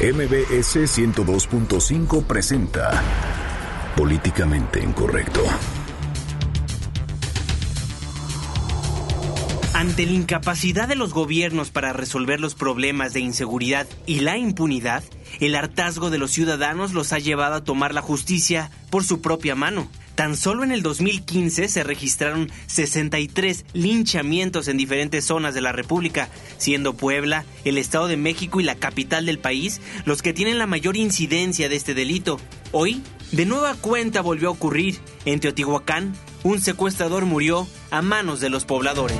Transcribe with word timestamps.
MBS 0.00 0.76
102.5 0.98 2.24
presenta 2.24 3.00
Políticamente 3.96 4.82
Incorrecto. 4.82 5.40
Ante 9.72 10.04
la 10.04 10.12
incapacidad 10.12 10.88
de 10.88 10.96
los 10.96 11.14
gobiernos 11.14 11.70
para 11.70 11.92
resolver 11.92 12.40
los 12.40 12.56
problemas 12.56 13.12
de 13.12 13.20
inseguridad 13.20 13.86
y 14.04 14.20
la 14.20 14.36
impunidad, 14.36 15.04
el 15.38 15.54
hartazgo 15.54 16.10
de 16.10 16.18
los 16.18 16.32
ciudadanos 16.32 16.92
los 16.92 17.12
ha 17.12 17.20
llevado 17.20 17.54
a 17.54 17.64
tomar 17.64 17.94
la 17.94 18.02
justicia 18.02 18.72
por 18.90 19.04
su 19.04 19.20
propia 19.20 19.54
mano. 19.54 19.88
Tan 20.14 20.36
solo 20.36 20.62
en 20.62 20.70
el 20.70 20.82
2015 20.82 21.68
se 21.68 21.82
registraron 21.82 22.50
63 22.66 23.64
linchamientos 23.72 24.68
en 24.68 24.76
diferentes 24.76 25.24
zonas 25.24 25.54
de 25.54 25.60
la 25.60 25.72
República, 25.72 26.28
siendo 26.56 26.94
Puebla, 26.94 27.44
el 27.64 27.78
Estado 27.78 28.06
de 28.06 28.16
México 28.16 28.60
y 28.60 28.64
la 28.64 28.76
capital 28.76 29.26
del 29.26 29.38
país 29.38 29.80
los 30.04 30.22
que 30.22 30.32
tienen 30.32 30.58
la 30.58 30.66
mayor 30.66 30.96
incidencia 30.96 31.68
de 31.68 31.76
este 31.76 31.94
delito. 31.94 32.38
Hoy, 32.70 33.02
de 33.32 33.44
nueva 33.44 33.74
cuenta 33.74 34.20
volvió 34.20 34.48
a 34.48 34.52
ocurrir. 34.52 34.98
En 35.24 35.40
Teotihuacán, 35.40 36.14
un 36.44 36.60
secuestrador 36.60 37.24
murió 37.24 37.66
a 37.90 38.00
manos 38.02 38.40
de 38.40 38.50
los 38.50 38.64
pobladores. 38.64 39.18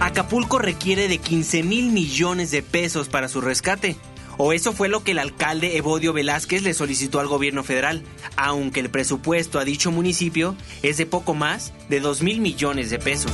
Acapulco 0.00 0.58
requiere 0.58 1.08
de 1.08 1.18
15 1.18 1.62
mil 1.62 1.92
millones 1.92 2.50
de 2.50 2.62
pesos 2.62 3.08
para 3.08 3.28
su 3.28 3.40
rescate. 3.40 3.96
O 4.38 4.52
eso 4.52 4.72
fue 4.72 4.88
lo 4.88 5.02
que 5.02 5.12
el 5.12 5.18
alcalde 5.18 5.76
Evodio 5.76 6.12
Velázquez 6.12 6.62
le 6.62 6.74
solicitó 6.74 7.20
al 7.20 7.26
gobierno 7.26 7.64
federal, 7.64 8.02
aunque 8.36 8.80
el 8.80 8.90
presupuesto 8.90 9.58
a 9.58 9.64
dicho 9.64 9.90
municipio 9.90 10.56
es 10.82 10.96
de 10.98 11.06
poco 11.06 11.34
más 11.34 11.72
de 11.88 12.00
2 12.00 12.22
mil 12.22 12.40
millones 12.40 12.90
de 12.90 12.98
pesos. 12.98 13.32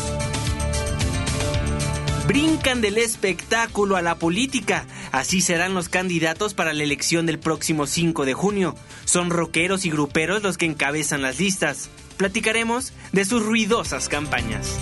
Brincan 2.26 2.80
del 2.80 2.98
espectáculo 2.98 3.96
a 3.96 4.02
la 4.02 4.14
política. 4.14 4.86
Así 5.10 5.40
serán 5.40 5.74
los 5.74 5.88
candidatos 5.88 6.54
para 6.54 6.72
la 6.72 6.84
elección 6.84 7.26
del 7.26 7.38
próximo 7.38 7.86
5 7.86 8.24
de 8.24 8.32
junio. 8.32 8.76
Son 9.04 9.30
rockeros 9.30 9.84
y 9.84 9.90
gruperos 9.90 10.42
los 10.42 10.56
que 10.56 10.66
encabezan 10.66 11.20
las 11.20 11.40
listas. 11.40 11.90
Platicaremos 12.16 12.92
de 13.10 13.24
sus 13.24 13.44
ruidosas 13.44 14.08
campañas. 14.08 14.78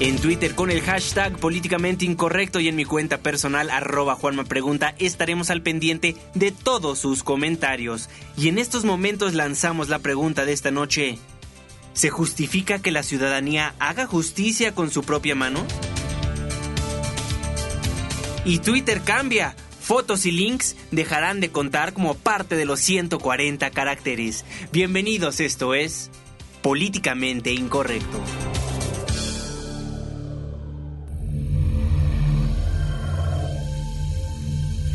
En 0.00 0.18
Twitter 0.18 0.54
con 0.54 0.70
el 0.70 0.80
hashtag 0.80 1.36
políticamente 1.36 2.06
incorrecto 2.06 2.58
y 2.58 2.68
en 2.68 2.76
mi 2.76 2.86
cuenta 2.86 3.18
personal 3.18 3.68
arroba 3.68 4.14
Juanma 4.14 4.44
Pregunta 4.44 4.94
estaremos 4.98 5.50
al 5.50 5.60
pendiente 5.60 6.16
de 6.34 6.52
todos 6.52 6.98
sus 6.98 7.22
comentarios. 7.22 8.08
Y 8.34 8.48
en 8.48 8.56
estos 8.56 8.86
momentos 8.86 9.34
lanzamos 9.34 9.90
la 9.90 9.98
pregunta 9.98 10.46
de 10.46 10.54
esta 10.54 10.70
noche. 10.70 11.18
¿Se 11.92 12.08
justifica 12.08 12.78
que 12.78 12.92
la 12.92 13.02
ciudadanía 13.02 13.74
haga 13.78 14.06
justicia 14.06 14.74
con 14.74 14.90
su 14.90 15.02
propia 15.02 15.34
mano? 15.34 15.66
Y 18.46 18.60
Twitter 18.60 19.02
cambia. 19.02 19.54
Fotos 19.82 20.24
y 20.24 20.30
links 20.30 20.76
dejarán 20.92 21.40
de 21.40 21.50
contar 21.50 21.92
como 21.92 22.14
parte 22.14 22.56
de 22.56 22.64
los 22.64 22.80
140 22.80 23.70
caracteres. 23.70 24.46
Bienvenidos, 24.72 25.40
esto 25.40 25.74
es 25.74 26.10
Políticamente 26.62 27.52
Incorrecto. 27.52 28.18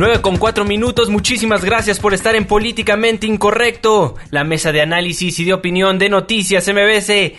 9 0.00 0.22
con 0.22 0.38
4 0.38 0.64
minutos, 0.64 1.10
muchísimas 1.10 1.62
gracias 1.62 2.00
por 2.00 2.14
estar 2.14 2.34
en 2.34 2.46
Políticamente 2.46 3.26
Incorrecto, 3.26 4.14
la 4.30 4.44
mesa 4.44 4.72
de 4.72 4.80
análisis 4.80 5.38
y 5.38 5.44
de 5.44 5.52
opinión 5.52 5.98
de 5.98 6.08
Noticias 6.08 6.66
MBC. 6.66 7.34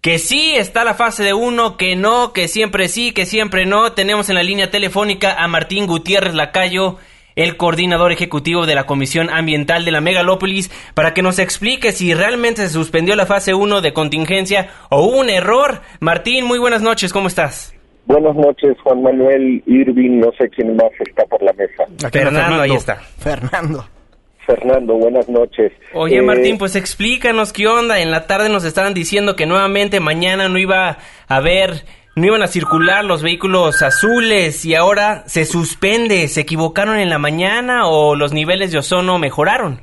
Que 0.00 0.18
sí 0.18 0.52
está 0.54 0.82
la 0.82 0.94
fase 0.94 1.22
de 1.22 1.34
uno, 1.34 1.76
que 1.76 1.96
no, 1.96 2.32
que 2.32 2.48
siempre 2.48 2.88
sí, 2.88 3.12
que 3.12 3.26
siempre 3.26 3.66
no. 3.66 3.92
Tenemos 3.92 4.30
en 4.30 4.36
la 4.36 4.42
línea 4.42 4.70
telefónica 4.70 5.34
a 5.34 5.46
Martín 5.46 5.86
Gutiérrez 5.86 6.32
Lacayo, 6.32 6.96
el 7.36 7.58
coordinador 7.58 8.12
ejecutivo 8.12 8.64
de 8.64 8.76
la 8.76 8.86
Comisión 8.86 9.28
Ambiental 9.28 9.84
de 9.84 9.90
la 9.90 10.00
Megalópolis, 10.00 10.70
para 10.94 11.12
que 11.12 11.20
nos 11.20 11.38
explique 11.38 11.92
si 11.92 12.14
realmente 12.14 12.62
se 12.62 12.72
suspendió 12.72 13.14
la 13.14 13.26
fase 13.26 13.52
1 13.52 13.82
de 13.82 13.92
contingencia 13.92 14.70
o 14.88 15.04
un 15.04 15.28
error. 15.28 15.82
Martín, 16.00 16.46
muy 16.46 16.58
buenas 16.58 16.80
noches, 16.80 17.12
¿cómo 17.12 17.28
estás? 17.28 17.74
Buenas 18.06 18.34
noches, 18.34 18.76
Juan 18.82 19.02
Manuel 19.02 19.62
Irving, 19.66 20.20
no 20.20 20.32
sé 20.38 20.48
quién 20.48 20.76
más 20.76 20.90
está 20.98 21.24
por 21.26 21.42
la 21.42 21.52
mesa. 21.52 21.84
Fernando, 22.10 22.60
ahí 22.62 22.72
está. 22.72 22.96
Fernando. 22.96 23.84
Fernando, 24.46 24.94
buenas 24.94 25.28
noches. 25.28 25.72
Oye, 25.94 26.16
eh, 26.16 26.22
Martín, 26.22 26.58
pues 26.58 26.74
explícanos 26.74 27.52
qué 27.52 27.68
onda. 27.68 28.00
En 28.00 28.10
la 28.10 28.26
tarde 28.26 28.48
nos 28.48 28.64
estaban 28.64 28.94
diciendo 28.94 29.36
que 29.36 29.46
nuevamente 29.46 30.00
mañana 30.00 30.48
no 30.48 30.58
iba 30.58 30.88
a 30.88 31.36
haber, 31.36 31.84
no 32.16 32.26
iban 32.26 32.42
a 32.42 32.48
circular 32.48 33.04
los 33.04 33.22
vehículos 33.22 33.82
azules 33.82 34.64
y 34.64 34.74
ahora 34.74 35.22
se 35.26 35.44
suspende. 35.44 36.26
¿Se 36.28 36.40
equivocaron 36.40 36.98
en 36.98 37.10
la 37.10 37.18
mañana 37.18 37.86
o 37.86 38.16
los 38.16 38.32
niveles 38.32 38.72
de 38.72 38.78
ozono 38.78 39.18
mejoraron? 39.18 39.82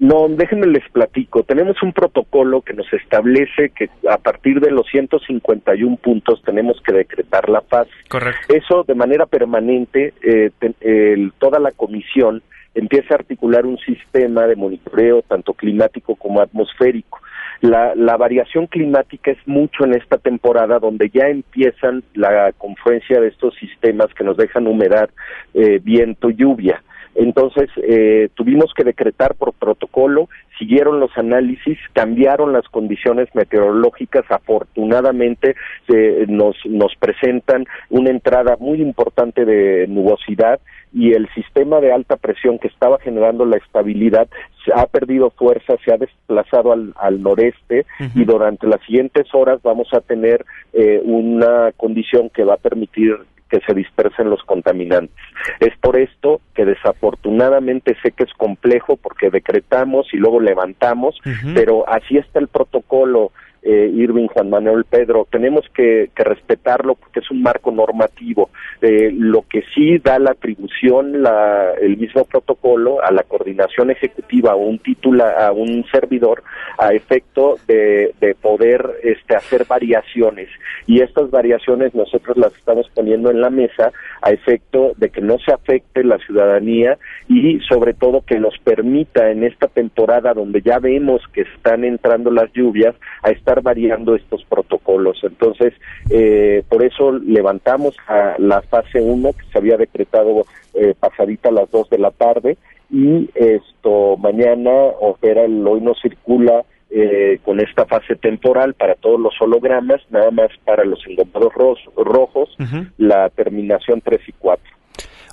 No, 0.00 0.28
déjenme 0.28 0.68
les 0.68 0.88
platico. 0.90 1.42
Tenemos 1.42 1.82
un 1.82 1.92
protocolo 1.92 2.62
que 2.62 2.72
nos 2.72 2.92
establece 2.92 3.70
que 3.70 3.90
a 4.08 4.18
partir 4.18 4.60
de 4.60 4.70
los 4.70 4.86
151 4.86 5.96
puntos 5.96 6.40
tenemos 6.42 6.80
que 6.82 6.92
decretar 6.92 7.48
la 7.48 7.62
paz. 7.62 7.88
Correcto. 8.08 8.54
Eso 8.54 8.84
de 8.84 8.94
manera 8.94 9.26
permanente, 9.26 10.14
eh, 10.22 11.30
toda 11.38 11.58
la 11.58 11.72
comisión 11.72 12.42
empieza 12.74 13.14
a 13.14 13.18
articular 13.18 13.66
un 13.66 13.78
sistema 13.78 14.46
de 14.46 14.54
monitoreo 14.54 15.22
tanto 15.22 15.52
climático 15.54 16.14
como 16.14 16.40
atmosférico. 16.40 17.20
La, 17.60 17.92
la, 17.96 18.16
variación 18.16 18.68
climática 18.68 19.32
es 19.32 19.38
mucho 19.46 19.84
en 19.84 19.94
esta 19.94 20.16
temporada 20.16 20.78
donde 20.78 21.10
ya 21.10 21.26
empiezan 21.26 22.04
la 22.14 22.52
confluencia 22.52 23.20
de 23.20 23.28
estos 23.28 23.56
sistemas 23.56 24.14
que 24.14 24.22
nos 24.22 24.36
dejan 24.36 24.68
humedad, 24.68 25.10
eh, 25.54 25.80
viento, 25.82 26.30
lluvia. 26.30 26.84
Entonces, 27.18 27.68
eh, 27.82 28.28
tuvimos 28.34 28.72
que 28.74 28.84
decretar 28.84 29.34
por 29.34 29.52
protocolo, 29.52 30.28
siguieron 30.56 31.00
los 31.00 31.10
análisis, 31.18 31.76
cambiaron 31.92 32.52
las 32.52 32.68
condiciones 32.68 33.28
meteorológicas, 33.34 34.24
afortunadamente 34.30 35.56
eh, 35.88 36.26
nos, 36.28 36.54
nos 36.64 36.94
presentan 36.94 37.66
una 37.90 38.10
entrada 38.10 38.56
muy 38.60 38.80
importante 38.80 39.44
de 39.44 39.88
nubosidad 39.88 40.60
y 40.94 41.12
el 41.12 41.28
sistema 41.34 41.80
de 41.80 41.92
alta 41.92 42.16
presión 42.16 42.60
que 42.60 42.68
estaba 42.68 43.00
generando 43.00 43.44
la 43.44 43.56
estabilidad 43.56 44.28
ha 44.72 44.86
perdido 44.86 45.30
fuerza, 45.30 45.74
se 45.84 45.92
ha 45.92 45.96
desplazado 45.96 46.72
al, 46.72 46.94
al 46.96 47.20
noreste 47.20 47.84
y 48.14 48.24
durante 48.24 48.68
las 48.68 48.80
siguientes 48.82 49.26
horas 49.32 49.60
vamos 49.62 49.88
a 49.92 50.00
tener 50.00 50.44
eh, 50.72 51.00
una 51.04 51.72
condición 51.76 52.30
que 52.30 52.44
va 52.44 52.54
a 52.54 52.58
permitir 52.58 53.16
que 53.48 53.60
se 53.60 53.74
dispersen 53.74 54.30
los 54.30 54.42
contaminantes. 54.42 55.16
Es 55.60 55.76
por 55.78 55.96
esto 55.96 56.40
que 56.54 56.64
desafortunadamente 56.64 57.96
sé 58.02 58.12
que 58.12 58.24
es 58.24 58.32
complejo 58.34 58.96
porque 58.96 59.30
decretamos 59.30 60.12
y 60.12 60.18
luego 60.18 60.40
levantamos, 60.40 61.18
pero 61.54 61.88
así 61.88 62.18
está 62.18 62.38
el 62.38 62.48
protocolo 62.48 63.32
eh, 63.62 63.90
Irving, 63.94 64.28
Juan 64.28 64.50
Manuel, 64.50 64.84
Pedro, 64.84 65.26
tenemos 65.30 65.64
que, 65.74 66.10
respetarlo 66.14 66.94
porque 66.94 67.20
es 67.20 67.30
un 67.30 67.42
marco 67.42 67.70
normativo. 67.70 68.50
Eh, 68.82 69.10
lo 69.12 69.42
que 69.42 69.62
sí 69.74 69.98
da 69.98 70.18
la 70.18 70.32
atribución, 70.32 71.22
la, 71.22 71.72
el 71.80 71.96
mismo 71.96 72.24
protocolo, 72.24 73.02
a 73.02 73.10
la 73.10 73.22
coordinación 73.22 73.90
ejecutiva, 73.90 74.52
a 74.52 74.56
un 74.56 74.78
titula, 74.78 75.46
a 75.46 75.52
un 75.52 75.84
servidor, 75.90 76.42
a 76.78 76.92
efecto 76.92 77.56
de, 77.66 78.14
de 78.20 78.34
poder 78.34 78.98
este, 79.02 79.36
hacer 79.36 79.64
variaciones. 79.66 80.48
Y 80.86 81.00
estas 81.00 81.30
variaciones 81.30 81.94
nosotros 81.94 82.36
las 82.36 82.54
estamos 82.56 82.88
poniendo 82.94 83.30
en 83.30 83.40
la 83.40 83.50
mesa 83.50 83.92
a 84.22 84.30
efecto 84.30 84.92
de 84.96 85.10
que 85.10 85.20
no 85.20 85.38
se 85.38 85.52
afecte 85.52 86.04
la 86.04 86.18
ciudadanía 86.18 86.98
y 87.28 87.60
sobre 87.60 87.94
todo 87.94 88.24
que 88.26 88.38
nos 88.38 88.58
permita 88.58 89.30
en 89.30 89.44
esta 89.44 89.68
temporada 89.68 90.34
donde 90.34 90.62
ya 90.62 90.78
vemos 90.78 91.22
que 91.32 91.42
están 91.42 91.84
entrando 91.84 92.30
las 92.30 92.52
lluvias 92.52 92.94
a 93.22 93.30
estar 93.48 93.62
variando 93.62 94.14
estos 94.14 94.44
protocolos. 94.44 95.18
Entonces, 95.22 95.72
eh, 96.10 96.62
por 96.68 96.84
eso 96.84 97.12
levantamos 97.12 97.96
a 98.06 98.34
la 98.38 98.60
fase 98.62 99.00
1 99.00 99.32
que 99.32 99.50
se 99.50 99.58
había 99.58 99.78
decretado 99.78 100.44
eh, 100.74 100.94
pasadita 100.98 101.48
a 101.48 101.52
las 101.52 101.70
2 101.70 101.88
de 101.88 101.98
la 101.98 102.10
tarde 102.10 102.58
y 102.90 103.30
esto 103.34 104.16
mañana 104.18 104.70
opera 105.00 105.44
el 105.44 105.66
hoy 105.66 105.80
no 105.80 105.94
circula 105.94 106.64
eh, 106.90 107.38
con 107.44 107.60
esta 107.60 107.86
fase 107.86 108.16
temporal 108.16 108.74
para 108.74 108.94
todos 108.94 109.20
los 109.20 109.34
hologramas, 109.40 110.00
nada 110.10 110.30
más 110.30 110.50
para 110.64 110.84
los 110.84 111.00
engomados 111.06 111.52
rojos, 111.96 112.56
la 112.96 113.28
terminación 113.30 114.00
3 114.02 114.20
y 114.26 114.32
4. 114.32 114.77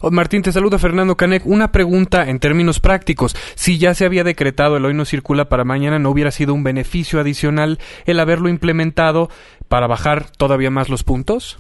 Oh, 0.08 0.12
Martín, 0.12 0.44
te 0.44 0.52
saluda 0.52 0.78
Fernando 0.78 1.16
Canec. 1.16 1.48
Una 1.48 1.72
pregunta 1.72 2.30
en 2.30 2.38
términos 2.38 2.80
prácticos. 2.80 3.34
Si 3.56 3.80
ya 3.80 3.96
se 3.96 4.06
había 4.06 4.24
decretado 4.24 4.78
el 4.78 4.86
hoy 4.86 4.94
no 4.94 5.04
circula 5.04 5.46
para 5.46 5.64
mañana, 5.64 5.98
¿no 5.98 6.12
hubiera 6.12 6.30
sido 6.30 6.54
un 6.54 6.64
beneficio 6.64 7.20
adicional 7.20 7.80
el 8.06 8.20
haberlo 8.20 8.48
implementado 8.48 9.30
para 9.68 9.88
bajar 9.88 10.26
todavía 10.38 10.70
más 10.70 10.90
los 10.90 11.04
puntos? 11.04 11.58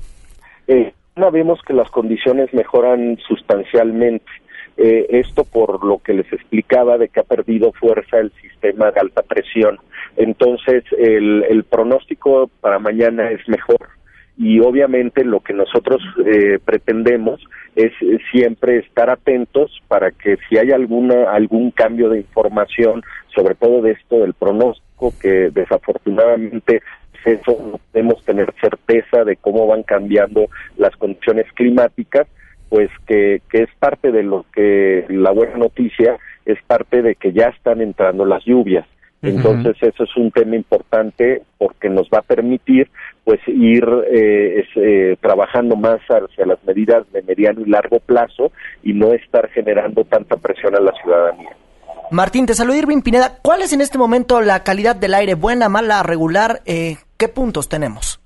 Eh, 0.68 0.94
vemos 1.34 1.60
que 1.66 1.74
las 1.74 1.90
condiciones 1.90 2.54
mejoran 2.54 3.18
sustancialmente. 3.28 4.30
Eh, 4.78 5.08
esto 5.10 5.44
por 5.44 5.84
lo 5.84 5.98
que 5.98 6.14
les 6.14 6.32
explicaba 6.32 7.00
de 7.00 7.10
que 7.10 7.22
ha 7.22 7.24
perdido 7.24 7.72
fuerza 7.72 8.20
el 8.20 8.32
sistema 8.44 8.92
de 8.92 9.00
alta 9.00 9.24
presión. 9.24 9.80
Entonces, 10.18 10.84
el, 11.00 11.46
el 11.50 11.64
pronóstico 11.64 12.52
para 12.62 12.78
mañana 12.78 13.32
es 13.32 13.40
mejor 13.50 13.90
y 14.38 14.60
obviamente 14.60 15.24
lo 15.24 15.40
que 15.40 15.54
nosotros 15.54 16.02
eh, 16.26 16.60
pretendemos 16.64 17.42
es 17.76 17.92
siempre 18.32 18.80
estar 18.80 19.10
atentos 19.10 19.82
para 19.88 20.12
que 20.12 20.38
si 20.48 20.58
hay 20.58 20.72
alguna 20.72 21.32
algún 21.32 21.72
cambio 21.72 22.10
de 22.10 22.20
información 22.20 23.02
sobre 23.34 23.56
todo 23.56 23.82
de 23.82 23.92
esto 23.92 24.20
del 24.20 24.34
pronóstico 24.34 25.14
que 25.22 25.50
desafortunadamente 25.52 26.82
eso 27.26 27.58
no 27.72 27.80
podemos 27.92 28.24
tener 28.24 28.54
certeza 28.62 29.24
de 29.24 29.36
cómo 29.38 29.66
van 29.66 29.84
cambiando 29.84 30.48
las 30.78 30.96
condiciones 30.96 31.46
climáticas 31.54 32.28
pues 32.70 32.90
que, 33.08 33.42
que 33.50 33.64
es 33.64 33.70
parte 33.80 34.12
de 34.12 34.24
lo 34.24 34.46
que 34.54 35.06
la 35.10 35.32
buena 35.32 35.58
noticia 35.58 36.18
es 36.46 36.62
parte 36.64 37.02
de 37.02 37.16
que 37.16 37.32
ya 37.32 37.48
están 37.48 37.82
entrando 37.82 38.26
las 38.26 38.44
lluvias 38.46 38.86
entonces 39.22 39.76
eso 39.82 40.04
es 40.04 40.18
un 40.18 40.32
tema 40.32 40.56
importante 40.56 41.42
porque 41.58 41.90
nos 41.90 42.08
va 42.10 42.20
a 42.20 42.22
permitir 42.22 42.90
pues 43.24 43.40
ir 43.48 43.84
eh, 44.12 44.64
eh, 44.76 45.18
trabajando 45.20 45.76
más 45.76 46.00
hacia 46.02 46.46
las 46.46 46.64
medidas 46.64 47.12
de 47.12 47.24
mediano 47.24 47.62
y 47.62 47.70
largo 47.70 48.00
plazo 48.00 48.52
y 48.84 48.94
no 48.94 49.14
estar 49.14 49.50
generando 49.50 50.04
tanta 50.04 50.38
presión 50.38 50.76
a 50.76 50.80
la 50.80 50.92
ciudadanía. 51.02 51.56
Martín, 52.12 52.46
te 52.46 52.54
saludo 52.54 52.78
Irving 52.78 53.02
Pineda. 53.02 53.40
¿Cuál 53.42 53.64
es 53.64 53.74
en 53.74 53.82
este 53.82 53.98
momento 53.98 54.42
la 54.42 54.64
calidad 54.64 54.96
del 54.96 55.16
aire? 55.16 55.34
¿Buena, 55.34 55.70
mala, 55.70 56.04
regular? 56.04 56.62
Eh, 56.66 56.98
¿Qué 57.18 57.28
puntos 57.28 57.68
tenemos? 57.68 58.20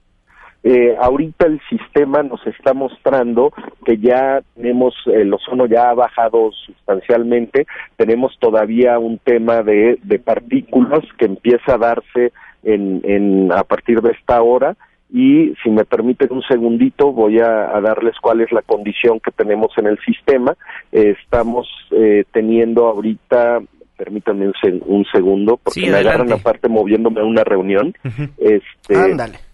Eh, 0.63 0.95
ahorita 0.99 1.47
el 1.47 1.61
sistema 1.69 2.21
nos 2.21 2.45
está 2.45 2.73
mostrando 2.73 3.53
que 3.85 3.97
ya 3.97 4.41
tenemos, 4.55 4.93
el 5.05 5.33
ozono 5.33 5.67
ya 5.67 5.89
ha 5.89 5.93
bajado 5.93 6.51
sustancialmente, 6.65 7.65
tenemos 7.95 8.37
todavía 8.39 8.99
un 8.99 9.19
tema 9.19 9.63
de, 9.63 9.97
de 10.03 10.19
partículas 10.19 11.01
que 11.17 11.25
empieza 11.25 11.75
a 11.75 11.77
darse 11.77 12.33
en, 12.63 13.01
en, 13.03 13.51
a 13.53 13.63
partir 13.63 14.01
de 14.01 14.11
esta 14.11 14.41
hora 14.41 14.75
y 15.11 15.53
si 15.63 15.69
me 15.69 15.85
permiten 15.85 16.31
un 16.31 16.43
segundito 16.43 17.11
voy 17.11 17.39
a, 17.39 17.79
darles 17.81 18.15
cuál 18.21 18.41
es 18.41 18.51
la 18.51 18.61
condición 18.61 19.19
que 19.19 19.31
tenemos 19.31 19.71
en 19.77 19.87
el 19.87 19.97
sistema. 20.05 20.55
Eh, 20.91 21.15
estamos 21.23 21.67
eh, 21.91 22.25
teniendo 22.31 22.87
ahorita 22.87 23.61
permítanme 23.97 24.49
un, 24.85 25.05
segundo 25.11 25.57
porque 25.61 25.89
me 25.89 25.97
agarran 25.97 26.31
aparte 26.31 26.69
moviéndome 26.69 27.19
a 27.19 27.25
una 27.25 27.43
reunión. 27.43 27.93
este, 28.37 28.95
Ándale. 28.95 29.48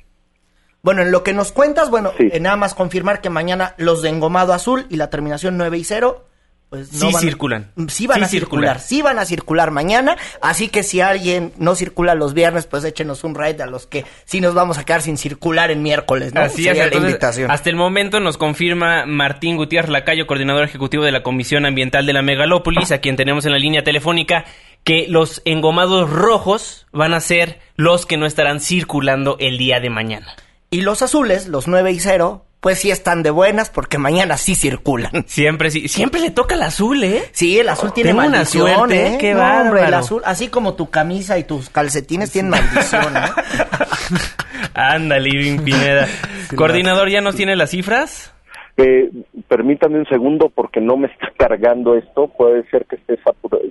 Bueno, 0.85 1.01
en 1.01 1.09
lo 1.09 1.23
que 1.23 1.33
nos 1.33 1.51
cuentas, 1.51 1.89
bueno, 1.89 2.11
en 2.19 2.43
nada 2.43 2.57
más 2.57 2.75
confirmar 2.75 3.19
que 3.19 3.31
mañana 3.31 3.73
los 3.77 4.03
de 4.03 4.09
engomado 4.09 4.53
azul 4.53 4.85
y 4.91 4.97
la 4.97 5.09
terminación 5.09 5.57
9 5.57 5.79
y 5.79 5.83
0 5.83 6.27
pues 6.69 6.93
no 6.93 7.09
sí 7.09 7.17
circulan. 7.21 7.71
Sí 7.87 8.05
van 8.05 8.23
a 8.23 8.27
circular, 8.27 8.79
sí 8.79 9.01
van 9.01 9.17
a 9.17 9.25
circular 9.25 9.71
mañana, 9.71 10.15
así 10.43 10.67
que 10.67 10.83
si 10.83 11.01
alguien 11.01 11.53
no 11.57 11.73
circula 11.73 12.13
los 12.13 12.35
viernes, 12.35 12.67
pues 12.67 12.83
échenos 12.83 13.23
un 13.23 13.33
raid 13.33 13.59
a 13.61 13.65
los 13.65 13.87
que 13.87 14.05
sí 14.25 14.41
nos 14.41 14.53
vamos 14.53 14.77
a 14.77 14.85
quedar 14.85 15.01
sin 15.01 15.17
circular 15.17 15.71
en 15.71 15.81
miércoles, 15.81 16.35
¿no? 16.35 16.41
Así 16.41 16.67
es, 16.67 16.77
la 16.77 16.95
invitación. 16.95 17.49
Hasta 17.49 17.71
el 17.71 17.77
momento 17.77 18.19
nos 18.19 18.37
confirma 18.37 19.07
Martín 19.07 19.57
Gutiérrez 19.57 19.89
Lacayo, 19.89 20.27
coordinador 20.27 20.65
ejecutivo 20.65 21.03
de 21.03 21.11
la 21.11 21.23
Comisión 21.23 21.65
Ambiental 21.65 22.05
de 22.05 22.13
la 22.13 22.21
Megalópolis, 22.21 22.91
a 22.91 22.99
quien 22.99 23.15
tenemos 23.15 23.43
en 23.47 23.53
la 23.53 23.59
línea 23.59 23.83
telefónica, 23.83 24.45
que 24.83 25.07
los 25.07 25.41
engomados 25.45 26.11
rojos 26.11 26.85
van 26.91 27.15
a 27.15 27.19
ser 27.21 27.57
los 27.75 28.05
que 28.05 28.17
no 28.17 28.27
estarán 28.27 28.59
circulando 28.59 29.37
el 29.39 29.57
día 29.57 29.79
de 29.79 29.89
mañana. 29.89 30.35
Y 30.69 30.81
los 30.81 31.01
azules, 31.01 31.47
los 31.47 31.67
9 31.67 31.91
y 31.91 31.99
0, 31.99 32.45
pues 32.59 32.79
sí 32.79 32.89
están 32.89 33.21
de 33.21 33.29
buenas 33.29 33.69
porque 33.69 33.97
mañana 33.97 34.37
sí 34.37 34.55
circulan. 34.55 35.23
Siempre 35.27 35.69
sí, 35.69 35.87
siempre 35.87 36.19
le 36.19 36.31
toca 36.31 36.55
el 36.55 36.63
azul, 36.63 37.03
¿eh? 37.03 37.21
Sí, 37.31 37.59
el 37.59 37.69
azul 37.69 37.93
tiene 37.93 38.13
maldición, 38.13 38.91
¿eh? 38.91 39.17
Qué 39.19 39.33
no, 39.33 39.77
el 39.77 39.93
azul, 39.93 40.21
así 40.25 40.47
como 40.47 40.73
tu 40.73 40.89
camisa 40.89 41.37
y 41.37 41.43
tus 41.43 41.69
calcetines 41.69 42.31
tienen 42.31 42.51
maldición, 42.51 43.15
¿eh? 43.15 43.19
Ándale, 44.73 45.29
Irving 45.29 45.63
Pineda. 45.63 46.07
Coordinador, 46.55 47.09
¿ya 47.09 47.21
nos 47.21 47.35
tiene 47.35 47.55
las 47.55 47.69
cifras? 47.69 48.33
Eh, 48.77 49.09
permítame 49.47 49.99
un 49.99 50.05
segundo 50.07 50.49
porque 50.49 50.81
no 50.81 50.97
me 50.97 51.07
está 51.07 51.31
cargando 51.37 51.95
esto. 51.95 52.27
Puede 52.27 52.67
ser 52.69 52.85
que 52.85 52.95
esté 52.95 53.17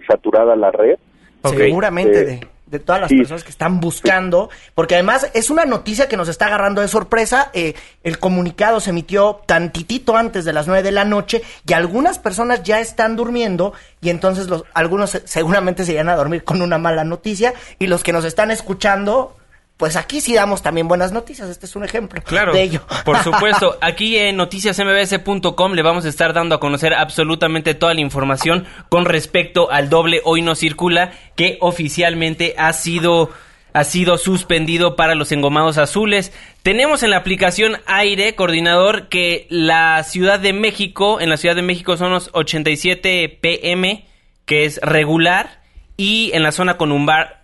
saturada 0.09 0.57
la 0.57 0.71
red. 0.71 0.99
Seguramente. 1.45 2.21
Eh, 2.21 2.25
de 2.25 2.54
de 2.75 2.81
todas 2.81 3.01
las 3.01 3.11
personas 3.11 3.45
que 3.45 3.51
están 3.51 3.81
buscando, 3.81 4.51
porque 4.75 4.95
además 4.97 5.31
es 5.33 5.49
una 5.49 5.65
noticia 5.65 6.09
que 6.09 6.17
nos 6.17 6.29
está 6.29 6.47
agarrando 6.47 6.81
de 6.81 6.89
sorpresa. 6.89 7.51
Eh, 7.55 7.75
el 8.03 8.19
comunicado 8.19 8.81
se 8.81 8.91
emitió 8.91 9.43
tantitito 9.47 10.17
antes 10.17 10.45
de 10.45 10.53
las 10.53 10.67
nueve 10.67 10.83
de 10.83 10.91
la 10.91 11.05
noche 11.05 11.43
y 11.67 11.73
algunas 11.73 12.19
personas 12.19 12.65
ya 12.65 12.81
están 12.81 13.15
durmiendo 13.15 13.73
y 14.01 14.11
entonces 14.11 14.49
los, 14.49 14.65
algunos 14.75 15.19
seguramente 15.25 15.85
se 15.85 15.93
irán 15.93 16.09
a 16.09 16.17
dormir 16.17 16.43
con 16.43 16.63
una 16.63 16.79
mala 16.79 17.05
noticia 17.05 17.55
y 17.79 17.87
los 17.87 18.03
que 18.03 18.13
nos 18.13 18.25
están 18.25 18.51
escuchando 18.51 19.37
pues 19.77 19.97
aquí 19.97 20.21
sí 20.21 20.35
damos 20.35 20.63
también 20.63 20.87
buenas 20.87 21.13
noticias. 21.13 21.49
Este 21.49 21.67
es 21.67 21.75
un 21.75 21.85
ejemplo 21.85 22.23
de 22.53 22.63
ello. 22.63 22.83
Por 23.05 23.19
supuesto, 23.25 23.77
aquí 23.81 24.17
en 24.17 24.37
noticiasmbs.com 24.37 25.73
le 25.73 25.83
vamos 25.83 26.05
a 26.05 26.09
estar 26.09 26.33
dando 26.33 26.55
a 26.55 26.61
conocer 26.61 26.95
absolutamente 26.95 27.75
toda 27.75 27.93
la 27.95 28.01
información 28.01 28.67
con 28.89 29.05
respecto 29.05 29.71
al 29.71 29.91
doble 29.91 30.21
hoy 30.25 30.43
no 30.43 30.55
circula 30.55 31.13
que 31.35 31.59
oficialmente 31.61 32.55
ha 32.57 32.73
sido 32.73 33.31
ha 33.75 33.83
sido 33.83 34.19
suspendido 34.19 34.95
para 34.95 35.17
los 35.17 35.33
engomados 35.33 35.79
azules. 35.79 36.33
Tenemos 36.63 37.03
en 37.03 37.11
la 37.11 37.17
aplicación 37.17 37.79
Aire, 37.87 38.37
coordinador, 38.37 39.09
que 39.09 39.49
la 39.51 40.01
Ciudad 40.05 40.39
de 40.39 40.53
México, 40.53 41.21
en 41.21 41.29
la 41.29 41.37
Ciudad 41.37 41.57
de 41.57 41.63
México 41.63 41.97
son 41.97 42.13
los 42.13 42.31
87 42.35 43.37
pm, 43.41 44.07
que 44.45 44.65
es 44.65 44.79
regular, 44.81 45.61
y 45.97 46.31
en 46.35 46.45
la 46.45 46.53
zona 46.53 46.77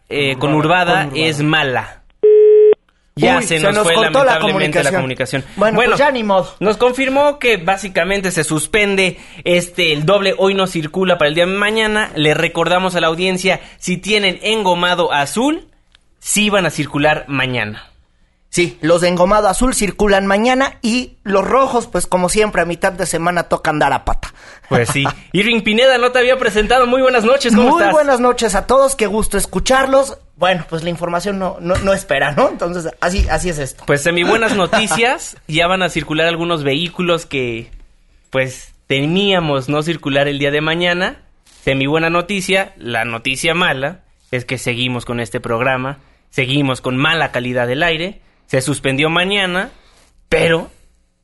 eh, 0.09 0.37
conurbada 0.39 1.11
es 1.17 1.43
mala. 1.43 2.00
Ya 3.21 3.43
se, 3.43 3.61
nos, 3.61 3.83
fue 3.83 3.95
lamentablemente 3.95 4.83
la 4.83 4.93
comunicación. 4.93 5.45
Bueno, 5.57 5.77
pues 5.77 5.99
ya 5.99 6.11
ni 6.11 6.23
modo. 6.23 6.55
Nos 6.61 6.77
confirmó 6.77 7.39
que 7.39 7.57
básicamente 7.57 8.31
se 8.31 8.45
suspende 8.45 9.19
este 9.45 9.93
el 9.93 10.07
doble 10.07 10.35
hoy 10.37 10.55
no 10.55 10.67
circula 10.67 11.19
para 11.19 11.29
el 11.29 11.35
día 11.35 11.47
de 11.47 11.53
mañana. 11.53 12.11
Le 12.15 12.35
recordamos 12.35 12.97
a 12.97 13.01
la 13.01 13.09
audiencia 13.09 13.61
si 13.79 13.97
tienen 13.97 14.39
engomado 14.43 15.13
azul, 15.13 15.69
sí 16.19 16.51
van 16.51 16.67
a 16.67 16.71
circular 16.71 17.25
mañana. 17.29 17.90
Sí, 18.51 18.79
los 18.81 19.01
de 19.01 19.09
engomado 19.09 19.47
azul 19.47 19.75
circulan 19.75 20.27
mañana 20.27 20.79
y 20.83 21.19
los 21.23 21.47
rojos, 21.47 21.87
pues 21.87 22.09
como 22.09 22.29
siempre, 22.29 22.61
a 22.61 22.65
mitad 22.65 22.93
de 22.93 23.07
semana 23.07 23.45
tocan 23.45 23.79
dar 23.79 23.93
a 23.93 24.05
pata. 24.05 24.35
Pues 24.69 24.89
sí. 24.89 25.05
Irving 25.33 25.61
Pineda 25.63 25.99
no 25.99 26.11
te 26.11 26.19
había 26.19 26.37
presentado. 26.37 26.89
Muy 26.89 27.01
buenas 27.01 27.25
noches, 27.25 27.55
¿cómo 27.55 27.79
Muy 27.79 27.93
buenas 27.93 28.19
noches 28.19 28.57
a 28.57 28.67
todos, 28.67 28.97
qué 28.97 29.07
gusto 29.07 29.39
escucharlos. 29.39 30.19
Bueno, 30.35 30.67
pues 30.69 30.83
la 30.83 30.91
información 30.91 31.39
no, 31.39 31.59
no, 31.61 31.93
espera, 31.93 32.33
¿no? 32.33 32.49
Entonces, 32.49 32.93
así, 33.01 33.25
así 33.31 33.51
es 33.51 33.59
esto. 33.59 33.85
Pues 33.87 34.05
en 34.07 34.17
mi 34.17 34.25
buenas 34.25 34.57
noticias, 34.57 35.37
ya 35.47 35.69
van 35.69 35.83
a 35.83 35.89
circular 35.89 36.27
algunos 36.27 36.65
vehículos 36.65 37.27
que, 37.27 37.71
pues, 38.31 38.73
teníamos 38.89 39.69
no 39.69 39.83
circular 39.83 40.27
el 40.27 40.41
día 40.41 40.51
de 40.51 40.61
mañana. 40.61 41.23
De 41.65 41.77
mi 41.77 41.87
buena 41.87 42.11
noticia, 42.11 42.73
la 42.79 43.05
noticia 43.05 43.55
mala 43.55 44.01
es 44.33 44.45
que 44.45 44.59
seguimos 44.59 45.05
con 45.05 45.21
este 45.21 45.39
programa, 45.39 45.99
seguimos 46.31 46.81
con 46.81 46.97
mala 46.97 47.31
calidad 47.31 47.69
del 47.69 47.85
aire 47.85 48.23
se 48.51 48.61
suspendió 48.63 49.11
mañana, 49.11 49.71
pero 50.29 50.73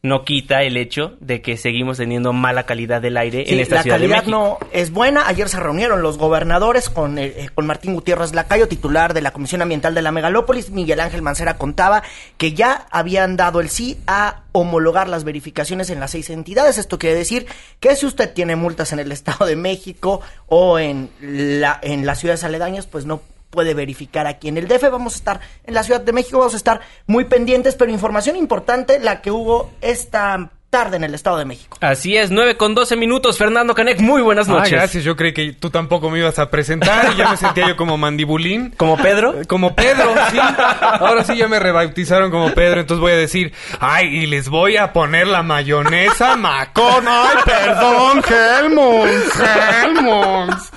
no 0.01 0.25
quita 0.25 0.63
el 0.63 0.77
hecho 0.77 1.17
de 1.19 1.43
que 1.43 1.57
seguimos 1.57 1.97
teniendo 1.97 2.33
mala 2.33 2.67
calidad 2.67 3.03
del 3.03 3.17
aire 3.17 3.53
en 3.53 3.59
esta 3.59 3.83
ciudad 3.83 3.99
de 3.99 4.07
México. 4.07 4.31
La 4.31 4.37
calidad 4.37 4.61
no 4.61 4.71
es 4.71 4.93
buena. 4.93 5.27
Ayer 5.27 5.49
se 5.49 5.59
reunieron 5.59 6.03
los 6.03 6.19
gobernadores 6.19 6.89
con, 6.89 7.19
eh, 7.19 7.35
eh, 7.37 7.49
con 7.53 7.67
Martín 7.67 7.95
Gutiérrez 7.95 8.33
Lacayo, 8.33 8.69
titular 8.69 9.13
de 9.13 9.23
la 9.23 9.33
Comisión 9.33 9.61
Ambiental 9.61 9.93
de 9.93 10.03
la 10.03 10.13
Megalópolis. 10.13 10.71
Miguel 10.71 11.01
Ángel 11.01 11.21
Mancera 11.21 11.59
contaba 11.59 12.05
que 12.37 12.53
ya 12.53 12.87
habían 12.93 13.37
dado 13.37 13.59
el 13.59 13.71
sí 13.71 13.99
a 14.07 14.45
homologar 14.53 15.09
las 15.09 15.25
verificaciones 15.25 15.91
en 15.91 15.99
las 15.99 16.13
seis 16.13 16.31
entidades. 16.31 16.79
Esto 16.79 16.97
quiere 16.97 17.17
decir 17.17 17.47
que 17.81 17.97
si 17.97 18.07
usted 18.07 18.33
tiene 18.35 18.55
multas 18.55 18.93
en 18.93 19.01
el 19.01 19.11
Estado 19.11 19.47
de 19.47 19.57
México 19.57 20.21
o 20.47 20.79
en, 20.79 21.11
la, 21.21 21.81
en 21.83 22.07
las 22.07 22.21
ciudades 22.21 22.45
aledañas, 22.45 22.87
pues 22.87 23.05
no 23.05 23.21
puede 23.57 23.73
verificar 23.73 24.27
aquí 24.27 24.49
en 24.49 24.59
el 24.59 24.69
DF. 24.69 24.91
Vamos 24.91 25.15
a 25.15 25.17
estar 25.17 25.41
en 25.65 25.73
la 25.73 25.83
Ciudad 25.83 26.03
de 26.03 26.13
México, 26.13 26.39
vamos 26.39 26.53
a 26.53 26.59
estar 26.59 26.83
muy 27.07 27.25
pendientes, 27.25 27.75
pero 27.75 27.91
información 27.91 28.37
importante, 28.37 29.01
la 29.01 29.23
que 29.23 29.31
hubo 29.31 29.73
esta 29.81 30.51
tarde 30.69 30.97
en 30.97 31.05
el 31.05 31.15
Estado 31.15 31.39
de 31.39 31.47
México. 31.47 31.79
Así 31.81 32.19
es, 32.19 32.31
9 32.31 32.59
con 32.59 32.75
12 32.75 32.97
minutos. 32.97 33.39
Fernando 33.39 33.75
Canek, 33.75 33.99
muy 34.01 34.21
buenas 34.21 34.47
noches. 34.47 34.75
Ah, 34.75 34.77
gracias. 34.77 35.05
Yo 35.05 35.17
creí 35.17 35.33
que 35.33 35.55
tú 35.55 35.71
tampoco 35.71 36.11
me 36.11 36.19
ibas 36.19 36.39
a 36.39 36.51
presentar 36.51 37.15
y 37.15 37.17
ya 37.17 37.31
me 37.31 37.39
sentía 37.39 37.67
yo 37.69 37.77
como 37.77 37.97
mandibulín. 37.97 38.71
¿Como 38.77 38.99
Pedro? 38.99 39.37
Como 39.49 39.75
Pedro, 39.75 40.13
sí. 40.31 40.39
Ahora 40.83 41.25
sí 41.25 41.35
ya 41.35 41.49
me 41.49 41.59
rebautizaron 41.59 42.31
como 42.31 42.53
Pedro, 42.53 42.81
entonces 42.81 43.01
voy 43.01 43.13
a 43.13 43.17
decir, 43.17 43.55
ay, 43.81 44.09
y 44.09 44.27
les 44.27 44.51
voy 44.51 44.77
a 44.77 44.93
poner 44.93 45.29
la 45.29 45.43
mayonesa 45.43 46.37
macón. 46.37 47.07
Ay, 47.09 47.37
perdón, 47.47 48.23
Helmons, 48.29 49.33
Helmons. 49.41 50.71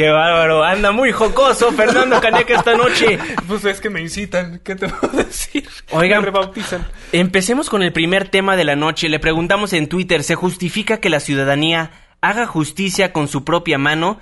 Qué 0.00 0.08
bárbaro, 0.08 0.64
anda 0.64 0.92
muy 0.92 1.12
jocoso 1.12 1.72
Fernando 1.72 2.22
Caneca 2.22 2.54
esta 2.54 2.74
noche. 2.74 3.18
Pues 3.46 3.66
es 3.66 3.82
que 3.82 3.90
me 3.90 4.00
incitan, 4.00 4.58
¿qué 4.64 4.74
te 4.74 4.88
puedo 4.88 5.24
decir? 5.24 5.68
Oigan, 5.90 6.20
me 6.20 6.24
rebautizan. 6.24 6.86
Empecemos 7.12 7.68
con 7.68 7.82
el 7.82 7.92
primer 7.92 8.26
tema 8.30 8.56
de 8.56 8.64
la 8.64 8.76
noche. 8.76 9.10
Le 9.10 9.18
preguntamos 9.18 9.74
en 9.74 9.90
Twitter, 9.90 10.22
¿se 10.22 10.36
justifica 10.36 11.00
que 11.00 11.10
la 11.10 11.20
ciudadanía 11.20 11.90
haga 12.22 12.46
justicia 12.46 13.12
con 13.12 13.28
su 13.28 13.44
propia 13.44 13.76
mano? 13.76 14.20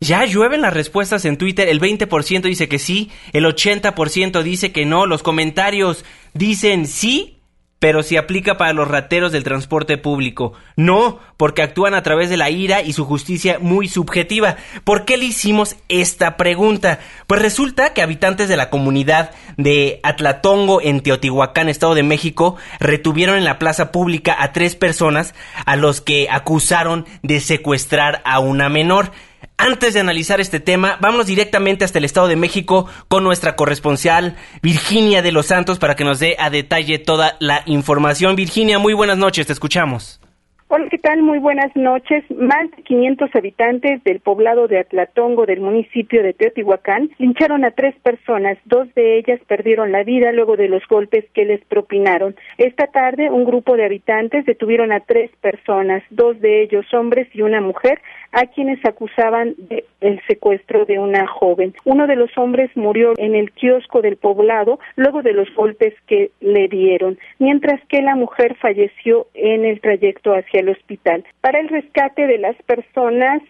Ya 0.00 0.26
llueven 0.26 0.60
las 0.60 0.74
respuestas 0.74 1.24
en 1.24 1.38
Twitter, 1.38 1.66
el 1.70 1.80
20% 1.80 2.42
dice 2.42 2.68
que 2.68 2.78
sí, 2.78 3.10
el 3.32 3.46
80% 3.46 4.42
dice 4.42 4.70
que 4.70 4.84
no, 4.84 5.06
los 5.06 5.22
comentarios 5.22 6.04
dicen 6.34 6.86
sí 6.86 7.35
pero 7.78 8.02
si 8.02 8.16
aplica 8.16 8.56
para 8.56 8.72
los 8.72 8.88
rateros 8.88 9.32
del 9.32 9.44
transporte 9.44 9.98
público. 9.98 10.54
No, 10.76 11.20
porque 11.36 11.62
actúan 11.62 11.94
a 11.94 12.02
través 12.02 12.30
de 12.30 12.36
la 12.36 12.50
ira 12.50 12.80
y 12.80 12.92
su 12.92 13.04
justicia 13.04 13.58
muy 13.60 13.88
subjetiva. 13.88 14.56
¿Por 14.84 15.04
qué 15.04 15.16
le 15.16 15.26
hicimos 15.26 15.76
esta 15.88 16.36
pregunta? 16.36 17.00
Pues 17.26 17.42
resulta 17.42 17.92
que 17.92 18.02
habitantes 18.02 18.48
de 18.48 18.56
la 18.56 18.70
comunidad 18.70 19.30
de 19.56 20.00
Atlatongo 20.02 20.80
en 20.80 21.00
Teotihuacán, 21.00 21.68
Estado 21.68 21.94
de 21.94 22.02
México, 22.02 22.56
retuvieron 22.80 23.36
en 23.36 23.44
la 23.44 23.58
plaza 23.58 23.92
pública 23.92 24.36
a 24.38 24.52
tres 24.52 24.74
personas 24.74 25.34
a 25.66 25.76
los 25.76 26.00
que 26.00 26.28
acusaron 26.30 27.04
de 27.22 27.40
secuestrar 27.40 28.22
a 28.24 28.38
una 28.38 28.68
menor. 28.68 29.12
Antes 29.58 29.94
de 29.94 30.00
analizar 30.00 30.38
este 30.38 30.60
tema, 30.60 30.98
vamos 31.00 31.26
directamente 31.26 31.84
hasta 31.84 31.98
el 31.98 32.04
Estado 32.04 32.28
de 32.28 32.36
México 32.36 32.88
con 33.08 33.24
nuestra 33.24 33.56
corresponsal 33.56 34.36
Virginia 34.62 35.22
de 35.22 35.32
los 35.32 35.46
Santos 35.46 35.78
para 35.78 35.96
que 35.96 36.04
nos 36.04 36.20
dé 36.20 36.36
a 36.38 36.50
detalle 36.50 36.98
toda 36.98 37.36
la 37.40 37.62
información. 37.64 38.36
Virginia, 38.36 38.78
muy 38.78 38.92
buenas 38.92 39.16
noches, 39.16 39.46
te 39.46 39.54
escuchamos. 39.54 40.20
Hola, 40.68 40.88
¿qué 40.90 40.98
tal? 40.98 41.22
Muy 41.22 41.38
buenas 41.38 41.70
noches. 41.76 42.24
Más 42.28 42.68
de 42.76 42.82
500 42.82 43.30
habitantes 43.36 44.02
del 44.02 44.18
poblado 44.18 44.66
de 44.66 44.80
Atlatongo 44.80 45.46
del 45.46 45.60
municipio 45.60 46.24
de 46.24 46.32
Teotihuacán 46.32 47.08
lincharon 47.18 47.64
a 47.64 47.70
tres 47.70 47.94
personas. 48.02 48.58
Dos 48.64 48.92
de 48.96 49.16
ellas 49.16 49.40
perdieron 49.46 49.92
la 49.92 50.02
vida 50.02 50.32
luego 50.32 50.56
de 50.56 50.66
los 50.66 50.82
golpes 50.88 51.24
que 51.34 51.44
les 51.44 51.64
propinaron. 51.66 52.34
Esta 52.58 52.88
tarde, 52.88 53.30
un 53.30 53.44
grupo 53.44 53.76
de 53.76 53.84
habitantes 53.84 54.44
detuvieron 54.44 54.90
a 54.90 54.98
tres 54.98 55.30
personas, 55.40 56.02
dos 56.10 56.40
de 56.40 56.64
ellos 56.64 56.84
hombres 56.92 57.28
y 57.32 57.42
una 57.42 57.60
mujer, 57.60 58.02
a 58.36 58.46
quienes 58.48 58.84
acusaban 58.84 59.54
de 59.56 59.86
el 60.02 60.20
secuestro 60.26 60.84
de 60.84 60.98
una 60.98 61.26
joven. 61.26 61.74
Uno 61.84 62.06
de 62.06 62.16
los 62.16 62.30
hombres 62.36 62.70
murió 62.76 63.14
en 63.16 63.34
el 63.34 63.50
kiosco 63.52 64.02
del 64.02 64.16
poblado 64.16 64.78
luego 64.94 65.22
de 65.22 65.32
los 65.32 65.52
golpes 65.54 65.94
que 66.06 66.30
le 66.40 66.68
dieron, 66.68 67.18
mientras 67.38 67.80
que 67.88 68.02
la 68.02 68.14
mujer 68.14 68.54
falleció 68.56 69.26
en 69.32 69.64
el 69.64 69.80
trayecto 69.80 70.34
hacia 70.34 70.60
el 70.60 70.68
hospital. 70.68 71.24
Para 71.40 71.60
el 71.60 71.68
rescate 71.68 72.26
de 72.26 72.36
las 72.36 72.56
personas 72.64 73.40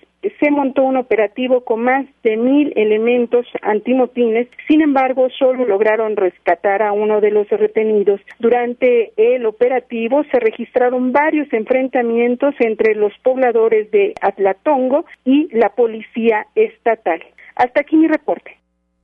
se 0.41 0.51
montó 0.51 0.83
un 0.83 0.97
operativo 0.97 1.63
con 1.65 1.83
más 1.83 2.07
de 2.23 2.37
mil 2.37 2.73
elementos 2.77 3.47
antimotines, 3.63 4.49
sin 4.69 4.83
embargo, 4.83 5.29
solo 5.39 5.65
lograron 5.65 6.17
rescatar 6.17 6.83
a 6.83 6.93
uno 6.93 7.21
de 7.21 7.31
los 7.31 7.49
retenidos. 7.49 8.21
Durante 8.39 9.13
el 9.17 9.47
operativo 9.47 10.25
se 10.31 10.39
registraron 10.39 11.13
varios 11.13 11.53
enfrentamientos 11.53 12.55
entre 12.61 12.95
los 12.95 13.13
pobladores 13.23 13.91
de 13.91 14.15
Atlatongo 14.21 15.05
y 15.25 15.49
la 15.53 15.71
policía 15.71 16.47
estatal. 16.55 17.23
Hasta 17.55 17.81
aquí 17.81 17.97
mi 17.97 18.09
reporte. 18.09 18.57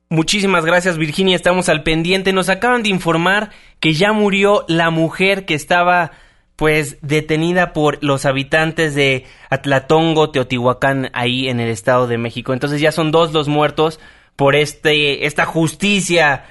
Muchísimas 0.09 0.63
gracias 0.63 0.99
Virginia, 0.99 1.35
estamos 1.35 1.69
al 1.69 1.81
pendiente. 1.81 2.33
Nos 2.33 2.49
acaban 2.49 2.83
de 2.83 2.89
informar 2.89 3.49
que 3.79 3.93
ya 3.93 4.13
murió 4.13 4.63
la 4.67 4.91
mujer 4.91 5.45
que 5.45 5.55
estaba 5.55 6.11
pues 6.55 6.97
detenida 7.01 7.73
por 7.73 8.03
los 8.03 8.25
habitantes 8.25 8.95
de 8.95 9.25
Atlatongo, 9.49 10.29
Teotihuacán, 10.29 11.09
ahí 11.13 11.49
en 11.49 11.59
el 11.59 11.69
Estado 11.69 12.07
de 12.07 12.17
México. 12.17 12.53
Entonces 12.53 12.79
ya 12.79 12.91
son 12.91 13.11
dos 13.11 13.33
los 13.33 13.47
muertos 13.47 13.99
por 14.35 14.55
este 14.55 15.25
esta 15.25 15.45
justicia 15.45 16.45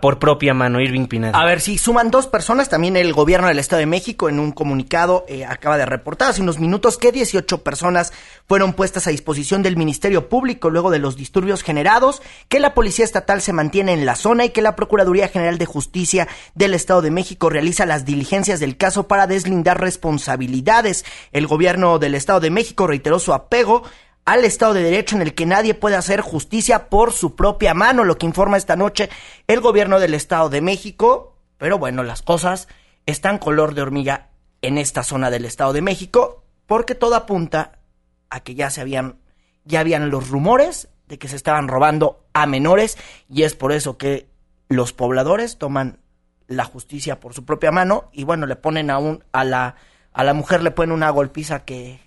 por 0.00 0.18
propia 0.18 0.54
mano, 0.54 0.80
Irving 0.80 1.06
Pineda. 1.06 1.38
A 1.38 1.44
ver, 1.44 1.60
si 1.60 1.78
suman 1.78 2.10
dos 2.10 2.26
personas, 2.26 2.68
también 2.68 2.96
el 2.96 3.12
gobierno 3.12 3.48
del 3.48 3.58
Estado 3.58 3.80
de 3.80 3.86
México 3.86 4.28
en 4.28 4.40
un 4.40 4.52
comunicado 4.52 5.24
eh, 5.28 5.44
acaba 5.44 5.76
de 5.76 5.86
reportar 5.86 6.30
hace 6.30 6.42
unos 6.42 6.58
minutos 6.58 6.98
que 6.98 7.12
18 7.12 7.62
personas 7.62 8.12
fueron 8.46 8.72
puestas 8.72 9.06
a 9.06 9.10
disposición 9.10 9.62
del 9.62 9.76
Ministerio 9.76 10.28
Público 10.28 10.70
luego 10.70 10.90
de 10.90 10.98
los 10.98 11.16
disturbios 11.16 11.62
generados, 11.62 12.22
que 12.48 12.60
la 12.60 12.74
Policía 12.74 13.04
Estatal 13.04 13.40
se 13.40 13.52
mantiene 13.52 13.92
en 13.92 14.06
la 14.06 14.16
zona 14.16 14.44
y 14.44 14.50
que 14.50 14.62
la 14.62 14.76
Procuraduría 14.76 15.28
General 15.28 15.58
de 15.58 15.66
Justicia 15.66 16.28
del 16.54 16.74
Estado 16.74 17.02
de 17.02 17.10
México 17.10 17.50
realiza 17.50 17.86
las 17.86 18.04
diligencias 18.04 18.60
del 18.60 18.76
caso 18.76 19.08
para 19.08 19.26
deslindar 19.26 19.80
responsabilidades. 19.80 21.04
El 21.32 21.46
gobierno 21.46 21.98
del 21.98 22.14
Estado 22.14 22.40
de 22.40 22.50
México 22.50 22.86
reiteró 22.86 23.18
su 23.18 23.32
apego 23.34 23.82
al 24.24 24.44
Estado 24.44 24.74
de 24.74 24.82
Derecho 24.82 25.16
en 25.16 25.22
el 25.22 25.34
que 25.34 25.46
nadie 25.46 25.74
puede 25.74 25.96
hacer 25.96 26.20
justicia 26.20 26.88
por 26.88 27.12
su 27.12 27.34
propia 27.34 27.74
mano, 27.74 28.04
lo 28.04 28.18
que 28.18 28.26
informa 28.26 28.56
esta 28.56 28.76
noche 28.76 29.10
el 29.46 29.60
gobierno 29.60 29.98
del 30.00 30.14
Estado 30.14 30.48
de 30.48 30.60
México. 30.60 31.36
Pero 31.58 31.78
bueno, 31.78 32.02
las 32.02 32.22
cosas 32.22 32.68
están 33.06 33.38
color 33.38 33.74
de 33.74 33.82
hormiga 33.82 34.28
en 34.62 34.78
esta 34.78 35.02
zona 35.02 35.30
del 35.30 35.44
Estado 35.44 35.72
de 35.72 35.82
México, 35.82 36.44
porque 36.66 36.94
todo 36.94 37.14
apunta 37.14 37.80
a 38.28 38.40
que 38.40 38.54
ya 38.54 38.70
se 38.70 38.80
habían, 38.80 39.18
ya 39.64 39.80
habían 39.80 40.10
los 40.10 40.28
rumores 40.28 40.88
de 41.08 41.18
que 41.18 41.28
se 41.28 41.36
estaban 41.36 41.68
robando 41.68 42.24
a 42.32 42.46
menores, 42.46 42.96
y 43.28 43.42
es 43.42 43.54
por 43.54 43.72
eso 43.72 43.98
que 43.98 44.28
los 44.68 44.92
pobladores 44.92 45.58
toman 45.58 45.98
la 46.46 46.64
justicia 46.64 47.18
por 47.20 47.34
su 47.34 47.44
propia 47.44 47.72
mano, 47.72 48.10
y 48.12 48.24
bueno, 48.24 48.46
le 48.46 48.56
ponen 48.56 48.90
a 48.90 48.98
un, 48.98 49.24
a 49.32 49.44
la, 49.44 49.76
a 50.12 50.24
la 50.24 50.34
mujer 50.34 50.62
le 50.62 50.70
ponen 50.70 50.92
una 50.92 51.10
golpiza 51.10 51.64
que, 51.64 52.00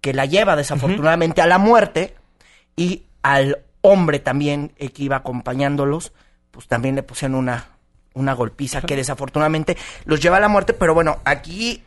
que 0.00 0.14
la 0.14 0.26
lleva 0.26 0.56
desafortunadamente 0.56 1.42
a 1.42 1.46
la 1.46 1.58
muerte 1.58 2.14
y 2.76 3.04
al 3.22 3.58
hombre 3.82 4.18
también 4.18 4.72
eh, 4.76 4.90
que 4.90 5.04
iba 5.04 5.16
acompañándolos, 5.16 6.12
pues 6.50 6.66
también 6.66 6.94
le 6.94 7.02
pusieron 7.02 7.36
una, 7.36 7.68
una 8.14 8.32
golpiza 8.32 8.82
que 8.82 8.96
desafortunadamente 8.96 9.76
los 10.04 10.20
lleva 10.20 10.38
a 10.38 10.40
la 10.40 10.48
muerte, 10.48 10.72
pero 10.72 10.94
bueno, 10.94 11.18
aquí 11.24 11.82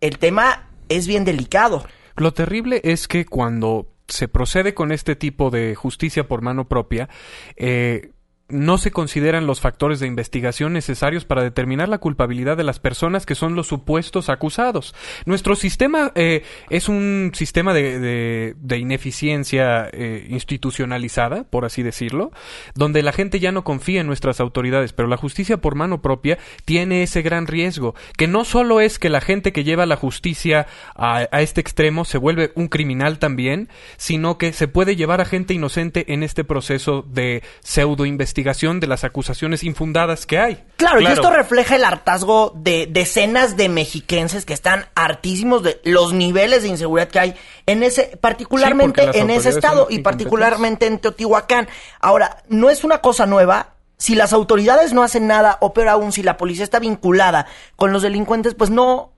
el 0.00 0.18
tema 0.18 0.68
es 0.88 1.06
bien 1.06 1.24
delicado. 1.24 1.84
Lo 2.16 2.32
terrible 2.32 2.80
es 2.84 3.08
que 3.08 3.24
cuando 3.24 3.88
se 4.06 4.28
procede 4.28 4.74
con 4.74 4.92
este 4.92 5.16
tipo 5.16 5.50
de 5.50 5.74
justicia 5.74 6.28
por 6.28 6.42
mano 6.42 6.68
propia, 6.68 7.08
eh, 7.56 8.10
no 8.48 8.76
se 8.76 8.90
consideran 8.90 9.46
los 9.46 9.60
factores 9.60 10.00
de 10.00 10.06
investigación 10.06 10.74
necesarios 10.74 11.24
para 11.24 11.42
determinar 11.42 11.88
la 11.88 11.98
culpabilidad 11.98 12.58
de 12.58 12.64
las 12.64 12.78
personas 12.78 13.24
que 13.24 13.34
son 13.34 13.54
los 13.54 13.68
supuestos 13.68 14.28
acusados. 14.28 14.94
Nuestro 15.24 15.56
sistema 15.56 16.12
eh, 16.14 16.42
es 16.68 16.90
un 16.90 17.32
sistema 17.34 17.72
de, 17.72 18.54
ineficiencia 18.76 19.88
eh, 19.92 20.26
institucionalizada, 20.28 21.44
por 21.44 21.64
así 21.64 21.82
decirlo, 21.82 22.32
donde 22.74 23.02
la 23.02 23.12
gente 23.12 23.40
ya 23.40 23.50
no 23.50 23.64
confía 23.64 24.02
en 24.02 24.06
nuestras 24.06 24.40
autoridades, 24.40 24.92
pero 24.92 25.08
la 25.08 25.16
justicia 25.16 25.56
por 25.56 25.74
mano 25.74 26.02
propia 26.02 26.38
tiene 26.66 27.02
ese 27.02 27.22
gran 27.22 27.46
riesgo, 27.46 27.94
que 28.18 28.28
no 28.28 28.44
solo 28.44 28.80
es 28.80 28.98
que 28.98 29.08
la 29.08 29.22
gente 29.22 29.52
que 29.52 29.64
lleva 29.64 29.86
la 29.86 29.96
justicia 29.96 30.66
a, 30.94 31.28
a 31.30 31.40
este 31.40 31.62
extremo 31.62 32.04
se 32.04 32.18
vuelve 32.18 32.52
un 32.56 32.68
criminal 32.68 33.18
también, 33.18 33.70
sino 33.96 34.36
que 34.36 34.52
se 34.52 34.68
puede 34.68 34.96
llevar 34.96 35.22
a 35.22 35.24
gente 35.24 35.54
inocente 35.54 36.12
en 36.12 36.22
este 36.22 36.44
proceso 36.44 37.06
de 37.08 37.42
pseudo 37.60 38.04
investigación 38.04 38.33
de 38.34 38.86
las 38.86 39.04
acusaciones 39.04 39.62
infundadas 39.62 40.26
que 40.26 40.38
hay. 40.38 40.64
Claro, 40.76 41.00
y 41.00 41.06
esto 41.06 41.30
refleja 41.30 41.76
el 41.76 41.84
hartazgo 41.84 42.52
de 42.56 42.88
decenas 42.90 43.56
de 43.56 43.68
mexiquenses 43.68 44.44
que 44.44 44.52
están 44.52 44.86
hartísimos 44.94 45.62
de 45.62 45.80
los 45.84 46.12
niveles 46.12 46.62
de 46.62 46.68
inseguridad 46.68 47.08
que 47.08 47.18
hay 47.18 47.34
en 47.66 47.82
ese, 47.82 48.16
particularmente 48.20 49.18
en 49.18 49.30
ese 49.30 49.50
estado 49.50 49.86
y 49.88 50.00
particularmente 50.00 50.86
en 50.86 50.98
Teotihuacán. 50.98 51.68
Ahora, 52.00 52.42
no 52.48 52.70
es 52.70 52.84
una 52.84 52.98
cosa 52.98 53.26
nueva, 53.26 53.74
si 53.96 54.14
las 54.14 54.32
autoridades 54.32 54.92
no 54.92 55.02
hacen 55.02 55.26
nada, 55.26 55.58
o 55.60 55.72
peor 55.72 55.88
aún, 55.88 56.12
si 56.12 56.22
la 56.22 56.36
policía 56.36 56.64
está 56.64 56.80
vinculada 56.80 57.46
con 57.76 57.92
los 57.92 58.02
delincuentes, 58.02 58.54
pues 58.54 58.70
no, 58.70 59.12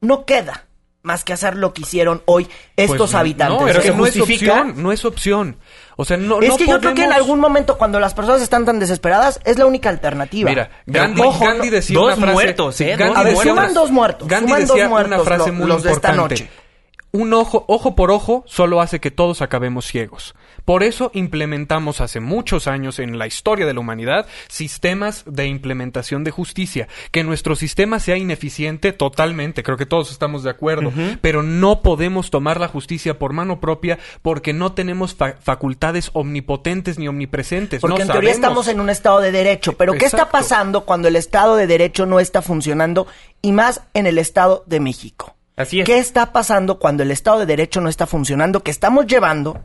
no 0.00 0.24
queda 0.24 0.66
más 1.04 1.22
que 1.22 1.34
hacer 1.34 1.54
lo 1.54 1.72
que 1.72 1.82
hicieron 1.82 2.22
hoy 2.24 2.48
estos 2.76 2.98
pues 2.98 3.14
habitantes. 3.14 3.60
No, 3.60 3.66
pero 3.66 3.82
que 3.82 3.92
no 3.92 4.06
es 4.06 4.18
opción, 4.18 4.82
no 4.82 4.90
es 4.90 5.04
opción. 5.04 5.56
O 5.96 6.04
sea, 6.04 6.16
no 6.16 6.40
Es 6.40 6.56
que 6.56 6.66
yo 6.66 6.80
creo 6.80 6.94
que 6.94 7.04
en 7.04 7.12
algún 7.12 7.38
momento 7.38 7.78
cuando 7.78 8.00
las 8.00 8.14
personas 8.14 8.42
están 8.42 8.64
tan 8.64 8.80
desesperadas 8.80 9.38
es 9.44 9.58
la 9.58 9.66
única 9.66 9.90
alternativa. 9.90 10.50
Mira, 10.50 10.70
Gandhi, 10.86 11.70
decía 11.70 11.94
dos 11.94 12.06
una 12.06 12.16
frase, 12.16 12.32
muertos, 12.32 12.80
¿eh? 12.80 12.94
a 12.94 13.22
ver, 13.22 13.36
suman 13.36 13.74
dos 13.74 13.90
muertos. 13.90 14.26
Gandhi 14.26 14.48
suman 14.48 14.60
decía 14.62 14.82
dos 14.82 14.90
muertos 14.90 15.14
una 15.14 15.24
frase 15.24 15.52
muy 15.52 15.66
los 15.68 15.82
de 15.82 15.92
esta 15.92 16.12
noche. 16.12 16.50
un 17.12 17.32
ojo, 17.34 17.64
ojo 17.68 17.94
por 17.94 18.10
ojo, 18.10 18.42
solo 18.46 18.80
hace 18.80 18.98
que 18.98 19.10
todos 19.10 19.42
acabemos 19.42 19.84
ciegos. 19.84 20.34
Por 20.64 20.82
eso 20.82 21.10
implementamos 21.14 22.00
hace 22.00 22.20
muchos 22.20 22.66
años 22.66 22.98
en 22.98 23.18
la 23.18 23.26
historia 23.26 23.66
de 23.66 23.74
la 23.74 23.80
humanidad 23.80 24.26
sistemas 24.48 25.24
de 25.26 25.46
implementación 25.46 26.24
de 26.24 26.30
justicia. 26.30 26.88
Que 27.10 27.24
nuestro 27.24 27.56
sistema 27.56 28.00
sea 28.00 28.16
ineficiente 28.16 28.92
totalmente, 28.92 29.62
creo 29.62 29.76
que 29.76 29.86
todos 29.86 30.10
estamos 30.10 30.42
de 30.42 30.50
acuerdo, 30.50 30.92
pero 31.20 31.42
no 31.42 31.82
podemos 31.82 32.30
tomar 32.30 32.60
la 32.60 32.68
justicia 32.68 33.18
por 33.18 33.32
mano 33.32 33.60
propia 33.60 33.98
porque 34.22 34.52
no 34.52 34.72
tenemos 34.72 35.16
facultades 35.40 36.10
omnipotentes 36.12 36.98
ni 36.98 37.08
omnipresentes. 37.08 37.80
Porque 37.80 38.02
en 38.02 38.08
teoría 38.08 38.30
estamos 38.30 38.68
en 38.68 38.80
un 38.80 38.90
estado 38.90 39.20
de 39.20 39.32
derecho, 39.32 39.74
pero 39.74 39.92
¿qué 39.94 40.06
está 40.06 40.30
pasando 40.30 40.84
cuando 40.84 41.08
el 41.08 41.16
estado 41.16 41.56
de 41.56 41.66
derecho 41.66 42.06
no 42.06 42.20
está 42.20 42.42
funcionando 42.42 43.06
y 43.42 43.52
más 43.52 43.82
en 43.94 44.06
el 44.06 44.18
estado 44.18 44.64
de 44.66 44.80
México? 44.80 45.34
¿Qué 45.56 45.98
está 45.98 46.32
pasando 46.32 46.78
cuando 46.80 47.04
el 47.04 47.12
Estado 47.12 47.38
de 47.38 47.46
Derecho 47.46 47.80
no 47.80 47.88
está 47.88 48.06
funcionando? 48.06 48.60
Que 48.60 48.72
estamos 48.72 49.06
llevando 49.06 49.60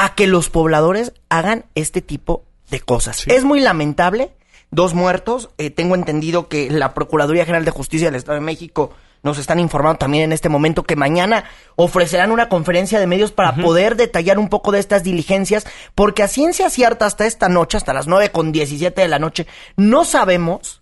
a 0.00 0.14
que 0.14 0.26
los 0.26 0.48
pobladores 0.48 1.12
hagan 1.28 1.66
este 1.74 2.00
tipo 2.00 2.44
de 2.70 2.80
cosas. 2.80 3.26
Es 3.26 3.44
muy 3.44 3.60
lamentable. 3.60 4.30
Dos 4.70 4.94
muertos. 4.94 5.50
Eh, 5.58 5.68
tengo 5.68 5.94
entendido 5.94 6.48
que 6.48 6.70
la 6.70 6.94
Procuraduría 6.94 7.44
General 7.44 7.66
de 7.66 7.70
Justicia 7.70 8.08
del 8.08 8.14
Estado 8.14 8.36
de 8.36 8.44
México 8.44 8.92
nos 9.22 9.36
están 9.36 9.60
informando 9.60 9.98
también 9.98 10.24
en 10.24 10.32
este 10.32 10.48
momento 10.48 10.84
que 10.84 10.96
mañana 10.96 11.44
ofrecerán 11.76 12.30
una 12.30 12.48
conferencia 12.48 12.98
de 12.98 13.06
medios 13.06 13.30
para 13.32 13.54
poder 13.56 13.96
detallar 13.96 14.38
un 14.38 14.48
poco 14.48 14.72
de 14.72 14.78
estas 14.78 15.02
diligencias, 15.04 15.66
porque 15.94 16.22
a 16.22 16.28
ciencia 16.28 16.70
cierta 16.70 17.04
hasta 17.04 17.26
esta 17.26 17.50
noche, 17.50 17.76
hasta 17.76 17.92
las 17.92 18.06
nueve 18.06 18.30
con 18.30 18.52
diecisiete 18.52 19.02
de 19.02 19.08
la 19.08 19.18
noche, 19.18 19.46
no 19.76 20.06
sabemos 20.06 20.80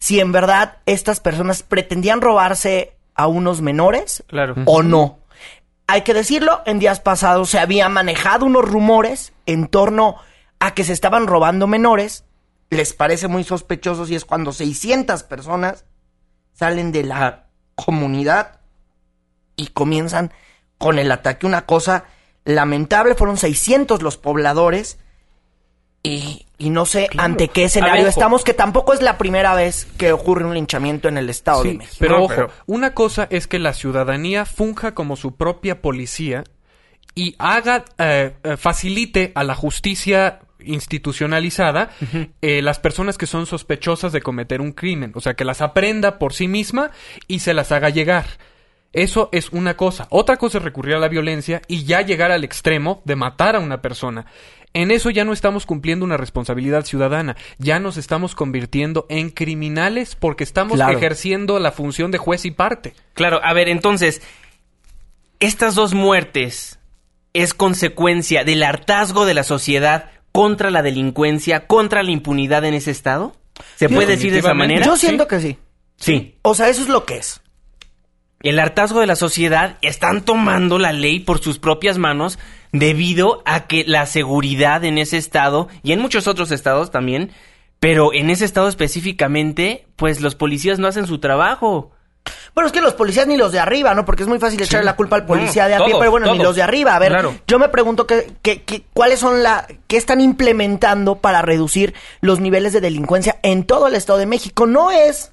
si 0.00 0.18
en 0.18 0.32
verdad 0.32 0.78
estas 0.86 1.20
personas 1.20 1.62
pretendían 1.62 2.20
robarse 2.20 2.96
a 3.14 3.28
unos 3.28 3.60
menores 3.60 4.24
claro. 4.26 4.56
o 4.66 4.82
no. 4.82 5.19
Hay 5.92 6.02
que 6.02 6.14
decirlo, 6.14 6.62
en 6.66 6.78
días 6.78 7.00
pasados 7.00 7.50
se 7.50 7.58
había 7.58 7.88
manejado 7.88 8.46
unos 8.46 8.64
rumores 8.64 9.32
en 9.44 9.66
torno 9.66 10.18
a 10.60 10.72
que 10.72 10.84
se 10.84 10.92
estaban 10.92 11.26
robando 11.26 11.66
menores. 11.66 12.22
Les 12.70 12.92
parece 12.92 13.26
muy 13.26 13.42
sospechoso 13.42 14.06
si 14.06 14.14
es 14.14 14.24
cuando 14.24 14.52
600 14.52 15.24
personas 15.24 15.86
salen 16.52 16.92
de 16.92 17.02
la 17.02 17.48
comunidad 17.74 18.60
y 19.56 19.66
comienzan 19.66 20.32
con 20.78 21.00
el 21.00 21.10
ataque. 21.10 21.44
Una 21.44 21.66
cosa 21.66 22.04
lamentable, 22.44 23.16
fueron 23.16 23.36
600 23.36 24.00
los 24.00 24.16
pobladores 24.16 25.00
y, 26.02 26.46
no 26.58 26.86
sé 26.86 27.08
ante 27.18 27.48
qué 27.48 27.64
escenario 27.64 28.06
estamos, 28.06 28.44
que 28.44 28.54
tampoco 28.54 28.92
es 28.92 29.02
la 29.02 29.18
primera 29.18 29.54
vez 29.54 29.86
que 29.98 30.12
ocurre 30.12 30.44
un 30.44 30.54
linchamiento 30.54 31.08
en 31.08 31.18
el 31.18 31.28
Estado 31.28 31.62
de 31.62 31.74
México. 31.74 31.96
Pero 31.98 32.24
ojo, 32.24 32.46
una 32.66 32.94
cosa 32.94 33.26
es 33.30 33.46
que 33.46 33.58
la 33.58 33.74
ciudadanía 33.74 34.44
funja 34.44 34.94
como 34.94 35.16
su 35.16 35.36
propia 35.36 35.82
policía 35.82 36.44
y 37.14 37.34
haga, 37.38 37.84
eh, 37.98 38.34
eh, 38.42 38.56
facilite 38.56 39.32
a 39.34 39.44
la 39.44 39.54
justicia 39.54 40.40
institucionalizada 40.62 41.90
eh, 42.42 42.60
las 42.60 42.78
personas 42.78 43.16
que 43.16 43.26
son 43.26 43.46
sospechosas 43.46 44.12
de 44.12 44.20
cometer 44.20 44.60
un 44.60 44.72
crimen. 44.72 45.12
O 45.14 45.20
sea, 45.20 45.34
que 45.34 45.44
las 45.44 45.60
aprenda 45.60 46.18
por 46.18 46.32
sí 46.32 46.48
misma 46.48 46.90
y 47.26 47.40
se 47.40 47.54
las 47.54 47.72
haga 47.72 47.90
llegar. 47.90 48.26
Eso 48.92 49.28
es 49.32 49.50
una 49.50 49.76
cosa. 49.76 50.08
Otra 50.10 50.36
cosa 50.36 50.58
es 50.58 50.64
recurrir 50.64 50.96
a 50.96 50.98
la 50.98 51.08
violencia 51.08 51.62
y 51.68 51.84
ya 51.84 52.02
llegar 52.02 52.32
al 52.32 52.42
extremo 52.42 53.02
de 53.04 53.16
matar 53.16 53.54
a 53.54 53.60
una 53.60 53.80
persona. 53.80 54.26
En 54.72 54.90
eso 54.90 55.10
ya 55.10 55.24
no 55.24 55.32
estamos 55.32 55.66
cumpliendo 55.66 56.04
una 56.04 56.16
responsabilidad 56.16 56.84
ciudadana, 56.84 57.36
ya 57.58 57.80
nos 57.80 57.96
estamos 57.96 58.34
convirtiendo 58.36 59.06
en 59.08 59.30
criminales 59.30 60.14
porque 60.14 60.44
estamos 60.44 60.78
ejerciendo 60.80 61.58
la 61.58 61.72
función 61.72 62.12
de 62.12 62.18
juez 62.18 62.44
y 62.44 62.52
parte. 62.52 62.94
Claro, 63.14 63.40
a 63.42 63.52
ver, 63.52 63.68
entonces, 63.68 64.22
estas 65.40 65.74
dos 65.74 65.92
muertes 65.92 66.78
es 67.32 67.54
consecuencia 67.54 68.44
del 68.44 68.62
hartazgo 68.62 69.24
de 69.26 69.34
la 69.34 69.42
sociedad 69.42 70.10
contra 70.32 70.70
la 70.70 70.82
delincuencia, 70.82 71.66
contra 71.66 72.02
la 72.02 72.10
impunidad 72.10 72.64
en 72.64 72.74
ese 72.74 72.90
estado? 72.90 73.34
¿Se 73.76 73.88
puede 73.88 74.08
decir 74.08 74.32
de 74.32 74.38
esa 74.38 74.54
manera? 74.54 74.86
Yo 74.86 74.96
siento 74.96 75.28
que 75.28 75.40
sí. 75.40 75.58
Sí. 75.96 76.36
O 76.42 76.54
sea, 76.54 76.68
eso 76.68 76.82
es 76.82 76.88
lo 76.88 77.04
que 77.04 77.18
es. 77.18 77.40
El 78.40 78.58
hartazgo 78.58 79.00
de 79.00 79.06
la 79.06 79.16
sociedad 79.16 79.76
están 79.82 80.22
tomando 80.22 80.78
la 80.78 80.92
ley 80.92 81.20
por 81.20 81.40
sus 81.40 81.58
propias 81.58 81.98
manos 81.98 82.38
debido 82.72 83.42
a 83.44 83.66
que 83.66 83.84
la 83.86 84.06
seguridad 84.06 84.84
en 84.84 84.98
ese 84.98 85.16
estado 85.16 85.68
y 85.82 85.92
en 85.92 86.00
muchos 86.00 86.26
otros 86.26 86.50
estados 86.50 86.90
también, 86.90 87.32
pero 87.78 88.12
en 88.12 88.30
ese 88.30 88.44
estado 88.44 88.68
específicamente, 88.68 89.86
pues 89.96 90.20
los 90.20 90.34
policías 90.34 90.78
no 90.78 90.86
hacen 90.86 91.06
su 91.06 91.18
trabajo. 91.18 91.92
Bueno, 92.54 92.66
es 92.66 92.72
que 92.72 92.80
los 92.80 92.94
policías 92.94 93.26
ni 93.26 93.36
los 93.36 93.52
de 93.52 93.58
arriba, 93.58 93.94
¿no? 93.94 94.04
Porque 94.04 94.22
es 94.22 94.28
muy 94.28 94.38
fácil 94.38 94.60
echarle 94.60 94.84
la 94.84 94.96
culpa 94.96 95.16
al 95.16 95.24
policía 95.24 95.68
de 95.68 95.74
a 95.74 95.84
pie, 95.84 95.94
pero 95.98 96.10
bueno, 96.10 96.32
ni 96.32 96.38
los 96.38 96.56
de 96.56 96.62
arriba. 96.62 96.94
A 96.94 96.98
ver, 96.98 97.16
yo 97.46 97.58
me 97.58 97.68
pregunto 97.68 98.06
qué, 98.06 98.34
qué, 98.42 98.84
cuáles 98.92 99.20
son 99.20 99.42
la, 99.42 99.66
qué 99.86 99.96
están 99.96 100.20
implementando 100.20 101.16
para 101.16 101.42
reducir 101.42 101.94
los 102.20 102.40
niveles 102.40 102.72
de 102.72 102.80
delincuencia 102.80 103.38
en 103.42 103.64
todo 103.64 103.86
el 103.86 103.94
Estado 103.94 104.18
de 104.18 104.26
México. 104.26 104.66
No 104.66 104.90
es 104.90 105.32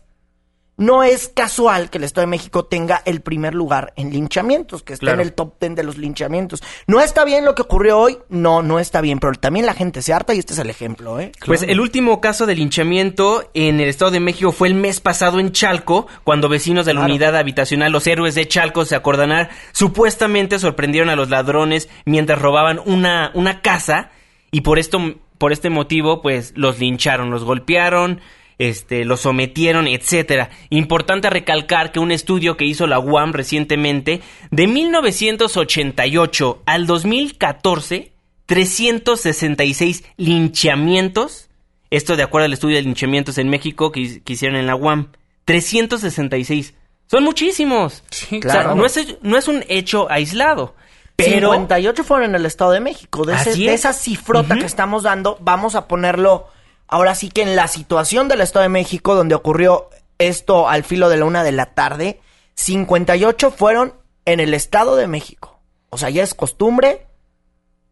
no 0.78 1.04
es 1.04 1.30
casual 1.30 1.90
que 1.90 1.98
el 1.98 2.04
Estado 2.04 2.26
de 2.28 2.32
México 2.32 2.66
tenga 2.66 3.02
el 3.06 3.22
primer 3.22 3.56
lugar 3.56 3.94
en 3.96 4.12
linchamientos, 4.12 4.84
que 4.84 4.94
esté 4.94 5.10
en 5.10 5.20
el 5.20 5.34
top 5.34 5.56
ten 5.58 5.76
de 5.76 5.84
los 5.84 5.98
linchamientos. 5.98 6.62
¿No 6.86 7.02
está 7.02 7.26
bien 7.26 7.46
lo 7.46 7.56
que 7.56 7.64
ocurrió 7.64 7.98
hoy? 7.98 8.20
No, 8.30 8.62
no 8.62 8.80
está 8.80 9.02
bien, 9.02 9.20
pero 9.20 9.34
también 9.34 9.66
la 9.66 9.74
gente 9.74 10.04
se 10.04 10.14
harta 10.14 10.36
y 10.36 10.40
este 10.40 10.54
es 10.54 10.60
el 10.60 10.70
ejemplo, 10.70 11.20
¿eh? 11.20 11.32
Pues 11.46 11.64
el 11.64 11.80
último 11.80 12.22
caso 12.22 12.46
de 12.46 12.56
linchamiento 12.56 13.50
en 13.56 13.80
el 13.80 13.90
Estado 13.90 14.12
de 14.12 14.20
México 14.20 14.52
fue 14.52 14.68
el 14.68 14.76
mes 14.76 15.00
pasado 15.00 15.40
en 15.40 15.52
Chalco, 15.52 16.08
cuando 16.24 16.48
vecinos 16.48 16.86
de 16.86 16.94
la 16.94 17.02
unidad 17.02 17.36
habitacional, 17.36 17.92
los 17.92 18.06
héroes 18.06 18.36
de 18.36 18.48
Chalco, 18.48 18.86
se 18.86 18.96
acordanar, 18.96 19.50
supuestamente 19.72 20.60
sorprendieron 20.60 21.10
a 21.10 21.16
los 21.16 21.30
ladrones 21.30 21.90
mientras 22.06 22.40
robaban 22.40 22.80
una, 22.86 23.32
una 23.34 23.62
casa 23.62 24.12
y 24.52 24.62
por 24.62 24.78
esto, 24.78 25.16
por 25.38 25.52
este 25.52 25.70
motivo, 25.70 26.22
pues 26.22 26.54
los 26.56 26.80
lincharon, 26.80 27.32
los 27.32 27.44
golpearon, 27.44 28.22
este, 28.60 29.06
lo 29.06 29.18
sometieron, 29.18 29.88
etcétera. 29.88 30.50
Importante 30.70 31.30
recalcar 31.30 31.92
que 31.92 32.00
un 32.00 32.12
estudio 32.12 32.58
que 32.58 32.66
hizo 32.66 32.88
la 32.88 33.00
UAM 33.00 33.34
recientemente, 33.34 34.22
de 34.52 34.68
1988 34.68 36.64
al 36.66 36.88
2014, 36.88 38.12
366 38.46 40.04
linchamientos, 40.18 41.50
esto 41.90 42.16
de 42.16 42.24
acuerdo 42.24 42.46
al 42.46 42.54
estudio 42.54 42.78
de 42.78 42.84
linchamientos 42.84 43.38
en 43.38 43.50
México 43.50 43.92
que, 43.92 44.22
hicieron 44.26 44.58
en 44.58 44.68
la 44.68 44.76
UAM, 44.76 45.12
366. 45.46 46.74
Son 47.06 47.24
muchísimos. 47.24 48.04
Sí, 48.10 48.40
claro. 48.40 48.76
no, 48.76 48.86
es, 48.86 49.18
no 49.22 49.38
es 49.38 49.48
un 49.48 49.64
hecho 49.70 50.12
aislado. 50.12 50.76
Pero... 51.16 51.54
58 51.54 52.04
fueron 52.04 52.30
en 52.30 52.36
el 52.36 52.46
Estado 52.46 52.72
de 52.72 52.80
México. 52.80 53.26
De, 53.26 53.34
esa 53.74 53.94
cifrota 53.94 54.56
que 54.56 54.66
estamos 54.66 55.04
dando, 55.04 55.38
vamos 55.42 55.76
a 55.76 55.88
ponerlo 55.88 56.48
Ahora 56.88 57.16
sí 57.16 57.30
que 57.30 57.42
en 57.42 57.56
la 57.56 57.68
situación 57.68 58.28
del 58.28 58.42
Estado 58.42 58.64
de 58.64 58.70
México, 58.70 59.16
donde 59.16 59.36
ocurrió 59.36 59.90
esto 60.18 60.70
al 60.70 60.84
filo 60.84 61.10
de 61.10 61.18
la 61.18 61.26
una 61.26 61.44
de 61.44 61.52
la 61.52 61.68
tarde, 61.74 62.20
58 62.56 63.52
fueron 63.52 63.94
en 64.26 64.40
el 64.40 64.54
Estado 64.54 64.96
de 64.96 65.08
México. 65.08 65.60
O 65.90 65.98
sea, 65.98 66.10
ya 66.10 66.24
es 66.24 66.34
costumbre, 66.34 67.08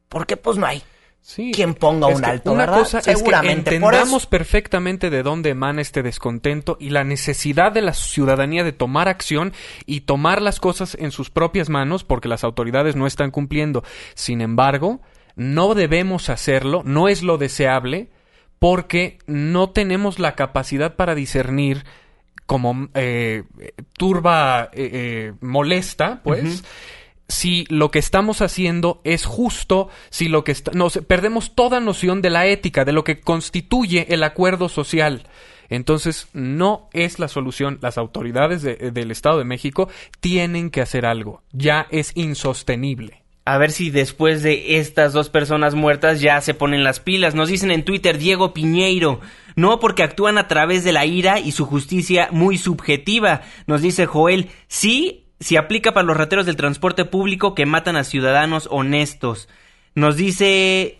porque 0.09 0.37
pues 0.37 0.57
no 0.57 0.65
hay 0.65 0.83
sí, 1.21 1.51
quien 1.53 1.73
ponga 1.73 2.07
un 2.07 2.23
alto, 2.23 2.51
una 2.51 2.65
¿verdad? 2.65 2.79
Cosa 2.79 3.01
Seguramente. 3.01 3.59
Es 3.59 3.63
que 3.65 3.75
entendamos 3.75 4.25
perfectamente 4.27 5.09
de 5.09 5.23
dónde 5.23 5.49
emana 5.49 5.81
este 5.81 6.03
descontento 6.03 6.77
y 6.79 6.89
la 6.89 7.03
necesidad 7.03 7.71
de 7.71 7.81
la 7.81 7.93
ciudadanía 7.93 8.63
de 8.63 8.71
tomar 8.71 9.07
acción 9.07 9.53
y 9.85 10.01
tomar 10.01 10.41
las 10.41 10.59
cosas 10.59 10.95
en 10.99 11.11
sus 11.11 11.29
propias 11.29 11.69
manos 11.69 12.03
porque 12.03 12.27
las 12.27 12.43
autoridades 12.43 12.95
no 12.95 13.07
están 13.07 13.31
cumpliendo. 13.31 13.83
Sin 14.13 14.41
embargo, 14.41 15.01
no 15.35 15.73
debemos 15.73 16.29
hacerlo, 16.29 16.81
no 16.85 17.07
es 17.07 17.23
lo 17.23 17.37
deseable 17.37 18.09
porque 18.59 19.19
no 19.27 19.69
tenemos 19.69 20.19
la 20.19 20.35
capacidad 20.35 20.95
para 20.95 21.15
discernir 21.15 21.83
como 22.45 22.89
eh, 22.93 23.43
turba 23.97 24.69
eh, 24.73 24.89
eh, 24.93 25.33
molesta, 25.41 26.21
pues, 26.23 26.63
si 27.27 27.65
lo 27.69 27.89
que 27.89 27.99
estamos 27.99 28.41
haciendo 28.41 29.01
es 29.03 29.25
justo, 29.25 29.89
si 30.09 30.27
lo 30.27 30.43
que 30.43 30.55
nos 30.73 30.97
perdemos 31.07 31.55
toda 31.55 31.79
noción 31.79 32.21
de 32.21 32.29
la 32.29 32.45
ética, 32.45 32.85
de 32.85 32.93
lo 32.93 33.03
que 33.03 33.19
constituye 33.19 34.13
el 34.13 34.23
acuerdo 34.23 34.69
social. 34.69 35.27
Entonces, 35.67 36.27
no 36.33 36.89
es 36.93 37.17
la 37.17 37.27
solución. 37.27 37.79
Las 37.81 37.97
autoridades 37.97 38.61
del 38.61 39.09
Estado 39.09 39.39
de 39.39 39.45
México 39.45 39.89
tienen 40.19 40.69
que 40.69 40.81
hacer 40.81 41.07
algo. 41.07 41.41
Ya 41.51 41.87
es 41.89 42.11
insostenible 42.13 43.24
a 43.45 43.59
ver 43.59 43.71
si 43.71 43.91
después 43.91 44.41
de 44.41 44.79
estas 44.79 45.13
dos 45.13 45.29
personas 45.29 45.75
muertas 45.75 46.19
ya 46.19 46.41
se 46.41 46.55
ponen 46.55 46.83
las 46.83 46.99
pilas. 46.99 47.35
Nos 47.35 47.47
dicen 47.47 47.69
en 47.69 47.85
Twitter 47.85 48.17
Diego 48.17 48.53
Piñeiro. 48.53 49.21
No, 49.55 49.79
porque 49.79 50.01
actúan 50.01 50.39
a 50.39 50.47
través 50.47 50.83
de 50.83 50.91
la 50.91 51.05
ira 51.05 51.39
y 51.39 51.51
su 51.51 51.67
justicia 51.67 52.27
muy 52.31 52.57
subjetiva. 52.57 53.41
Nos 53.67 53.83
dice 53.83 54.07
Joel, 54.07 54.49
sí, 54.67 55.27
si 55.39 55.57
aplica 55.57 55.93
para 55.93 56.07
los 56.07 56.17
rateros 56.17 56.47
del 56.47 56.55
transporte 56.55 57.05
público 57.05 57.53
que 57.53 57.67
matan 57.67 57.97
a 57.97 58.03
ciudadanos 58.03 58.67
honestos. 58.71 59.47
Nos 59.93 60.17
dice, 60.17 60.99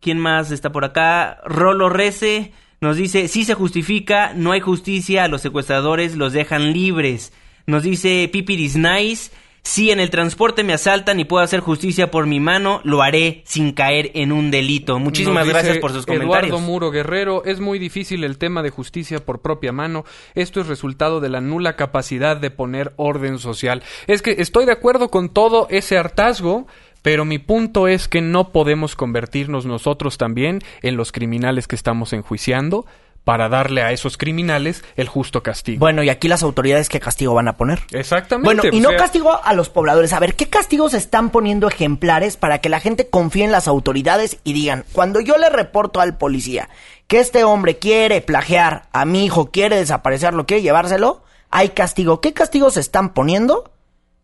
¿quién 0.00 0.18
más 0.18 0.50
está 0.50 0.70
por 0.70 0.84
acá? 0.84 1.38
Rolo 1.46 1.88
Rece. 1.88 2.52
Nos 2.82 2.98
dice, 2.98 3.26
sí 3.26 3.44
se 3.44 3.54
justifica, 3.54 4.34
no 4.34 4.52
hay 4.52 4.60
justicia, 4.60 5.24
a 5.24 5.28
los 5.28 5.40
secuestradores 5.40 6.14
los 6.14 6.34
dejan 6.34 6.74
libres. 6.74 7.32
Nos 7.66 7.82
dice 7.82 8.28
Pipiris 8.30 8.76
Nice 8.76 9.30
Si 9.66 9.90
en 9.90 9.98
el 9.98 10.10
transporte 10.10 10.62
me 10.62 10.74
asaltan 10.74 11.18
y 11.18 11.24
puedo 11.24 11.42
hacer 11.42 11.58
justicia 11.58 12.08
por 12.08 12.28
mi 12.28 12.38
mano, 12.38 12.80
lo 12.84 13.02
haré 13.02 13.42
sin 13.46 13.72
caer 13.72 14.12
en 14.14 14.30
un 14.30 14.52
delito. 14.52 15.00
Muchísimas 15.00 15.48
gracias 15.48 15.78
por 15.78 15.90
sus 15.92 16.06
comentarios. 16.06 16.50
Eduardo 16.50 16.60
Muro 16.64 16.92
Guerrero, 16.92 17.44
es 17.44 17.58
muy 17.58 17.80
difícil 17.80 18.22
el 18.22 18.38
tema 18.38 18.62
de 18.62 18.70
justicia 18.70 19.18
por 19.18 19.40
propia 19.40 19.72
mano. 19.72 20.04
Esto 20.36 20.60
es 20.60 20.68
resultado 20.68 21.18
de 21.18 21.30
la 21.30 21.40
nula 21.40 21.74
capacidad 21.74 22.36
de 22.36 22.52
poner 22.52 22.92
orden 22.94 23.40
social. 23.40 23.82
Es 24.06 24.22
que 24.22 24.36
estoy 24.38 24.66
de 24.66 24.72
acuerdo 24.72 25.08
con 25.08 25.30
todo 25.30 25.66
ese 25.68 25.98
hartazgo. 25.98 26.68
Pero 27.02 27.24
mi 27.24 27.38
punto 27.38 27.86
es 27.86 28.08
que 28.08 28.20
no 28.20 28.50
podemos 28.50 28.96
convertirnos 28.96 29.64
nosotros 29.64 30.18
también 30.18 30.60
en 30.82 30.96
los 30.96 31.12
criminales 31.12 31.68
que 31.68 31.76
estamos 31.76 32.12
enjuiciando 32.12 32.84
para 33.26 33.48
darle 33.48 33.82
a 33.82 33.90
esos 33.90 34.16
criminales 34.16 34.84
el 34.94 35.08
justo 35.08 35.42
castigo. 35.42 35.80
Bueno, 35.80 36.04
y 36.04 36.10
aquí 36.10 36.28
las 36.28 36.44
autoridades, 36.44 36.88
¿qué 36.88 37.00
castigo 37.00 37.34
van 37.34 37.48
a 37.48 37.56
poner? 37.56 37.80
Exactamente. 37.90 38.46
Bueno, 38.46 38.62
y 38.70 38.78
no 38.78 38.94
castigo 38.96 39.40
a 39.42 39.52
los 39.52 39.68
pobladores. 39.68 40.12
A 40.12 40.20
ver, 40.20 40.36
¿qué 40.36 40.48
castigos 40.48 40.94
están 40.94 41.30
poniendo 41.30 41.66
ejemplares 41.66 42.36
para 42.36 42.60
que 42.60 42.68
la 42.68 42.78
gente 42.78 43.08
confíe 43.10 43.42
en 43.42 43.50
las 43.50 43.66
autoridades 43.66 44.38
y 44.44 44.52
digan, 44.52 44.84
cuando 44.92 45.18
yo 45.18 45.38
le 45.38 45.50
reporto 45.50 46.00
al 46.00 46.16
policía 46.16 46.68
que 47.08 47.18
este 47.18 47.42
hombre 47.42 47.78
quiere 47.78 48.20
plagiar 48.20 48.84
a 48.92 49.04
mi 49.04 49.24
hijo, 49.24 49.50
quiere 49.50 49.74
desaparecerlo, 49.74 50.46
quiere 50.46 50.62
llevárselo, 50.62 51.24
hay 51.50 51.70
castigo. 51.70 52.20
¿Qué 52.20 52.32
castigos 52.32 52.76
están 52.76 53.12
poniendo 53.12 53.72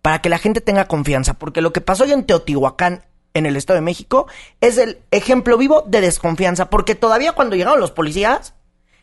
para 0.01 0.21
que 0.21 0.29
la 0.29 0.39
gente 0.39 0.61
tenga 0.61 0.87
confianza? 0.87 1.35
Porque 1.35 1.61
lo 1.61 1.73
que 1.73 1.81
pasó 1.81 2.05
hoy 2.05 2.13
en 2.13 2.25
Teotihuacán 2.25 3.03
en 3.35 3.47
el 3.47 3.57
Estado 3.57 3.79
de 3.79 3.85
México 3.85 4.29
es 4.61 4.79
el 4.79 5.01
ejemplo 5.11 5.59
vivo 5.59 5.83
de 5.89 6.03
desconfianza, 6.03 6.71
porque 6.71 6.95
todavía 6.95 7.33
cuando 7.33 7.57
llegaron 7.57 7.81
los 7.81 7.91
policías, 7.91 8.55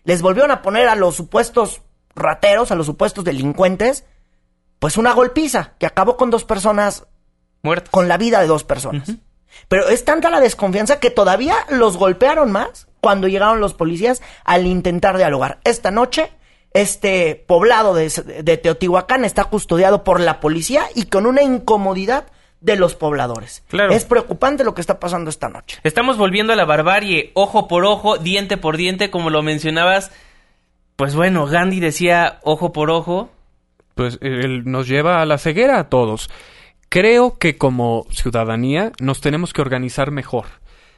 les 0.03 0.21
volvieron 0.21 0.51
a 0.51 0.61
poner 0.61 0.87
a 0.87 0.95
los 0.95 1.15
supuestos 1.15 1.81
rateros, 2.15 2.71
a 2.71 2.75
los 2.75 2.85
supuestos 2.85 3.23
delincuentes, 3.23 4.05
pues 4.79 4.97
una 4.97 5.13
golpiza 5.13 5.73
que 5.77 5.85
acabó 5.85 6.17
con 6.17 6.29
dos 6.29 6.45
personas 6.45 7.05
muertas, 7.61 7.89
con 7.89 8.07
la 8.07 8.17
vida 8.17 8.41
de 8.41 8.47
dos 8.47 8.63
personas. 8.63 9.11
Pero 9.67 9.89
es 9.89 10.05
tanta 10.05 10.29
la 10.29 10.39
desconfianza 10.39 10.99
que 10.99 11.09
todavía 11.09 11.55
los 11.69 11.97
golpearon 11.97 12.51
más 12.51 12.87
cuando 13.01 13.27
llegaron 13.27 13.59
los 13.59 13.73
policías 13.73 14.21
al 14.45 14.65
intentar 14.67 15.17
dialogar. 15.17 15.59
Esta 15.63 15.91
noche, 15.91 16.31
este 16.71 17.35
poblado 17.47 17.93
de, 17.93 18.09
de 18.43 18.57
Teotihuacán 18.57 19.25
está 19.25 19.45
custodiado 19.45 20.03
por 20.03 20.19
la 20.19 20.39
policía 20.39 20.83
y 20.95 21.05
con 21.05 21.25
una 21.25 21.41
incomodidad 21.41 22.25
de 22.61 22.75
los 22.75 22.95
pobladores. 22.95 23.63
Claro. 23.67 23.93
Es 23.93 24.05
preocupante 24.05 24.63
lo 24.63 24.73
que 24.73 24.81
está 24.81 24.99
pasando 24.99 25.29
esta 25.29 25.49
noche. 25.49 25.79
Estamos 25.83 26.17
volviendo 26.17 26.53
a 26.53 26.55
la 26.55 26.65
barbarie, 26.65 27.31
ojo 27.33 27.67
por 27.67 27.85
ojo, 27.85 28.17
diente 28.17 28.57
por 28.57 28.77
diente, 28.77 29.09
como 29.09 29.29
lo 29.29 29.41
mencionabas. 29.41 30.11
Pues 30.95 31.15
bueno, 31.15 31.45
Gandhi 31.45 31.79
decía 31.79 32.39
ojo 32.43 32.73
por 32.73 32.91
ojo. 32.91 33.29
Pues 33.95 34.17
él 34.21 34.63
nos 34.65 34.87
lleva 34.87 35.21
a 35.21 35.25
la 35.25 35.37
ceguera 35.37 35.79
a 35.79 35.89
todos. 35.89 36.29
Creo 36.89 37.37
que 37.37 37.57
como 37.57 38.05
ciudadanía 38.11 38.91
nos 38.99 39.21
tenemos 39.21 39.53
que 39.53 39.61
organizar 39.61 40.11
mejor. 40.11 40.45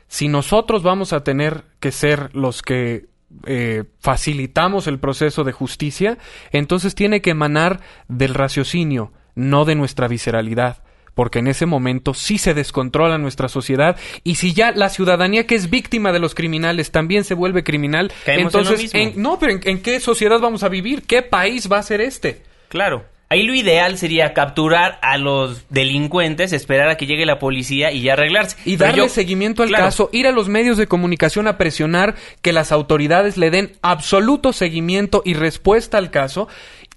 Si 0.08 0.28
nosotros 0.28 0.84
vamos 0.84 1.13
a 1.13 1.24
tener 1.24 1.63
que 1.80 1.91
ser 1.91 2.36
los 2.36 2.62
que 2.62 3.06
eh, 3.45 3.86
facilitamos 4.00 4.88
el 4.88 5.00
proceso 5.00 5.43
de 5.43 5.52
justicia, 5.52 6.17
entonces 6.52 6.95
tiene 6.95 7.21
que 7.21 7.32
emanar 7.32 7.80
del 8.08 8.34
raciocinio, 8.34 9.12
no 9.36 9.63
de 9.63 9.76
nuestra 9.76 10.08
visceralidad 10.08 10.84
porque 11.13 11.39
en 11.39 11.47
ese 11.47 11.65
momento 11.65 12.13
sí 12.13 12.38
se 12.38 12.54
descontrola 12.54 13.17
nuestra 13.17 13.47
sociedad 13.47 13.97
y 14.24 14.36
si 14.36 14.54
ya 14.54 14.71
la 14.71 14.89
ciudadanía 14.89 15.47
que 15.47 15.56
es 15.56 15.69
víctima 15.69 16.12
de 16.12 16.19
los 16.19 16.36
criminales 16.36 16.91
también 16.91 17.24
se 17.24 17.34
vuelve 17.34 17.63
criminal, 17.63 18.12
entonces 18.26 18.93
no, 19.15 19.39
pero 19.39 19.60
¿en, 19.63 19.82
qué 19.82 20.00
sociedad 20.00 20.39
vamos 20.39 20.63
a 20.63 20.69
vivir? 20.69 21.04
¿Qué 21.04 21.21
país 21.21 21.71
va 21.71 21.80
a 21.80 21.84
ser 21.84 22.02
este? 22.02 22.41
Claro. 22.69 23.06
Ahí 23.32 23.43
lo 23.43 23.56
ideal 23.56 23.97
sería 23.97 24.34
capturar 24.34 25.00
a 25.02 25.17
los 25.17 25.63
delincuentes, 25.69 26.52
esperar 26.52 26.89
a 26.89 26.97
que 26.97 27.06
llegue 27.06 27.26
la 27.26 27.39
policía 27.39 27.89
y 27.93 28.02
ya 28.02 28.13
arreglarse. 28.13 28.58
Y 28.65 28.76
darle 28.76 29.08
seguimiento 29.08 29.63
al 29.63 29.71
caso, 29.71 30.10
ir 30.12 30.28
a 30.28 30.34
los 30.34 30.50
medios 30.50 30.76
de 30.76 30.88
comunicación 30.88 31.47
a 31.47 31.58
presionar 31.58 32.15
que 32.41 32.52
las 32.52 32.74
autoridades 32.74 33.38
le 33.38 33.50
den 33.50 33.71
absoluto 33.82 34.52
seguimiento 34.52 35.21
y 35.24 35.36
respuesta 35.36 35.97
al 35.97 36.12
caso 36.12 36.50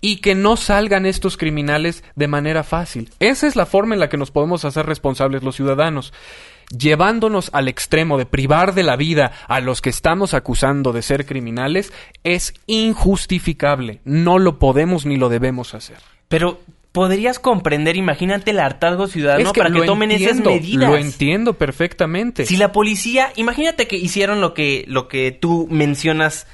y 0.05 0.17
que 0.17 0.35
no 0.35 0.59
salgan 0.59 1.07
estos 1.07 1.39
criminales 1.39 2.05
de 2.15 2.29
manera 2.29 2.63
fácil. 2.63 3.09
Esa 3.21 3.47
es 3.47 3.57
la 3.57 3.65
forma 3.65 3.95
en 3.95 4.01
la 4.01 4.11
que 4.11 4.19
nos 4.19 4.31
podemos 4.31 4.67
hacer 4.67 4.85
responsables 4.85 5.43
los 5.43 5.57
ciudadanos. 5.57 6.13
Llevándonos 6.79 7.49
al 7.55 7.69
extremo 7.69 8.19
de 8.19 8.27
privar 8.27 8.75
de 8.75 8.83
la 8.83 8.97
vida 8.97 9.33
a 9.49 9.61
los 9.61 9.81
que 9.81 9.89
estamos 9.89 10.35
acusando 10.35 10.93
de 10.93 11.01
ser 11.01 11.25
criminales 11.25 11.91
es 12.23 12.53
injustificable. 12.67 14.01
No 14.05 14.39
lo 14.39 14.59
podemos 14.59 15.07
ni 15.07 15.17
lo 15.17 15.31
debemos 15.31 15.73
hacer. 15.73 15.97
Pero 16.29 16.61
podrías 16.93 17.39
comprender, 17.39 17.97
imagínate 17.97 18.51
el 18.51 18.61
hartazgo 18.61 19.07
ciudadano 19.07 19.55
para 19.55 19.71
que 19.71 19.87
tomen 19.87 20.11
esas 20.11 20.39
medidas. 20.39 20.87
Lo 20.87 20.99
entiendo 20.99 21.55
perfectamente. 21.55 22.45
Si 22.45 22.59
la 22.59 22.73
policía, 22.73 23.33
imagínate 23.37 23.89
que 23.89 23.97
hicieron 23.97 24.43
lo 24.43 24.53
que, 24.53 24.85
lo 24.87 25.09
que 25.09 25.33
tú 25.33 25.67
mencionas 25.71 26.47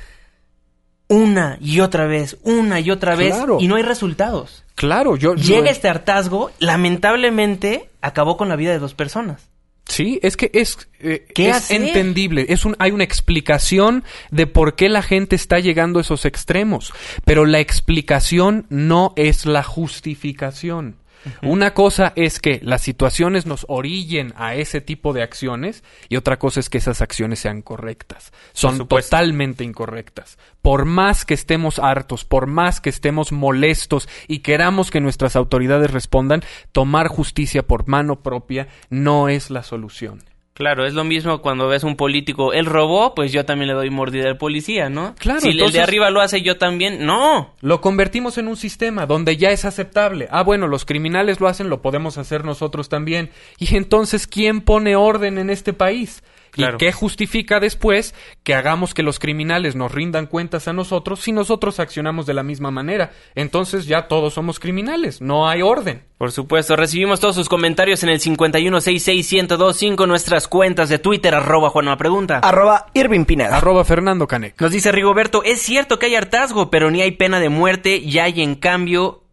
una 1.11 1.59
y 1.61 1.81
otra 1.81 2.07
vez, 2.07 2.39
una 2.45 2.79
y 2.79 2.91
otra 2.91 3.17
vez, 3.17 3.35
y 3.59 3.67
no 3.67 3.75
hay 3.75 3.83
resultados. 3.83 4.65
Claro, 4.77 5.17
yo... 5.17 5.35
Llega 5.35 5.69
este 5.69 5.89
hartazgo, 5.89 6.53
lamentablemente 6.61 7.91
acabó 8.01 8.37
con 8.37 8.49
la 8.49 8.55
vida 8.55 8.71
de 8.71 8.79
dos 8.79 8.95
personas. 8.95 9.51
Sí, 9.87 10.21
es 10.23 10.37
que 10.37 10.53
es, 10.55 10.89
eh, 11.01 11.27
es 11.35 11.73
entendible, 11.73 12.47
es 12.49 12.65
un, 12.65 12.77
hay 12.79 12.93
una 12.93 13.03
explicación 13.03 14.05
de 14.31 14.47
por 14.47 14.77
qué 14.77 14.89
la 14.89 15.03
gente 15.03 15.35
está 15.35 15.59
llegando 15.59 15.99
a 15.99 16.03
esos 16.03 16.25
extremos, 16.27 16.93
pero 17.25 17.45
la 17.45 17.59
explicación 17.59 18.67
no 18.69 19.13
es 19.17 19.47
la 19.47 19.65
justificación. 19.65 21.00
Una 21.43 21.75
cosa 21.75 22.13
es 22.17 22.41
que 22.41 22.61
las 22.63 22.83
situaciones 22.83 23.47
nos 23.47 23.67
orillen 23.69 24.33
a 24.37 24.55
ese 24.55 24.81
tipo 24.81 25.13
de 25.13 25.23
acciones 25.23 25.85
y 26.09 26.17
otra 26.17 26.39
cosa 26.39 26.61
es 26.61 26.71
que 26.71 26.79
esas 26.79 27.03
acciones 27.03 27.41
sean 27.41 27.63
correctas. 27.63 28.33
Son 28.53 28.89
totalmente 28.89 29.65
incorrectas. 29.65 30.39
Por 30.63 30.85
más 30.85 31.25
que 31.25 31.35
estemos 31.35 31.79
hartos, 31.79 32.25
por 32.25 32.47
más 32.47 32.81
que 32.81 32.91
estemos 32.91 33.33
molestos 33.33 34.09
y 34.29 34.41
queramos 34.41 34.91
que 34.91 35.01
nuestras 35.01 35.37
autoridades 35.37 35.91
respondan, 35.91 36.43
tomar 36.73 37.09
justicia 37.09 37.67
por 37.67 37.89
mano 37.89 38.23
propia 38.23 38.69
no 38.89 39.29
es 39.29 39.51
la 39.51 39.63
solución. 39.63 40.30
Claro, 40.61 40.85
es 40.85 40.93
lo 40.93 41.05
mismo 41.05 41.41
cuando 41.41 41.69
ves 41.69 41.85
un 41.85 41.97
político, 41.97 42.53
él 42.53 42.67
robó, 42.67 43.15
pues 43.15 43.33
yo 43.33 43.47
también 43.47 43.69
le 43.69 43.73
doy 43.73 43.89
mordida 43.89 44.29
al 44.29 44.37
policía, 44.37 44.91
¿no? 44.91 45.15
Claro. 45.19 45.41
Si 45.41 45.59
el 45.59 45.73
de 45.73 45.81
arriba 45.81 46.11
lo 46.11 46.21
hace, 46.21 46.43
yo 46.43 46.59
también, 46.59 47.07
no. 47.07 47.55
Lo 47.63 47.81
convertimos 47.81 48.37
en 48.37 48.47
un 48.47 48.59
sistema 48.59 49.07
donde 49.07 49.39
ya 49.39 49.49
es 49.53 49.65
aceptable. 49.65 50.29
Ah, 50.31 50.43
bueno, 50.43 50.67
los 50.67 50.85
criminales 50.85 51.41
lo 51.41 51.49
hacen, 51.49 51.71
lo 51.71 51.81
podemos 51.81 52.19
hacer 52.19 52.45
nosotros 52.45 52.91
también. 52.91 53.31
Y 53.59 53.75
entonces, 53.75 54.27
¿quién 54.27 54.61
pone 54.61 54.97
orden 54.97 55.39
en 55.39 55.49
este 55.49 55.73
país? 55.73 56.23
¿Y 56.57 56.65
qué 56.79 56.93
justifica 56.93 57.61
después 57.61 58.15
que 58.43 58.55
hagamos 58.55 58.95
que 58.95 59.03
los 59.03 59.19
criminales 59.19 59.77
nos 59.77 59.93
rindan 59.93 60.27
cuentas 60.27 60.69
a 60.69 60.73
nosotros 60.73 61.21
si 61.21 61.33
nosotros 61.33 61.81
accionamos 61.81 62.27
de 62.27 62.35
la 62.35 62.43
misma 62.43 62.71
manera? 62.71 63.13
Entonces 63.35 63.87
ya 63.87 64.09
todos 64.09 64.35
somos 64.35 64.59
criminales, 64.61 65.21
no 65.21 65.49
hay 65.49 65.63
orden. 65.63 66.05
Por 66.19 66.33
supuesto, 66.33 66.77
recibimos 66.77 67.19
todos 67.19 67.35
sus 67.35 67.49
comentarios 67.49 68.03
en 68.03 68.11
el 68.11 68.21
5166125, 68.21 70.07
nuestras 70.07 70.49
cuentas 70.49 70.91
de 70.91 70.99
Twitter, 70.99 71.35
arroba 71.35 71.71
Juanma 71.71 71.97
Pregunta. 71.97 72.41
Arroba 72.41 72.87
Irving 72.93 73.25
Pineda. 73.25 73.57
Arroba 73.57 73.85
Fernando 73.85 74.27
Canec. 74.27 74.61
Nos 74.61 74.71
dice 74.71 74.93
Rigoberto, 74.93 75.43
es 75.45 75.63
cierto 75.63 75.99
que 75.99 76.07
hay 76.07 76.17
hartazgo, 76.17 76.71
pero 76.71 76.91
ni 76.91 77.01
hay 77.01 77.13
pena 77.13 77.41
de 77.41 77.49
muerte, 77.49 78.03
ya 78.03 78.25
hay 78.25 78.43
en 78.43 78.55
cambio 78.55 79.25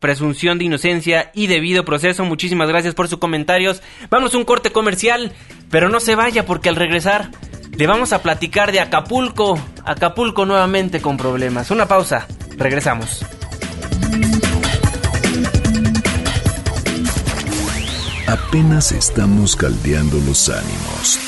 presunción 0.00 0.58
de 0.58 0.64
inocencia 0.64 1.30
y 1.34 1.46
debido 1.46 1.84
proceso. 1.84 2.24
Muchísimas 2.24 2.68
gracias 2.68 2.94
por 2.94 3.06
sus 3.06 3.18
comentarios. 3.18 3.82
Vamos 4.08 4.34
a 4.34 4.38
un 4.38 4.44
corte 4.44 4.72
comercial, 4.72 5.32
pero 5.70 5.88
no 5.88 6.00
se 6.00 6.16
vaya 6.16 6.44
porque 6.44 6.68
al 6.70 6.76
regresar 6.76 7.30
le 7.76 7.86
vamos 7.86 8.12
a 8.12 8.22
platicar 8.22 8.72
de 8.72 8.80
Acapulco. 8.80 9.58
Acapulco 9.84 10.44
nuevamente 10.44 11.00
con 11.00 11.16
problemas. 11.16 11.70
Una 11.70 11.86
pausa, 11.86 12.26
regresamos. 12.56 13.24
Apenas 18.26 18.92
estamos 18.92 19.56
caldeando 19.56 20.18
los 20.26 20.48
ánimos. 20.48 21.18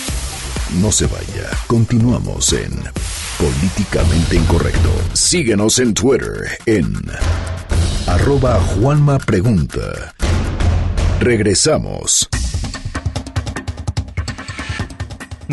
No 0.81 0.91
se 0.93 1.07
vaya, 1.07 1.51
continuamos 1.67 2.53
en 2.53 2.73
Políticamente 3.43 4.37
Incorrecto. 4.37 4.93
Síguenos 5.15 5.81
en 5.81 5.95
Twitter 5.95 6.61
en 6.65 6.95
arroba 8.07 8.61
Juanma 8.61 9.19
Pregunta. 9.19 10.15
Regresamos. 11.19 12.29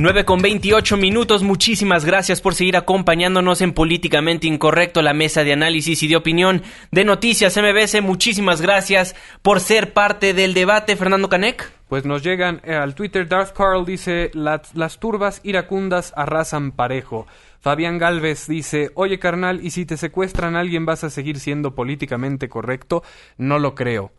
9 0.02 0.24
con 0.24 0.42
28 0.42 0.96
minutos, 0.96 1.44
muchísimas 1.44 2.06
gracias 2.06 2.40
por 2.40 2.56
seguir 2.56 2.78
acompañándonos 2.78 3.60
en 3.62 3.74
Políticamente 3.74 4.48
Incorrecto, 4.48 5.02
la 5.02 5.14
mesa 5.14 5.44
de 5.44 5.52
análisis 5.52 6.02
y 6.04 6.08
de 6.08 6.16
opinión 6.16 6.62
de 6.92 7.04
Noticias 7.04 7.58
MBS. 7.58 8.02
Muchísimas 8.02 8.62
gracias 8.62 9.14
por 9.42 9.60
ser 9.60 9.92
parte 9.92 10.34
del 10.34 10.54
debate, 10.54 10.96
Fernando 10.96 11.28
Canek. 11.28 11.70
Pues 11.90 12.06
nos 12.06 12.24
llegan 12.24 12.62
eh, 12.64 12.76
al 12.76 12.96
Twitter, 12.96 13.28
Darth 13.28 13.52
Carl 13.52 13.86
dice, 13.86 14.32
las, 14.34 14.74
las 14.74 15.00
turbas 15.00 15.42
iracundas 15.44 16.14
arrasan 16.16 16.72
parejo. 16.72 17.28
Fabián 17.60 17.98
Galvez 17.98 18.48
dice, 18.48 18.92
oye 18.96 19.20
carnal, 19.20 19.60
¿y 19.62 19.72
si 19.72 19.86
te 19.86 19.98
secuestran 19.98 20.56
a 20.56 20.62
alguien 20.62 20.86
vas 20.86 21.04
a 21.04 21.10
seguir 21.10 21.40
siendo 21.40 21.76
políticamente 21.76 22.48
correcto? 22.48 23.04
No 23.38 23.60
lo 23.60 23.76
creo. 23.76 24.14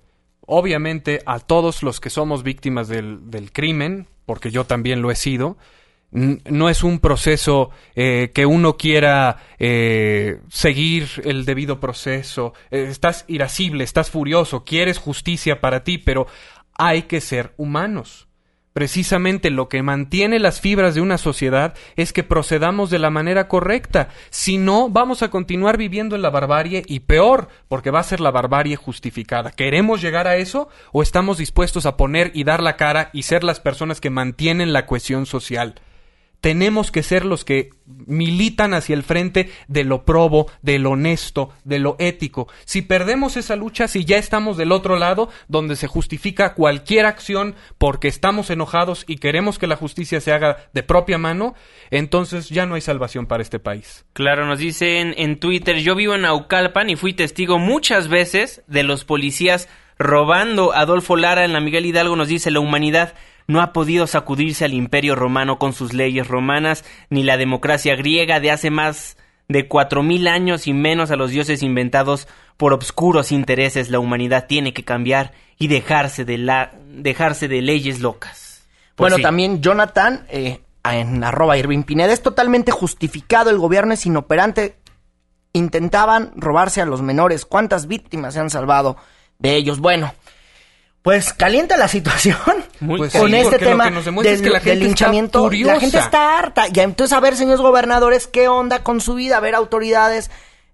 obviamente 0.46 1.20
a 1.24 1.38
todos 1.38 1.82
los 1.82 2.00
que 2.00 2.10
somos 2.10 2.42
víctimas 2.42 2.88
del, 2.88 3.30
del 3.30 3.50
crimen, 3.50 4.08
porque 4.30 4.52
yo 4.52 4.64
también 4.64 5.02
lo 5.02 5.10
he 5.10 5.16
sido, 5.16 5.56
no 6.12 6.68
es 6.68 6.84
un 6.84 7.00
proceso 7.00 7.70
eh, 7.96 8.30
que 8.32 8.46
uno 8.46 8.76
quiera 8.76 9.38
eh, 9.58 10.38
seguir 10.48 11.08
el 11.24 11.44
debido 11.44 11.80
proceso. 11.80 12.54
Eh, 12.70 12.86
estás 12.88 13.24
irascible, 13.26 13.82
estás 13.82 14.08
furioso, 14.08 14.64
quieres 14.64 14.98
justicia 14.98 15.60
para 15.60 15.82
ti, 15.82 15.98
pero 15.98 16.28
hay 16.78 17.02
que 17.02 17.20
ser 17.20 17.54
humanos. 17.56 18.28
Precisamente 18.72 19.50
lo 19.50 19.68
que 19.68 19.82
mantiene 19.82 20.38
las 20.38 20.60
fibras 20.60 20.94
de 20.94 21.00
una 21.00 21.18
sociedad 21.18 21.74
es 21.96 22.12
que 22.12 22.22
procedamos 22.22 22.88
de 22.88 23.00
la 23.00 23.10
manera 23.10 23.48
correcta. 23.48 24.10
Si 24.30 24.58
no, 24.58 24.88
vamos 24.88 25.22
a 25.22 25.30
continuar 25.30 25.76
viviendo 25.76 26.14
en 26.14 26.22
la 26.22 26.30
barbarie 26.30 26.84
y 26.86 27.00
peor, 27.00 27.48
porque 27.68 27.90
va 27.90 27.98
a 27.98 28.04
ser 28.04 28.20
la 28.20 28.30
barbarie 28.30 28.76
justificada. 28.76 29.50
¿Queremos 29.50 30.00
llegar 30.00 30.28
a 30.28 30.36
eso 30.36 30.68
o 30.92 31.02
estamos 31.02 31.38
dispuestos 31.38 31.84
a 31.84 31.96
poner 31.96 32.30
y 32.32 32.44
dar 32.44 32.62
la 32.62 32.76
cara 32.76 33.10
y 33.12 33.22
ser 33.22 33.42
las 33.42 33.58
personas 33.58 34.00
que 34.00 34.10
mantienen 34.10 34.72
la 34.72 34.86
cohesión 34.86 35.26
social? 35.26 35.74
Tenemos 36.40 36.90
que 36.90 37.02
ser 37.02 37.24
los 37.24 37.44
que 37.44 37.70
militan 38.06 38.74
hacia 38.74 38.94
el 38.94 39.02
frente 39.02 39.50
de 39.68 39.84
lo 39.84 40.04
probo, 40.04 40.50
de 40.62 40.78
lo 40.78 40.92
honesto, 40.92 41.50
de 41.64 41.78
lo 41.78 41.96
ético. 41.98 42.48
Si 42.64 42.82
perdemos 42.82 43.36
esa 43.36 43.56
lucha, 43.56 43.88
si 43.88 44.04
ya 44.04 44.16
estamos 44.16 44.56
del 44.56 44.72
otro 44.72 44.96
lado, 44.96 45.28
donde 45.48 45.76
se 45.76 45.86
justifica 45.86 46.54
cualquier 46.54 47.06
acción 47.06 47.54
porque 47.78 48.08
estamos 48.08 48.50
enojados 48.50 49.04
y 49.06 49.16
queremos 49.16 49.58
que 49.58 49.66
la 49.66 49.76
justicia 49.76 50.20
se 50.20 50.32
haga 50.32 50.56
de 50.72 50.82
propia 50.82 51.18
mano, 51.18 51.54
entonces 51.90 52.48
ya 52.48 52.66
no 52.66 52.74
hay 52.74 52.80
salvación 52.80 53.26
para 53.26 53.42
este 53.42 53.58
país. 53.58 54.04
Claro, 54.12 54.46
nos 54.46 54.58
dicen 54.58 55.14
en 55.16 55.38
Twitter, 55.38 55.78
yo 55.78 55.94
vivo 55.94 56.14
en 56.14 56.22
Naucalpan 56.22 56.90
y 56.90 56.96
fui 56.96 57.12
testigo 57.12 57.58
muchas 57.58 58.08
veces 58.08 58.62
de 58.66 58.82
los 58.82 59.04
policías 59.04 59.68
robando 59.98 60.72
a 60.72 60.80
Adolfo 60.80 61.16
Lara 61.16 61.44
en 61.44 61.52
la 61.52 61.60
Miguel 61.60 61.84
Hidalgo, 61.84 62.16
nos 62.16 62.28
dice 62.28 62.50
la 62.50 62.60
humanidad 62.60 63.14
no 63.50 63.60
ha 63.60 63.72
podido 63.72 64.06
sacudirse 64.06 64.64
al 64.64 64.74
imperio 64.74 65.16
romano 65.16 65.58
con 65.58 65.72
sus 65.72 65.92
leyes 65.92 66.28
romanas, 66.28 66.84
ni 67.10 67.24
la 67.24 67.36
democracia 67.36 67.96
griega 67.96 68.40
de 68.40 68.50
hace 68.50 68.70
más 68.70 69.16
de 69.48 69.66
cuatro 69.66 70.04
mil 70.04 70.28
años 70.28 70.68
y 70.68 70.72
menos 70.72 71.10
a 71.10 71.16
los 71.16 71.32
dioses 71.32 71.62
inventados 71.64 72.28
por 72.56 72.72
obscuros 72.72 73.32
intereses. 73.32 73.90
La 73.90 73.98
humanidad 73.98 74.46
tiene 74.46 74.72
que 74.72 74.84
cambiar 74.84 75.32
y 75.58 75.66
dejarse 75.66 76.24
de, 76.24 76.38
la, 76.38 76.72
dejarse 76.88 77.48
de 77.48 77.60
leyes 77.60 78.00
locas. 78.00 78.68
Pues 78.94 79.10
bueno, 79.10 79.22
también 79.22 79.60
Jonathan, 79.60 80.26
eh, 80.28 80.60
en 80.84 81.24
arroba 81.24 81.58
Irving 81.58 81.82
Pineda, 81.82 82.12
es 82.12 82.22
totalmente 82.22 82.70
justificado, 82.70 83.50
el 83.50 83.58
gobierno 83.58 83.92
es 83.92 84.06
inoperante. 84.06 84.76
Intentaban 85.52 86.30
robarse 86.36 86.80
a 86.80 86.86
los 86.86 87.02
menores. 87.02 87.44
¿Cuántas 87.44 87.88
víctimas 87.88 88.34
se 88.34 88.40
han 88.40 88.50
salvado 88.50 88.96
de 89.40 89.56
ellos? 89.56 89.80
Bueno, 89.80 90.14
pues 91.02 91.32
calienta 91.32 91.76
la 91.76 91.88
situación 91.88 92.36
pues 92.86 93.12
con 93.12 93.34
este 93.34 93.58
tema 93.58 93.90
del, 93.90 94.80
linchamiento. 94.80 95.50
la 95.50 95.80
gente 95.80 95.98
está 95.98 96.38
harta. 96.38 96.66
Y 96.72 96.80
entonces, 96.80 97.16
a 97.16 97.20
ver, 97.20 97.36
señores 97.36 97.60
gobernadores, 97.60 98.26
¿qué 98.26 98.48
onda 98.48 98.82
con 98.82 99.00
su 99.00 99.14
vida? 99.14 99.38
A 99.38 99.40
ver, 99.40 99.54
autoridades 99.54 100.30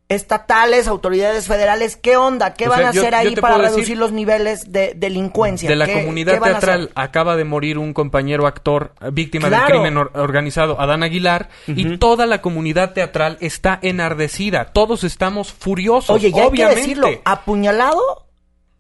estatales, 0.09 0.87
autoridades 0.87 1.49
federales, 1.49 1.97
¿qué 1.97 2.17
onda? 2.17 2.55
¿Qué 2.55 2.69
van 2.69 2.85
a 2.85 2.91
hacer 2.91 3.15
ahí 3.15 3.35
para 3.35 3.59
reducir 3.59 3.99
los 3.99 4.13
niveles 4.13 4.71
de 4.71 4.95
delincuencia? 4.95 5.69
De 5.69 5.75
la 5.75 5.93
comunidad 5.93 6.41
teatral 6.41 6.91
acaba 6.95 7.37
de 7.37 7.45
morir 7.45 7.77
un 7.77 7.93
compañero 7.93 8.47
actor 8.47 8.93
eh, 9.01 9.11
víctima 9.13 9.51
del 9.51 9.63
crimen 9.65 9.97
organizado, 9.97 10.81
Adán 10.81 11.03
Aguilar, 11.03 11.49
y 11.67 11.99
toda 11.99 12.27
la 12.27 12.41
comunidad 12.41 12.93
teatral 12.93 13.37
está 13.41 13.81
enardecida. 13.83 14.67
Todos 14.67 15.03
estamos 15.03 15.53
furiosos. 15.53 16.11
Oye, 16.11 16.31
ya 16.31 16.47
obviamente. 16.47 16.65
hay 16.65 16.75
que 16.75 16.81
decirlo, 16.81 17.09
apuñalado 17.25 18.26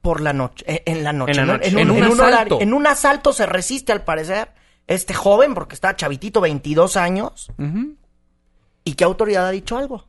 por 0.06 0.20
la 0.20 0.32
noche, 0.32 0.64
eh, 0.68 0.82
en 0.86 1.02
la 1.02 1.12
noche, 1.12 1.32
en, 1.32 1.90
un, 1.90 2.20
asalto. 2.20 2.60
en 2.60 2.74
un 2.74 2.86
asalto 2.86 3.32
se 3.32 3.44
resiste 3.44 3.90
al 3.90 4.04
parecer 4.04 4.52
este 4.86 5.14
joven, 5.14 5.52
porque 5.52 5.74
está 5.74 5.96
chavitito, 5.96 6.40
22 6.40 6.96
años. 6.96 7.50
¿Y 8.84 8.94
qué 8.94 9.02
autoridad 9.02 9.48
ha 9.48 9.50
dicho 9.50 9.76
algo? 9.76 10.06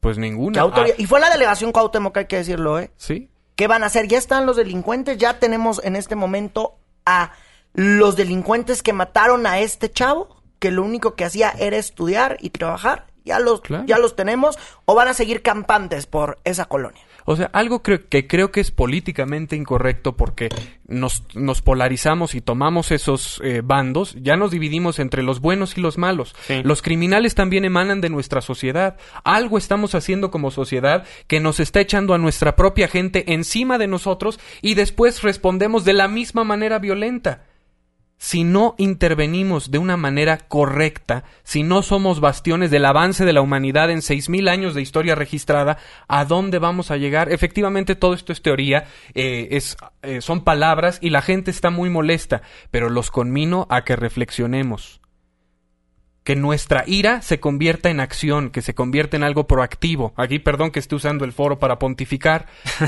Pues 0.00 0.18
ninguna. 0.18 0.60
Ah. 0.60 0.84
Y 0.98 1.06
fue 1.06 1.20
la 1.20 1.30
delegación 1.30 1.72
Cuauhtémoc, 1.72 2.14
hay 2.18 2.26
que 2.26 2.36
decirlo, 2.36 2.78
¿eh? 2.78 2.90
Sí. 2.98 3.30
¿Qué 3.56 3.66
van 3.66 3.82
a 3.82 3.86
hacer? 3.86 4.08
Ya 4.08 4.18
están 4.18 4.44
los 4.44 4.56
delincuentes, 4.56 5.16
ya 5.16 5.38
tenemos 5.38 5.82
en 5.82 5.96
este 5.96 6.16
momento 6.16 6.74
a 7.06 7.32
los 7.72 8.16
delincuentes 8.16 8.82
que 8.82 8.92
mataron 8.92 9.46
a 9.46 9.58
este 9.58 9.90
chavo, 9.90 10.42
que 10.58 10.70
lo 10.70 10.82
único 10.82 11.14
que 11.14 11.24
hacía 11.24 11.48
era 11.58 11.78
estudiar 11.78 12.36
y 12.40 12.50
trabajar. 12.50 13.06
Ya 13.24 13.38
los, 13.38 13.62
ya 13.86 13.96
los 13.96 14.16
tenemos, 14.16 14.58
o 14.84 14.94
van 14.94 15.08
a 15.08 15.14
seguir 15.14 15.40
campantes 15.40 16.04
por 16.04 16.40
esa 16.44 16.66
colonia. 16.66 17.00
O 17.24 17.36
sea, 17.36 17.50
algo 17.52 17.82
que 17.82 18.26
creo 18.26 18.50
que 18.50 18.60
es 18.60 18.70
políticamente 18.70 19.56
incorrecto 19.56 20.16
porque 20.16 20.48
nos, 20.86 21.24
nos 21.34 21.62
polarizamos 21.62 22.34
y 22.34 22.40
tomamos 22.40 22.90
esos 22.90 23.40
eh, 23.42 23.62
bandos, 23.64 24.16
ya 24.20 24.36
nos 24.36 24.50
dividimos 24.50 24.98
entre 24.98 25.22
los 25.22 25.40
buenos 25.40 25.76
y 25.76 25.80
los 25.80 25.98
malos. 25.98 26.34
Los 26.62 26.82
criminales 26.82 27.34
también 27.34 27.64
emanan 27.64 28.00
de 28.00 28.10
nuestra 28.10 28.40
sociedad. 28.40 28.96
Algo 29.24 29.58
estamos 29.58 29.94
haciendo 29.94 30.30
como 30.30 30.50
sociedad 30.50 31.04
que 31.26 31.40
nos 31.40 31.60
está 31.60 31.80
echando 31.80 32.14
a 32.14 32.18
nuestra 32.18 32.56
propia 32.56 32.88
gente 32.88 33.32
encima 33.32 33.78
de 33.78 33.86
nosotros 33.86 34.38
y 34.60 34.74
después 34.74 35.22
respondemos 35.22 35.84
de 35.84 35.94
la 35.94 36.08
misma 36.08 36.44
manera 36.44 36.78
violenta 36.78 37.44
si 38.24 38.42
no 38.42 38.74
intervenimos 38.78 39.70
de 39.70 39.76
una 39.76 39.98
manera 39.98 40.38
correcta, 40.38 41.24
si 41.42 41.62
no 41.62 41.82
somos 41.82 42.20
bastiones 42.20 42.70
del 42.70 42.86
avance 42.86 43.26
de 43.26 43.34
la 43.34 43.42
humanidad 43.42 43.90
en 43.90 44.00
seis 44.00 44.30
mil 44.30 44.48
años 44.48 44.72
de 44.74 44.80
historia 44.80 45.14
registrada, 45.14 45.76
¿a 46.08 46.24
dónde 46.24 46.58
vamos 46.58 46.90
a 46.90 46.96
llegar? 46.96 47.30
Efectivamente, 47.30 47.96
todo 47.96 48.14
esto 48.14 48.32
es 48.32 48.40
teoría, 48.40 48.86
eh, 49.12 49.48
es, 49.50 49.76
eh, 50.00 50.22
son 50.22 50.42
palabras 50.42 50.96
y 51.02 51.10
la 51.10 51.20
gente 51.20 51.50
está 51.50 51.68
muy 51.68 51.90
molesta, 51.90 52.40
pero 52.70 52.88
los 52.88 53.10
conmino 53.10 53.66
a 53.68 53.84
que 53.84 53.94
reflexionemos. 53.94 55.02
Que 56.22 56.34
nuestra 56.34 56.84
ira 56.86 57.20
se 57.20 57.40
convierta 57.40 57.90
en 57.90 58.00
acción, 58.00 58.48
que 58.48 58.62
se 58.62 58.74
convierta 58.74 59.18
en 59.18 59.24
algo 59.24 59.46
proactivo. 59.46 60.14
Aquí, 60.16 60.38
perdón 60.38 60.70
que 60.70 60.78
esté 60.78 60.94
usando 60.94 61.26
el 61.26 61.32
foro 61.32 61.58
para 61.58 61.78
pontificar, 61.78 62.46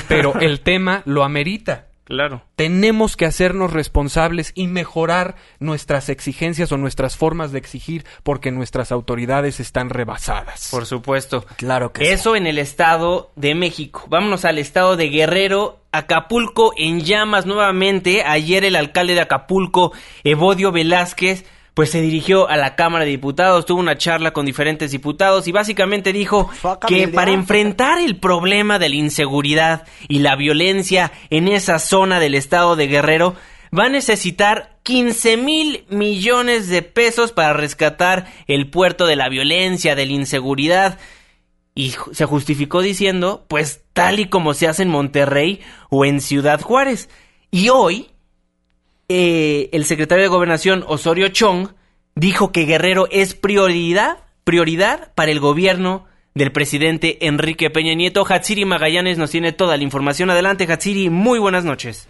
pero 0.08 0.40
el 0.40 0.60
tema 0.62 1.02
lo 1.04 1.24
amerita. 1.24 1.88
Claro. 2.06 2.42
Tenemos 2.54 3.16
que 3.16 3.26
hacernos 3.26 3.72
responsables 3.72 4.52
y 4.54 4.68
mejorar 4.68 5.34
nuestras 5.58 6.08
exigencias 6.08 6.70
o 6.70 6.76
nuestras 6.76 7.16
formas 7.16 7.50
de 7.50 7.58
exigir 7.58 8.06
porque 8.22 8.52
nuestras 8.52 8.92
autoridades 8.92 9.58
están 9.58 9.90
rebasadas. 9.90 10.68
Por 10.70 10.86
supuesto. 10.86 11.44
Claro 11.56 11.92
que 11.92 12.12
Eso 12.12 12.36
en 12.36 12.46
el 12.46 12.58
Estado 12.58 13.32
de 13.34 13.56
México. 13.56 14.04
Vámonos 14.08 14.44
al 14.44 14.58
Estado 14.58 14.96
de 14.96 15.08
Guerrero. 15.08 15.80
Acapulco 15.90 16.72
en 16.76 17.00
llamas 17.00 17.44
nuevamente. 17.44 18.22
Ayer 18.22 18.64
el 18.64 18.76
alcalde 18.76 19.14
de 19.14 19.22
Acapulco, 19.22 19.92
Evodio 20.22 20.70
Velázquez, 20.70 21.44
pues 21.76 21.90
se 21.90 22.00
dirigió 22.00 22.48
a 22.48 22.56
la 22.56 22.74
Cámara 22.74 23.04
de 23.04 23.10
Diputados, 23.10 23.66
tuvo 23.66 23.80
una 23.80 23.98
charla 23.98 24.30
con 24.30 24.46
diferentes 24.46 24.92
diputados 24.92 25.46
y 25.46 25.52
básicamente 25.52 26.10
dijo 26.14 26.48
que 26.88 27.06
para 27.06 27.32
enfrentar 27.32 27.98
el 27.98 28.16
problema 28.16 28.78
de 28.78 28.88
la 28.88 28.94
inseguridad 28.94 29.86
y 30.08 30.20
la 30.20 30.36
violencia 30.36 31.12
en 31.28 31.48
esa 31.48 31.78
zona 31.78 32.18
del 32.18 32.34
estado 32.34 32.76
de 32.76 32.86
Guerrero, 32.86 33.36
va 33.78 33.84
a 33.84 33.88
necesitar 33.90 34.78
15 34.84 35.36
mil 35.36 35.84
millones 35.90 36.70
de 36.70 36.80
pesos 36.80 37.32
para 37.32 37.52
rescatar 37.52 38.24
el 38.46 38.70
puerto 38.70 39.04
de 39.04 39.16
la 39.16 39.28
violencia, 39.28 39.94
de 39.94 40.06
la 40.06 40.12
inseguridad. 40.12 40.98
Y 41.74 41.92
se 42.12 42.24
justificó 42.24 42.80
diciendo, 42.80 43.44
pues 43.48 43.82
tal 43.92 44.18
y 44.18 44.30
como 44.30 44.54
se 44.54 44.66
hace 44.66 44.82
en 44.82 44.88
Monterrey 44.88 45.60
o 45.90 46.06
en 46.06 46.22
Ciudad 46.22 46.62
Juárez. 46.62 47.10
Y 47.50 47.68
hoy, 47.68 48.08
eh, 49.08 49.68
el 49.72 49.84
secretario 49.84 50.24
de 50.24 50.28
Gobernación 50.28 50.84
Osorio 50.86 51.28
Chong 51.28 51.68
dijo 52.14 52.52
que 52.52 52.64
Guerrero 52.64 53.06
es 53.10 53.34
prioridad, 53.34 54.18
prioridad 54.44 55.12
para 55.14 55.30
el 55.30 55.40
gobierno 55.40 56.06
del 56.34 56.52
presidente 56.52 57.26
Enrique 57.26 57.70
Peña 57.70 57.94
Nieto. 57.94 58.26
Hatsiri 58.28 58.64
Magallanes 58.64 59.18
nos 59.18 59.30
tiene 59.30 59.52
toda 59.52 59.76
la 59.76 59.84
información. 59.84 60.30
Adelante, 60.30 60.70
Hatsiri, 60.70 61.08
muy 61.10 61.38
buenas 61.38 61.64
noches. 61.64 62.08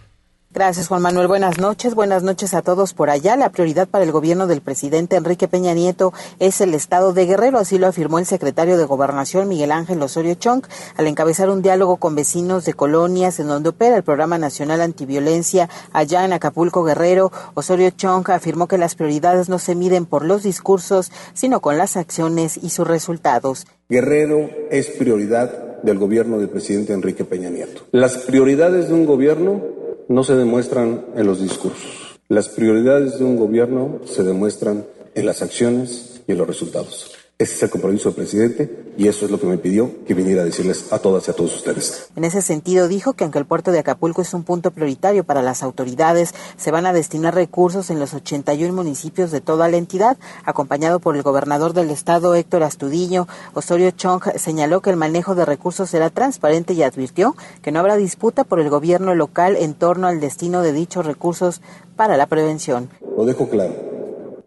Gracias, 0.49 0.87
Juan 0.87 1.01
Manuel. 1.01 1.27
Buenas 1.27 1.59
noches. 1.59 1.93
Buenas 1.93 2.23
noches 2.23 2.53
a 2.53 2.61
todos 2.61 2.93
por 2.93 3.09
allá. 3.09 3.35
La 3.35 3.49
prioridad 3.49 3.87
para 3.87 4.05
el 4.05 4.13
gobierno 4.13 4.47
del 4.47 4.61
presidente 4.61 5.17
Enrique 5.17 5.49
Peña 5.49 5.73
Nieto 5.73 6.13
es 6.39 6.61
el 6.61 6.73
estado 6.73 7.11
de 7.11 7.25
Guerrero, 7.25 7.59
así 7.59 7.77
lo 7.77 7.85
afirmó 7.85 8.17
el 8.17 8.25
secretario 8.25 8.77
de 8.77 8.85
Gobernación 8.85 9.49
Miguel 9.49 9.73
Ángel 9.73 10.01
Osorio 10.01 10.35
Chong 10.35 10.63
al 10.95 11.07
encabezar 11.07 11.49
un 11.49 11.61
diálogo 11.61 11.97
con 11.97 12.15
vecinos 12.15 12.63
de 12.63 12.73
colonias 12.73 13.39
en 13.41 13.47
donde 13.49 13.69
opera 13.69 13.97
el 13.97 14.03
Programa 14.03 14.37
Nacional 14.37 14.79
Antiviolencia 14.79 15.69
allá 15.91 16.23
en 16.23 16.31
Acapulco 16.31 16.83
Guerrero. 16.83 17.31
Osorio 17.53 17.89
Chong 17.91 18.27
afirmó 18.31 18.67
que 18.67 18.77
las 18.77 18.95
prioridades 18.95 19.49
no 19.49 19.59
se 19.59 19.75
miden 19.75 20.05
por 20.05 20.23
los 20.23 20.43
discursos, 20.43 21.11
sino 21.33 21.59
con 21.59 21.77
las 21.77 21.97
acciones 21.97 22.57
y 22.57 22.69
sus 22.69 22.87
resultados. 22.87 23.67
Guerrero 23.89 24.49
es 24.71 24.87
prioridad 24.87 25.67
del 25.83 25.99
gobierno 25.99 26.39
del 26.39 26.49
presidente 26.49 26.93
Enrique 26.93 27.25
Peña 27.25 27.49
Nieto. 27.49 27.81
Las 27.91 28.17
prioridades 28.17 28.87
de 28.87 28.93
un 28.93 29.05
gobierno 29.05 29.76
no 30.09 30.23
se 30.23 30.35
demuestran 30.35 31.05
en 31.15 31.25
los 31.25 31.41
discursos. 31.41 32.19
Las 32.29 32.49
prioridades 32.49 33.19
de 33.19 33.25
un 33.25 33.37
gobierno 33.37 33.99
se 34.05 34.23
demuestran 34.23 34.85
en 35.15 35.25
las 35.25 35.41
acciones 35.41 36.21
y 36.27 36.33
en 36.33 36.37
los 36.37 36.47
resultados. 36.47 37.16
Ese 37.39 37.53
es 37.53 37.61
el 37.61 37.69
compromiso 37.69 38.09
del 38.09 38.15
presidente 38.15 38.93
y 38.97 39.07
eso 39.07 39.25
es 39.25 39.29
lo 39.29 39.39
que 39.39 39.45
me 39.45 39.59
pidió 39.59 40.03
que 40.07 40.15
viniera 40.15 40.41
a 40.41 40.45
decirles 40.45 40.91
a 40.91 40.97
todas 40.97 41.27
y 41.27 41.31
a 41.31 41.35
todos 41.35 41.55
ustedes. 41.55 42.09
En 42.15 42.23
ese 42.23 42.41
sentido, 42.41 42.87
dijo 42.87 43.13
que 43.13 43.25
aunque 43.25 43.37
el 43.37 43.45
puerto 43.45 43.71
de 43.71 43.77
Acapulco 43.77 44.23
es 44.23 44.33
un 44.33 44.41
punto 44.41 44.71
prioritario 44.71 45.23
para 45.23 45.43
las 45.43 45.61
autoridades, 45.61 46.33
se 46.57 46.71
van 46.71 46.87
a 46.87 46.93
destinar 46.93 47.35
recursos 47.35 47.91
en 47.91 47.99
los 47.99 48.15
81 48.15 48.73
municipios 48.73 49.29
de 49.29 49.39
toda 49.39 49.69
la 49.69 49.77
entidad. 49.77 50.17
Acompañado 50.45 50.99
por 50.99 51.15
el 51.15 51.21
gobernador 51.21 51.73
del 51.73 51.91
estado, 51.91 52.33
Héctor 52.33 52.63
Astudillo, 52.63 53.27
Osorio 53.53 53.91
Chong 53.91 54.23
señaló 54.37 54.81
que 54.81 54.89
el 54.89 54.95
manejo 54.95 55.35
de 55.35 55.45
recursos 55.45 55.91
será 55.91 56.09
transparente 56.09 56.73
y 56.73 56.81
advirtió 56.81 57.35
que 57.61 57.71
no 57.71 57.81
habrá 57.81 57.97
disputa 57.97 58.45
por 58.45 58.59
el 58.59 58.71
gobierno 58.71 59.13
local 59.13 59.57
en 59.57 59.75
torno 59.75 60.07
al 60.07 60.19
destino 60.19 60.63
de 60.63 60.73
dichos 60.73 61.05
recursos 61.05 61.61
para 61.95 62.17
la 62.17 62.25
prevención. 62.25 62.89
Lo 63.15 63.25
dejo 63.25 63.47
claro. 63.47 63.75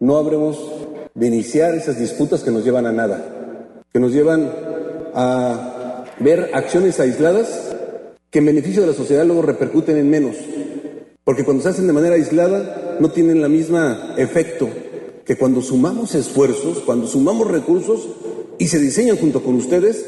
No 0.00 0.16
habremos 0.16 0.58
de 1.14 1.26
iniciar 1.26 1.74
esas 1.74 1.98
disputas 1.98 2.42
que 2.42 2.50
nos 2.50 2.64
llevan 2.64 2.86
a 2.86 2.92
nada, 2.92 3.82
que 3.92 4.00
nos 4.00 4.12
llevan 4.12 4.50
a 5.14 6.04
ver 6.20 6.50
acciones 6.54 7.00
aisladas 7.00 7.76
que 8.30 8.38
en 8.38 8.46
beneficio 8.46 8.82
de 8.82 8.88
la 8.88 8.94
sociedad 8.94 9.24
luego 9.24 9.42
repercuten 9.42 9.96
en 9.96 10.08
menos, 10.08 10.36
porque 11.24 11.44
cuando 11.44 11.62
se 11.62 11.70
hacen 11.70 11.86
de 11.86 11.92
manera 11.92 12.14
aislada 12.14 12.96
no 13.00 13.10
tienen 13.10 13.42
el 13.42 13.50
mismo 13.50 13.78
efecto 14.16 14.68
que 15.24 15.36
cuando 15.36 15.62
sumamos 15.62 16.14
esfuerzos, 16.14 16.80
cuando 16.80 17.06
sumamos 17.06 17.48
recursos 17.48 18.08
y 18.58 18.66
se 18.66 18.78
diseñan 18.78 19.16
junto 19.16 19.42
con 19.42 19.54
ustedes 19.54 20.04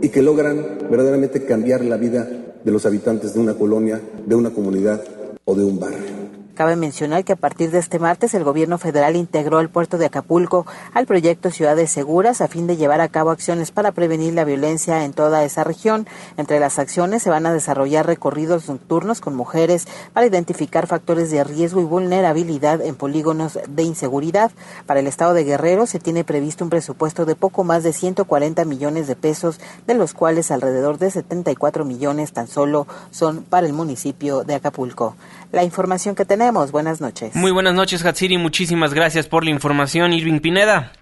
y 0.00 0.08
que 0.08 0.22
logran 0.22 0.78
verdaderamente 0.90 1.44
cambiar 1.44 1.84
la 1.84 1.96
vida 1.96 2.28
de 2.64 2.72
los 2.72 2.86
habitantes 2.86 3.34
de 3.34 3.40
una 3.40 3.54
colonia, 3.54 4.00
de 4.26 4.34
una 4.34 4.50
comunidad 4.50 5.02
o 5.44 5.54
de 5.54 5.64
un 5.64 5.78
barrio. 5.78 6.21
Cabe 6.54 6.76
mencionar 6.76 7.24
que 7.24 7.32
a 7.32 7.36
partir 7.36 7.70
de 7.70 7.78
este 7.78 7.98
martes 7.98 8.34
el 8.34 8.44
gobierno 8.44 8.76
federal 8.76 9.16
integró 9.16 9.60
el 9.60 9.70
puerto 9.70 9.96
de 9.96 10.04
Acapulco 10.04 10.66
al 10.92 11.06
proyecto 11.06 11.50
Ciudades 11.50 11.90
Seguras 11.90 12.42
a 12.42 12.48
fin 12.48 12.66
de 12.66 12.76
llevar 12.76 13.00
a 13.00 13.08
cabo 13.08 13.30
acciones 13.30 13.70
para 13.70 13.92
prevenir 13.92 14.34
la 14.34 14.44
violencia 14.44 15.06
en 15.06 15.14
toda 15.14 15.44
esa 15.44 15.64
región. 15.64 16.06
Entre 16.36 16.60
las 16.60 16.78
acciones 16.78 17.22
se 17.22 17.30
van 17.30 17.46
a 17.46 17.54
desarrollar 17.54 18.06
recorridos 18.06 18.68
nocturnos 18.68 19.22
con 19.22 19.34
mujeres 19.34 19.88
para 20.12 20.26
identificar 20.26 20.86
factores 20.86 21.30
de 21.30 21.42
riesgo 21.42 21.80
y 21.80 21.84
vulnerabilidad 21.84 22.82
en 22.82 22.96
polígonos 22.96 23.58
de 23.66 23.82
inseguridad. 23.84 24.52
Para 24.84 25.00
el 25.00 25.06
estado 25.06 25.32
de 25.32 25.44
Guerrero 25.44 25.86
se 25.86 26.00
tiene 26.00 26.22
previsto 26.22 26.64
un 26.64 26.70
presupuesto 26.70 27.24
de 27.24 27.34
poco 27.34 27.64
más 27.64 27.82
de 27.82 27.94
140 27.94 28.66
millones 28.66 29.06
de 29.06 29.16
pesos, 29.16 29.58
de 29.86 29.94
los 29.94 30.12
cuales 30.12 30.50
alrededor 30.50 30.98
de 30.98 31.10
74 31.10 31.86
millones 31.86 32.34
tan 32.34 32.46
solo 32.46 32.86
son 33.10 33.42
para 33.42 33.66
el 33.66 33.72
municipio 33.72 34.44
de 34.44 34.56
Acapulco. 34.56 35.16
La 35.52 35.64
información 35.64 36.14
que 36.14 36.24
tenemos 36.24 36.72
Buenas 36.72 37.02
noches. 37.02 37.36
Muy 37.36 37.50
buenas 37.50 37.74
noches, 37.74 38.02
Hatsiri. 38.04 38.38
Muchísimas 38.38 38.94
gracias 38.94 39.28
por 39.28 39.44
la 39.44 39.50
información, 39.50 40.14
Irving 40.14 40.40
Pineda. 40.40 40.92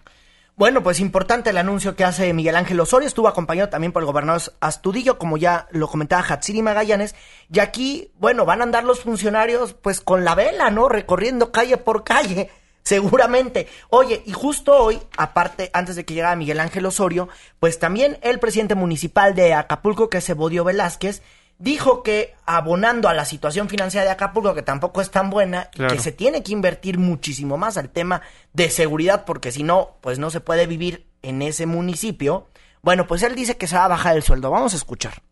Bueno, 0.57 0.83
pues 0.83 0.99
importante 0.99 1.51
el 1.51 1.57
anuncio 1.57 1.95
que 1.95 2.03
hace 2.05 2.33
Miguel 2.35 2.57
Ángel 2.57 2.81
Osorio. 2.81 3.07
Estuvo 3.07 3.29
acompañado 3.29 3.69
también 3.69 3.93
por 3.93 4.03
el 4.03 4.07
gobernador 4.07 4.43
Astudillo, 4.59 5.19
como 5.19 5.37
ya 5.37 5.69
lo 5.71 5.87
comentaba 5.87 6.27
Hatsiri 6.27 6.63
Magallanes. 6.63 7.15
Y 7.51 7.61
aquí, 7.61 8.11
bueno, 8.19 8.45
van 8.45 8.61
a 8.61 8.65
andar 8.65 8.83
los 8.83 9.01
funcionarios 9.01 9.75
pues 9.75 10.01
con 10.01 10.25
la 10.25 10.35
vela, 10.35 10.69
¿no? 10.71 10.89
Recorriendo 10.89 11.53
calle 11.53 11.77
por 11.77 12.03
calle, 12.03 12.51
seguramente. 12.83 13.69
Oye, 13.89 14.25
y 14.27 14.33
justo 14.33 14.77
hoy, 14.77 15.01
aparte, 15.17 15.71
antes 15.73 15.95
de 15.95 16.05
que 16.05 16.15
llegara 16.15 16.35
Miguel 16.35 16.59
Ángel 16.59 16.87
Osorio, 16.87 17.29
pues 17.61 17.79
también 17.79 18.19
el 18.23 18.41
presidente 18.41 18.75
municipal 18.75 19.37
de 19.37 19.55
Acapulco, 19.55 20.11
que 20.11 20.19
es 20.19 20.29
Evodio 20.29 20.65
Velázquez, 20.65 21.23
dijo 21.61 22.03
que 22.03 22.35
abonando 22.47 23.09
a 23.09 23.15
la 23.15 23.25
situación 23.25 23.69
financiera 23.69 24.05
de 24.05 24.11
Acapulco, 24.11 24.55
que 24.55 24.63
tampoco 24.63 25.01
es 25.01 25.11
tan 25.13 25.31
buena, 25.31 25.71
que 25.71 26.01
se 26.01 26.11
tiene 26.11 26.43
que 26.43 26.53
invertir 26.53 26.99
muchísimo 26.99 27.57
más 27.57 27.77
al 27.77 27.91
tema 27.91 28.23
de 28.53 28.71
seguridad, 28.71 29.25
porque 29.25 29.53
si 29.53 29.63
no, 29.63 29.97
pues 30.01 30.19
no 30.19 30.31
se 30.31 30.41
puede 30.41 30.67
vivir 30.67 31.07
en 31.23 31.43
ese 31.43 31.67
municipio. 31.67 32.49
Bueno, 32.83 33.07
pues 33.07 33.23
él 33.23 33.37
dice 33.37 33.57
que 33.57 33.69
se 33.69 33.77
va 33.77 33.85
a 33.85 33.89
bajar 33.89 34.17
el 34.17 34.23
sueldo. 34.23 34.51
Vamos 34.51 34.73
a 34.73 34.77
escuchar 34.77 35.23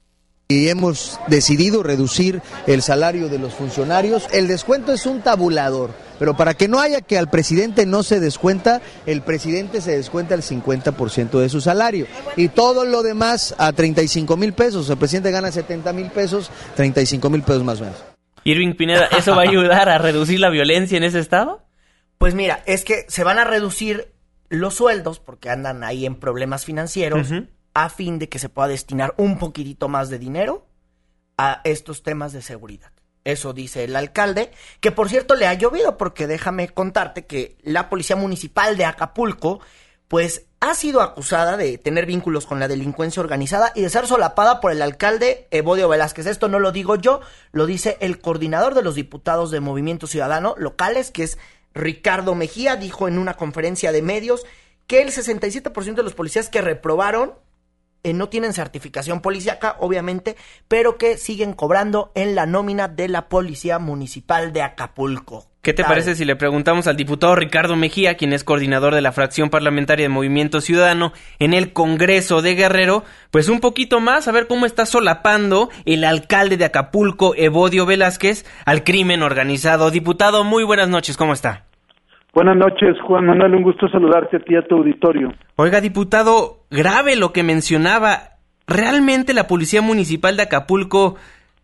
y 0.51 0.71
hemos 0.71 1.21
decidido 1.27 1.83
reducir 1.83 2.41
el 2.67 2.81
salario 2.81 3.29
de 3.29 3.39
los 3.39 3.53
funcionarios. 3.53 4.27
El 4.33 4.49
descuento 4.49 4.95
es 4.95 5.05
un 5.05 5.21
tabulador, 5.21 5.91
pero 6.19 6.39
para 6.39 6.55
que 6.55 6.69
no 6.69 6.81
haya 6.81 7.03
que 7.03 7.19
al 7.19 7.29
presidente 7.29 7.85
no 7.85 8.03
se 8.03 8.19
descuenta, 8.19 8.81
el 9.05 9.21
presidente 9.21 9.83
se 9.83 9.95
descuenta 9.95 10.35
el 10.35 10.41
50% 10.41 11.39
de 11.39 11.51
su 11.51 11.61
salario 11.61 12.07
y 12.35 12.49
todo 12.49 12.87
lo 12.87 13.03
demás 13.03 13.55
a 13.59 13.75
35 13.75 14.39
mil 14.39 14.55
pesos. 14.55 14.89
El 14.89 14.97
presidente 14.97 15.31
gana 15.31 15.53
70 15.53 15.93
mil 15.93 16.09
pesos, 16.09 16.51
35 16.77 17.29
mil 17.29 17.43
pesos 17.43 17.63
más 17.63 17.83
o 17.83 17.85
menos. 17.85 18.03
Irving 18.45 18.73
Pineda, 18.73 19.11
¿eso 19.19 19.37
va 19.37 19.43
a 19.43 19.49
ayudar 19.51 19.91
a 19.91 19.99
reducir 19.99 20.41
la 20.41 20.49
violencia 20.49 20.97
en 20.97 21.05
ese 21.05 21.19
estado? 21.19 21.63
Pues 22.17 22.35
mira, 22.35 22.63
es 22.65 22.87
que 22.87 23.05
se 23.09 23.23
van 23.23 23.39
a 23.39 23.45
reducir 23.45 24.15
los 24.49 24.73
sueldos 24.73 25.21
porque 25.21 25.51
andan 25.51 25.85
ahí 25.85 26.07
en 26.07 26.15
problemas 26.15 26.65
financieros 26.65 27.35
a 27.85 27.91
fin 27.91 28.19
de 28.19 28.29
que 28.29 28.41
se 28.41 28.49
pueda 28.49 28.67
destinar 28.67 29.15
un 29.19 29.39
poquitito 29.39 29.89
más 29.89 30.09
de 30.11 30.19
dinero 30.19 30.67
a 31.37 31.61
estos 31.63 32.03
temas 32.03 32.33
de 32.33 32.43
seguridad. 32.43 32.91
Eso 33.23 33.53
dice 33.53 33.85
el 33.85 33.95
alcalde, 33.95 34.51
que 34.81 34.91
por 34.91 35.09
cierto 35.09 35.37
le 35.37 35.47
ha 35.47 35.55
llovido 35.55 35.97
porque 35.97 36.27
déjame 36.27 36.69
contarte 36.71 37.27
que 37.27 37.57
la 37.63 37.89
Policía 37.89 38.17
Municipal 38.17 38.77
de 38.77 38.85
Acapulco 38.85 39.61
pues 40.09 40.47
ha 40.59 40.75
sido 40.75 41.03
acusada 41.03 41.57
de 41.57 41.79
tener 41.79 42.05
vínculos 42.05 42.47
con 42.47 42.59
la 42.59 42.67
delincuencia 42.67 43.23
organizada 43.23 43.71
y 43.77 43.83
de 43.83 43.91
ser 43.91 44.09
solapada 44.09 44.61
por 44.61 44.73
el 44.73 44.83
alcalde 44.83 45.47
Evodio 45.53 45.89
Velázquez. 45.89 46.27
Esto 46.27 46.49
no 46.49 46.59
lo 46.59 46.73
digo 46.73 46.97
yo, 46.97 47.21
lo 47.53 47.67
dice 47.67 47.97
el 48.01 48.19
coordinador 48.19 48.75
de 48.75 48.83
los 48.83 48.97
diputados 48.97 49.53
de 49.53 49.61
Movimiento 49.61 50.09
Ciudadano 50.09 50.57
locales, 50.59 51.13
que 51.13 51.23
es 51.23 51.39
Ricardo 51.75 52.35
Mejía, 52.35 52.75
dijo 52.75 53.07
en 53.07 53.19
una 53.19 53.35
conferencia 53.35 53.93
de 53.93 54.03
medios 54.03 54.45
que 54.89 55.01
el 55.01 55.13
67% 55.13 55.95
de 55.95 56.03
los 56.03 56.15
policías 56.15 56.49
que 56.49 56.61
reprobaron 56.61 57.35
eh, 58.05 58.13
no 58.13 58.29
tienen 58.29 58.53
certificación 58.53 59.21
policíaca, 59.21 59.77
obviamente, 59.81 60.37
pero 60.69 60.99
que 60.99 61.17
siguen 61.17 61.53
cobrando 61.53 62.13
en 62.15 62.35
la 62.35 62.47
nómina 62.47 62.89
de 62.89 63.09
la 63.09 63.29
Policía 63.29 63.79
Municipal 63.79 64.53
de 64.53 64.63
Acapulco. 64.63 65.47
¿Qué 65.61 65.75
te 65.75 65.85
parece 65.85 66.15
si 66.15 66.25
le 66.25 66.37
preguntamos 66.37 66.87
al 66.87 66.97
diputado 66.97 67.35
Ricardo 67.35 67.77
Mejía, 67.77 68.17
quien 68.17 68.33
es 68.33 68.43
coordinador 68.43 68.95
de 68.95 69.03
la 69.03 69.13
fracción 69.13 69.51
parlamentaria 69.51 70.05
de 70.05 70.09
Movimiento 70.09 70.63
Ciudadano 70.63 71.13
en 71.41 71.53
el 71.53 71.75
Congreso 71.75 72.41
de 72.41 72.55
Guerrero, 72.55 73.05
pues 73.31 73.49
un 73.49 73.61
poquito 73.61 74.01
más, 74.01 74.29
a 74.29 74.33
ver 74.33 74.47
cómo 74.47 74.65
está 74.65 74.87
solapando 74.87 75.69
el 75.85 76.05
alcalde 76.05 76.57
de 76.57 76.65
Acapulco, 76.65 77.35
Evodio 77.37 77.85
Velázquez, 77.85 78.47
al 78.65 78.83
crimen 78.83 79.23
organizado? 79.23 79.91
Diputado, 79.91 80.43
muy 80.43 80.65
buenas 80.65 80.89
noches, 80.89 81.19
¿cómo 81.19 81.35
está? 81.35 81.68
Buenas 82.35 82.57
noches, 82.57 82.97
Juan 83.07 83.27
Manuel, 83.27 83.55
un 83.55 83.63
gusto 83.63 83.89
saludarte 83.89 84.37
a 84.37 84.41
ti 84.41 84.55
a 84.55 84.63
tu 84.63 84.77
auditorio. 84.77 85.33
Oiga, 85.57 85.81
diputado, 85.81 86.59
grave 86.71 87.17
lo 87.17 87.33
que 87.33 87.43
mencionaba. 87.43 88.37
¿Realmente 88.67 89.33
la 89.33 89.47
Policía 89.47 89.81
Municipal 89.81 90.37
de 90.37 90.43
Acapulco 90.43 91.17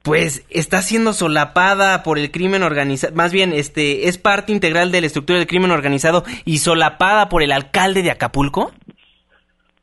pues 0.02 0.46
está 0.50 0.82
siendo 0.82 1.14
solapada 1.14 2.02
por 2.02 2.18
el 2.18 2.30
crimen 2.30 2.62
organizado, 2.62 3.14
más 3.14 3.32
bien 3.32 3.52
este 3.54 4.06
es 4.06 4.18
parte 4.18 4.52
integral 4.52 4.92
de 4.92 5.00
la 5.00 5.06
estructura 5.06 5.38
del 5.38 5.48
crimen 5.48 5.70
organizado 5.70 6.24
y 6.44 6.58
solapada 6.58 7.30
por 7.30 7.42
el 7.42 7.52
alcalde 7.52 8.02
de 8.02 8.10
Acapulco? 8.10 8.70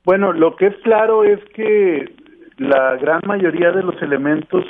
Bueno, 0.06 0.32
lo 0.32 0.56
que 0.56 0.68
es 0.68 0.76
claro 0.84 1.24
es 1.24 1.40
que 1.56 2.06
la 2.58 2.98
gran 2.98 3.22
mayoría 3.26 3.72
de 3.72 3.82
los 3.82 4.00
elementos 4.02 4.64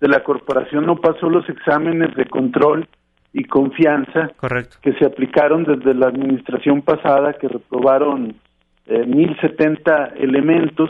de 0.00 0.08
la 0.08 0.22
corporación 0.22 0.86
no 0.86 0.96
pasó 0.96 1.28
los 1.28 1.46
exámenes 1.48 2.14
de 2.14 2.24
control 2.26 2.88
y 3.36 3.44
confianza 3.44 4.32
que 4.80 4.94
se 4.94 5.04
aplicaron 5.04 5.64
desde 5.64 5.92
la 5.92 6.06
administración 6.06 6.80
pasada, 6.80 7.34
que 7.34 7.48
reprobaron 7.48 8.34
eh, 8.86 9.04
1.070 9.06 10.14
elementos. 10.16 10.88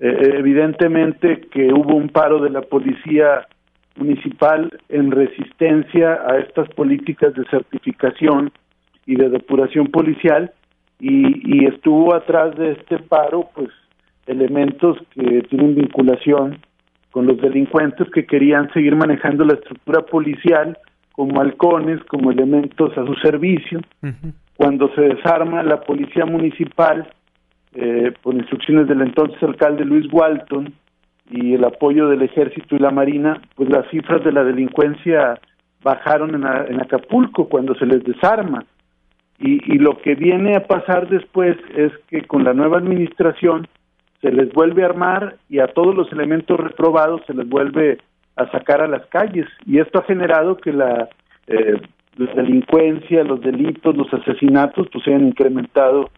Eh, 0.00 0.38
evidentemente 0.38 1.42
que 1.52 1.72
hubo 1.72 1.94
un 1.94 2.08
paro 2.08 2.40
de 2.40 2.50
la 2.50 2.62
policía 2.62 3.46
municipal 3.94 4.76
en 4.88 5.12
resistencia 5.12 6.18
a 6.26 6.38
estas 6.38 6.68
políticas 6.70 7.32
de 7.34 7.44
certificación 7.44 8.50
y 9.06 9.14
de 9.14 9.28
depuración 9.28 9.86
policial 9.86 10.50
y, 10.98 11.58
y 11.58 11.66
estuvo 11.66 12.12
atrás 12.12 12.56
de 12.56 12.72
este 12.72 12.98
paro 12.98 13.50
pues 13.54 13.68
elementos 14.26 14.98
que 15.14 15.42
tienen 15.42 15.76
vinculación 15.76 16.58
con 17.12 17.28
los 17.28 17.40
delincuentes 17.40 18.10
que 18.10 18.26
querían 18.26 18.72
seguir 18.72 18.96
manejando 18.96 19.44
la 19.44 19.54
estructura 19.54 20.00
policial 20.02 20.76
como 21.12 21.40
halcones, 21.40 22.02
como 22.04 22.30
elementos 22.30 22.96
a 22.96 23.06
su 23.06 23.14
servicio. 23.16 23.80
Cuando 24.56 24.92
se 24.94 25.02
desarma 25.02 25.62
la 25.62 25.80
policía 25.80 26.24
municipal, 26.24 27.08
eh, 27.74 28.12
por 28.22 28.34
instrucciones 28.34 28.86
del 28.88 29.00
entonces 29.00 29.42
alcalde 29.42 29.84
Luis 29.84 30.06
Walton 30.12 30.74
y 31.30 31.54
el 31.54 31.64
apoyo 31.64 32.08
del 32.08 32.22
ejército 32.22 32.76
y 32.76 32.78
la 32.78 32.90
marina, 32.90 33.40
pues 33.54 33.70
las 33.70 33.88
cifras 33.90 34.22
de 34.24 34.32
la 34.32 34.44
delincuencia 34.44 35.40
bajaron 35.82 36.34
en, 36.34 36.44
en 36.44 36.80
Acapulco 36.80 37.48
cuando 37.48 37.74
se 37.74 37.86
les 37.86 38.04
desarma. 38.04 38.64
Y, 39.38 39.74
y 39.74 39.78
lo 39.78 39.96
que 39.98 40.14
viene 40.14 40.54
a 40.54 40.66
pasar 40.66 41.08
después 41.08 41.56
es 41.74 41.92
que 42.08 42.22
con 42.22 42.44
la 42.44 42.52
nueva 42.52 42.78
administración 42.78 43.66
se 44.20 44.30
les 44.30 44.52
vuelve 44.52 44.82
a 44.82 44.86
armar 44.86 45.36
y 45.48 45.58
a 45.58 45.66
todos 45.66 45.94
los 45.94 46.10
elementos 46.12 46.58
reprobados 46.58 47.22
se 47.26 47.34
les 47.34 47.48
vuelve 47.48 47.98
a 48.36 48.50
sacar 48.50 48.80
a 48.80 48.88
las 48.88 49.06
calles 49.06 49.46
y 49.66 49.78
esto 49.78 49.98
ha 49.98 50.04
generado 50.04 50.56
que 50.56 50.72
la, 50.72 51.08
eh, 51.46 51.80
delincuencia, 52.16 53.24
los 53.24 53.40
delitos, 53.40 53.96
los 53.96 54.12
asesinatos 54.12 54.88
pues 54.92 55.04
se 55.04 55.14
han 55.14 55.26
incrementado 55.26 56.10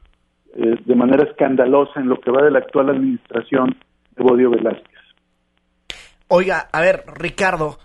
eh, 0.55 0.77
de 0.85 0.95
manera 0.95 1.25
escandalosa 1.25 2.01
en 2.01 2.09
lo 2.09 2.21
que 2.21 2.31
va 2.31 2.43
de 2.43 2.51
la 2.51 2.61
actual 2.61 2.91
administración 2.91 3.77
de 4.17 4.23
Bodio 4.23 4.51
Velázquez. 4.51 4.95
Oiga, 6.29 6.69
a 6.73 6.81
ver, 6.81 7.05
Ricardo, 7.15 7.79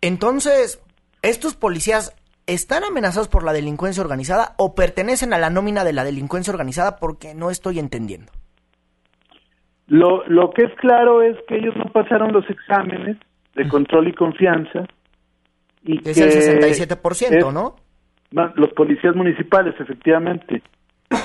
entonces, 0.00 0.82
¿estos 1.22 1.56
policías 1.56 2.16
están 2.46 2.84
amenazados 2.84 3.28
por 3.28 3.44
la 3.44 3.52
delincuencia 3.52 4.02
organizada 4.02 4.54
o 4.58 4.74
pertenecen 4.74 5.32
a 5.32 5.38
la 5.38 5.50
nómina 5.50 5.84
de 5.84 5.92
la 5.92 6.04
delincuencia 6.04 6.52
organizada? 6.52 6.96
Porque 6.96 7.34
no 7.34 7.50
estoy 7.50 7.78
entendiendo. 7.78 8.32
Lo, 9.86 10.26
lo 10.26 10.50
que 10.50 10.64
es 10.64 10.74
claro 10.76 11.22
es 11.22 11.36
que 11.48 11.56
ellos 11.56 11.74
no 11.76 11.84
pasaron 11.92 12.32
los 12.32 12.48
exámenes 12.48 13.16
de 13.54 13.68
control 13.68 14.08
y 14.08 14.12
confianza. 14.12 14.86
Y 15.84 15.98
es 16.08 16.18
el 16.18 16.70
67%, 16.88 17.52
¿no? 17.52 17.76
Los 18.54 18.72
policías 18.72 19.14
municipales, 19.14 19.74
efectivamente. 19.78 20.62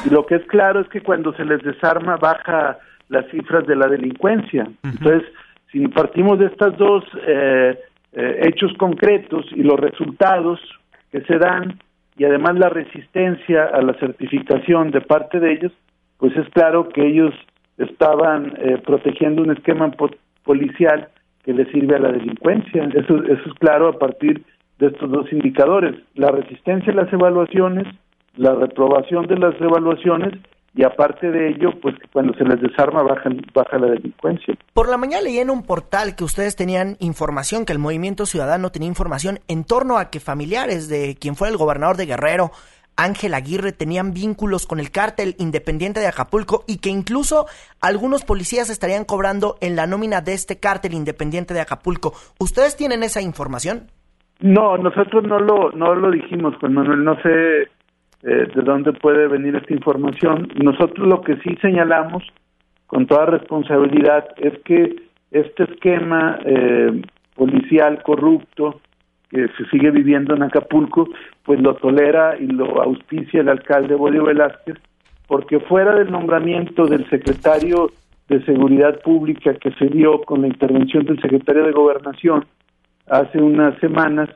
Y 0.06 0.10
lo 0.10 0.26
que 0.26 0.36
es 0.36 0.46
claro 0.48 0.82
es 0.82 0.90
que 0.90 1.02
cuando 1.02 1.34
se 1.34 1.46
les 1.46 1.62
desarma 1.64 2.18
baja 2.18 2.78
las 3.10 3.26
cifras 3.32 3.66
de 3.66 3.76
la 3.76 3.88
delincuencia. 3.88 4.68
Entonces, 4.84 5.24
si 5.72 5.88
partimos 5.88 6.40
de 6.40 6.48
estos 6.48 6.78
dos 6.78 7.04
eh, 7.26 7.78
eh, 8.14 8.40
hechos 8.44 8.74
concretos 8.78 9.46
y 9.52 9.64
los 9.64 9.80
resultados 9.80 10.60
que 11.12 11.22
se 11.22 11.38
dan 11.38 11.80
y 12.18 12.26
además 12.26 12.58
la 12.58 12.70
resistencia 12.70 13.66
a 13.66 13.82
la 13.82 13.94
certificación 13.94 14.92
de 14.92 15.02
parte 15.02 15.40
de 15.40 15.54
ellos, 15.54 15.72
pues 16.18 16.36
es 16.36 16.50
claro 16.50 16.90
que 16.90 17.06
ellos 17.06 17.34
estaban 17.78 18.54
eh, 18.58 18.82
protegiendo 18.84 19.44
un 19.44 19.52
esquema 19.52 19.92
policial 20.44 21.10
que 21.48 21.54
le 21.54 21.66
sirve 21.72 21.96
a 21.96 22.00
la 22.00 22.12
delincuencia. 22.12 22.84
Eso, 22.94 23.24
eso 23.24 23.42
es 23.46 23.54
claro 23.58 23.88
a 23.88 23.98
partir 23.98 24.44
de 24.80 24.88
estos 24.88 25.10
dos 25.10 25.32
indicadores, 25.32 25.96
la 26.14 26.30
resistencia 26.30 26.92
a 26.92 26.96
las 26.98 27.14
evaluaciones, 27.14 27.88
la 28.36 28.54
reprobación 28.54 29.28
de 29.28 29.38
las 29.38 29.56
evaluaciones 29.62 30.34
y 30.76 30.84
aparte 30.84 31.32
de 31.32 31.52
ello, 31.52 31.72
pues 31.82 31.96
cuando 32.12 32.34
se 32.34 32.44
les 32.44 32.62
desarma 32.62 33.02
baja, 33.02 33.30
baja 33.54 33.80
la 33.80 33.88
delincuencia. 33.88 34.56
Por 34.74 34.90
la 34.90 34.98
mañana 34.98 35.24
leí 35.24 35.40
en 35.40 35.50
un 35.50 35.64
portal 35.64 36.18
que 36.18 36.26
ustedes 36.26 36.58
tenían 36.58 36.98
información, 37.00 37.66
que 37.66 37.72
el 37.72 37.80
Movimiento 37.80 38.26
Ciudadano 38.26 38.70
tenía 38.70 38.90
información 38.90 39.40
en 39.48 39.64
torno 39.64 39.98
a 39.98 40.10
que 40.10 40.20
familiares 40.20 40.90
de 40.90 41.16
quien 41.18 41.36
fue 41.36 41.48
el 41.48 41.56
gobernador 41.56 41.96
de 41.96 42.08
Guerrero 42.08 42.52
Ángel 42.98 43.34
Aguirre 43.34 43.72
tenían 43.72 44.14
vínculos 44.14 44.66
con 44.66 44.80
el 44.80 44.92
cártel 44.92 45.36
independiente 45.38 46.00
de 46.00 46.08
Acapulco 46.08 46.64
y 46.68 46.80
que 46.80 46.90
incluso 46.90 47.46
algunos 47.82 48.26
policías 48.26 48.70
estarían 48.70 49.06
cobrando 49.06 49.56
en 49.62 49.76
la 49.76 49.88
nómina 49.88 50.22
de 50.22 50.34
este 50.34 50.60
cártel 50.60 50.94
independiente 50.94 51.54
de 51.54 51.62
Acapulco. 51.62 52.14
¿Ustedes 52.40 52.76
tienen 52.76 53.04
esa 53.04 53.22
información? 53.22 53.88
No, 54.40 54.78
nosotros 54.78 55.24
no 55.24 55.40
lo, 55.40 55.72
no 55.72 55.96
lo 55.96 56.12
dijimos, 56.12 56.56
Juan 56.60 56.74
Manuel. 56.74 57.04
No 57.04 57.16
sé 57.22 57.62
eh, 58.24 58.48
de 58.54 58.62
dónde 58.64 58.94
puede 58.94 59.28
venir 59.28 59.56
esta 59.56 59.74
información. 59.74 60.50
Nosotros 60.56 61.08
lo 61.08 61.22
que 61.22 61.38
sí 61.38 61.56
señalamos 61.62 62.24
con 62.88 63.06
toda 63.06 63.26
responsabilidad 63.26 64.28
es 64.38 64.54
que 64.64 64.96
este 65.32 65.64
esquema 65.64 66.40
eh, 66.46 67.02
policial 67.36 68.02
corrupto 68.04 68.82
que 69.30 69.48
se 69.58 69.66
sigue 69.70 69.92
viviendo 69.92 70.36
en 70.36 70.44
Acapulco, 70.44 71.10
pues 71.48 71.62
lo 71.62 71.76
tolera 71.76 72.36
y 72.38 72.46
lo 72.46 72.82
auspicia 72.84 73.40
el 73.40 73.48
alcalde 73.48 73.96
Bodio 73.96 74.26
Velázquez, 74.26 74.76
porque 75.28 75.62
fuera 75.62 75.96
del 75.96 76.12
nombramiento 76.12 76.88
del 76.88 77.10
secretario 77.10 77.90
de 78.28 78.44
Seguridad 78.44 79.00
Pública 79.00 79.54
que 79.54 79.72
se 79.80 79.86
dio 79.86 80.22
con 80.24 80.42
la 80.42 80.48
intervención 80.48 81.06
del 81.06 81.22
secretario 81.22 81.64
de 81.64 81.72
Gobernación 81.72 82.46
hace 83.10 83.42
unas 83.42 83.80
semanas, 83.80 84.28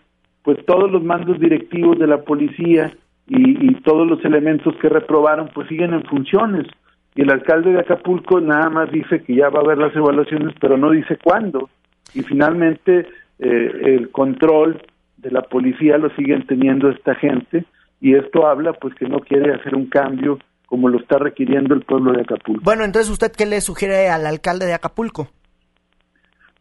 pues 0.42 0.66
todos 0.66 0.90
los 0.90 1.04
mandos 1.04 1.38
directivos 1.38 2.00
de 2.00 2.08
la 2.08 2.22
policía 2.22 2.94
y, 3.28 3.68
y 3.70 3.74
todos 3.82 4.08
los 4.08 4.24
elementos 4.24 4.74
que 4.78 4.88
reprobaron 4.88 5.50
pues 5.54 5.68
siguen 5.68 5.94
en 5.94 6.06
funciones. 6.06 6.66
Y 7.14 7.24
el 7.24 7.30
alcalde 7.30 7.74
de 7.74 7.82
Acapulco 7.82 8.40
nada 8.40 8.70
más 8.70 8.90
dice 8.90 9.22
que 9.22 9.36
ya 9.36 9.50
va 9.50 9.60
a 9.60 9.64
haber 9.64 9.80
las 9.80 9.94
evaluaciones 9.94 10.56
pero 10.62 10.78
no 10.78 10.90
dice 10.92 11.18
cuándo. 11.22 11.70
Y 12.14 12.22
finalmente 12.22 13.06
eh, 13.40 13.72
el 13.84 14.12
control 14.12 14.82
de 15.22 15.32
la 15.32 15.42
policía 15.44 15.98
lo 15.98 16.10
siguen 16.16 16.46
teniendo 16.48 16.90
esta 16.90 17.16
gente 17.16 17.66
y 18.00 18.16
esto 18.16 18.48
habla 18.48 18.74
pues 18.74 18.96
que 18.96 19.08
no 19.08 19.20
quiere 19.20 19.54
hacer 19.54 19.76
un 19.76 19.86
cambio 19.86 20.40
como 20.66 20.90
lo 20.90 21.00
está 21.00 21.18
requiriendo 21.18 21.76
el 21.76 21.82
pueblo 21.82 22.14
de 22.14 22.22
Acapulco. 22.22 22.64
Bueno, 22.64 22.84
entonces 22.84 23.12
usted 23.12 23.32
qué 23.38 23.46
le 23.46 23.62
sugiere 23.62 24.10
al 24.10 24.26
alcalde 24.26 24.66
de 24.66 24.74
Acapulco? 24.74 25.28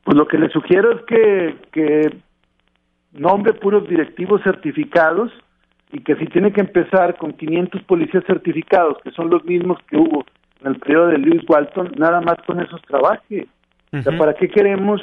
Pues 0.05 0.17
lo 0.17 0.27
que 0.27 0.39
le 0.39 0.49
sugiero 0.51 0.93
es 0.93 1.03
que, 1.07 1.57
que 1.73 2.17
nombre 3.13 3.55
puros 3.55 3.89
directivos 3.89 4.43
certificados 4.43 5.31
y 5.93 6.01
que 6.01 6.17
si 6.17 6.27
tiene 6.27 6.53
que 6.53 6.61
empezar 6.61 7.17
con 7.17 7.33
500 7.33 7.83
policías 7.85 8.25
certificados, 8.27 8.99
que 9.03 9.11
son 9.13 9.31
los 9.31 9.45
mismos 9.45 9.79
que 9.89 9.97
hubo 9.97 10.25
en 10.61 10.73
el 10.73 10.79
periodo 10.79 11.09
de 11.09 11.19
Lewis 11.19 11.43
Walton, 11.49 11.93
nada 11.97 12.21
más 12.21 12.37
con 12.47 12.61
esos 12.61 12.83
trabaje. 12.83 13.47
o 13.93 14.03
sea, 14.03 14.17
¿para 14.19 14.35
qué 14.35 14.49
queremos 14.49 15.01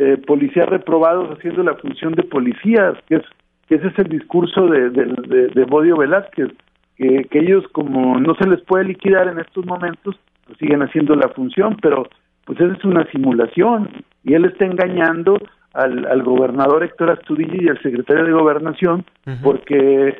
eh, 0.00 0.16
policías 0.16 0.68
reprobados 0.68 1.36
haciendo 1.36 1.64
la 1.64 1.74
función 1.74 2.14
de 2.14 2.22
policías, 2.22 2.94
que 3.08 3.16
es 3.16 3.22
que 3.68 3.74
ese 3.74 3.88
es 3.88 3.98
el 3.98 4.08
discurso 4.08 4.68
de, 4.68 4.90
de, 4.90 5.64
Bodio 5.64 5.96
Velázquez, 5.96 6.48
que, 6.96 7.24
que, 7.24 7.38
ellos 7.40 7.64
como 7.72 8.18
no 8.18 8.36
se 8.36 8.48
les 8.48 8.62
puede 8.62 8.84
liquidar 8.84 9.26
en 9.26 9.40
estos 9.40 9.66
momentos, 9.66 10.16
pues 10.46 10.56
siguen 10.58 10.82
haciendo 10.82 11.16
la 11.16 11.28
función, 11.30 11.76
pero 11.82 12.08
pues 12.44 12.60
esa 12.60 12.72
es 12.74 12.84
una 12.84 13.04
simulación 13.10 13.90
y 14.22 14.34
él 14.34 14.44
está 14.44 14.66
engañando 14.66 15.36
al, 15.74 16.06
al 16.06 16.22
gobernador 16.22 16.84
Héctor 16.84 17.10
Astudillo 17.10 17.60
y 17.60 17.68
al 17.68 17.82
secretario 17.82 18.24
de 18.24 18.32
Gobernación 18.32 19.04
porque 19.42 20.16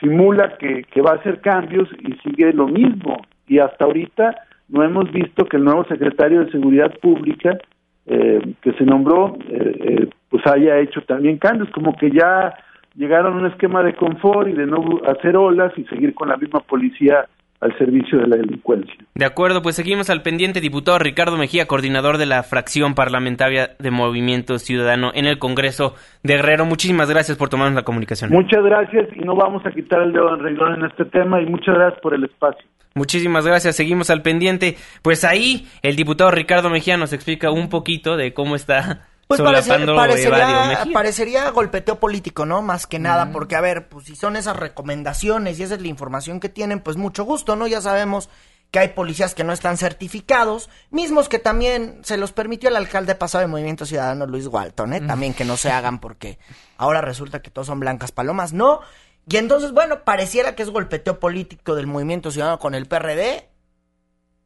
simula 0.00 0.56
que, 0.58 0.84
que 0.84 1.02
va 1.02 1.10
a 1.10 1.16
hacer 1.16 1.40
cambios 1.40 1.88
y 1.98 2.12
sigue 2.26 2.52
lo 2.52 2.68
mismo 2.68 3.20
y 3.48 3.58
hasta 3.58 3.84
ahorita 3.84 4.36
no 4.68 4.84
hemos 4.84 5.10
visto 5.10 5.44
que 5.44 5.56
el 5.56 5.64
nuevo 5.64 5.84
secretario 5.86 6.44
de 6.44 6.52
Seguridad 6.52 6.94
Pública 7.00 7.58
eh, 8.06 8.54
que 8.62 8.72
se 8.72 8.84
nombró, 8.84 9.36
eh, 9.48 9.76
eh, 9.80 10.10
pues 10.28 10.46
haya 10.46 10.78
hecho 10.78 11.02
también 11.02 11.38
cambios, 11.38 11.70
como 11.70 11.96
que 11.96 12.10
ya 12.10 12.54
llegaron 12.96 13.34
a 13.34 13.36
un 13.36 13.46
esquema 13.46 13.82
de 13.82 13.94
confort 13.94 14.48
y 14.48 14.52
de 14.52 14.66
no 14.66 15.00
hacer 15.06 15.36
olas 15.36 15.72
y 15.76 15.84
seguir 15.84 16.14
con 16.14 16.28
la 16.28 16.36
misma 16.36 16.60
policía 16.60 17.26
al 17.62 17.76
servicio 17.78 18.18
de 18.18 18.26
la 18.26 18.36
delincuencia. 18.36 18.94
De 19.14 19.24
acuerdo, 19.24 19.62
pues 19.62 19.76
seguimos 19.76 20.10
al 20.10 20.22
pendiente, 20.22 20.60
diputado 20.60 20.98
Ricardo 20.98 21.36
Mejía, 21.36 21.66
coordinador 21.66 22.18
de 22.18 22.26
la 22.26 22.42
fracción 22.42 22.94
parlamentaria 22.94 23.76
de 23.78 23.90
Movimiento 23.90 24.58
Ciudadano 24.58 25.12
en 25.14 25.26
el 25.26 25.38
Congreso 25.38 25.94
de 26.24 26.36
Guerrero. 26.36 26.66
Muchísimas 26.66 27.08
gracias 27.08 27.38
por 27.38 27.48
tomarnos 27.48 27.76
la 27.76 27.84
comunicación. 27.84 28.30
Muchas 28.30 28.64
gracias 28.64 29.08
y 29.14 29.20
no 29.20 29.36
vamos 29.36 29.64
a 29.64 29.70
quitar 29.70 30.02
el 30.02 30.12
dedo 30.12 30.34
en 30.34 30.40
renglón 30.40 30.74
en 30.74 30.86
este 30.86 31.04
tema 31.04 31.40
y 31.40 31.46
muchas 31.46 31.76
gracias 31.76 32.00
por 32.02 32.14
el 32.14 32.24
espacio. 32.24 32.66
Muchísimas 32.94 33.46
gracias, 33.46 33.76
seguimos 33.76 34.10
al 34.10 34.22
pendiente. 34.22 34.76
Pues 35.02 35.24
ahí 35.24 35.66
el 35.82 35.96
diputado 35.96 36.30
Ricardo 36.30 36.68
Mejía 36.68 36.96
nos 36.96 37.12
explica 37.12 37.50
un 37.50 37.68
poquito 37.68 38.16
de 38.16 38.34
cómo 38.34 38.56
está 38.56 39.06
pues 39.26 39.40
parecería, 39.40 40.84
parecería, 40.92 41.50
golpeteo 41.50 41.98
político, 41.98 42.44
¿no? 42.44 42.60
Más 42.62 42.86
que 42.86 42.98
nada, 42.98 43.30
porque 43.32 43.56
a 43.56 43.60
ver, 43.60 43.88
pues 43.88 44.06
si 44.06 44.16
son 44.16 44.36
esas 44.36 44.56
recomendaciones 44.56 45.58
y 45.58 45.62
esa 45.62 45.76
es 45.76 45.80
la 45.80 45.88
información 45.88 46.40
que 46.40 46.48
tienen, 46.48 46.80
pues 46.80 46.96
mucho 46.96 47.24
gusto, 47.24 47.56
¿no? 47.56 47.66
Ya 47.66 47.80
sabemos 47.80 48.28
que 48.70 48.78
hay 48.78 48.88
policías 48.88 49.34
que 49.34 49.44
no 49.44 49.52
están 49.52 49.76
certificados, 49.76 50.70
mismos 50.90 51.28
que 51.28 51.38
también 51.38 52.00
se 52.04 52.16
los 52.16 52.32
permitió 52.32 52.70
el 52.70 52.76
alcalde 52.76 53.14
pasado 53.14 53.42
de 53.42 53.48
Movimiento 53.48 53.84
Ciudadano, 53.84 54.26
Luis 54.26 54.46
Walton, 54.46 54.94
¿eh? 54.94 55.00
También 55.02 55.34
que 55.34 55.44
no 55.44 55.58
se 55.58 55.70
hagan 55.70 55.98
porque 56.00 56.38
ahora 56.78 57.02
resulta 57.02 57.42
que 57.42 57.50
todos 57.50 57.66
son 57.66 57.80
blancas 57.80 58.12
palomas, 58.12 58.54
¿no? 58.54 58.80
Y 59.28 59.36
entonces, 59.36 59.72
bueno, 59.72 60.04
pareciera 60.04 60.54
que 60.54 60.62
es 60.62 60.70
golpeteo 60.70 61.20
político 61.20 61.74
del 61.74 61.86
movimiento 61.86 62.30
ciudadano 62.30 62.58
con 62.58 62.74
el 62.74 62.86
PRD. 62.86 63.48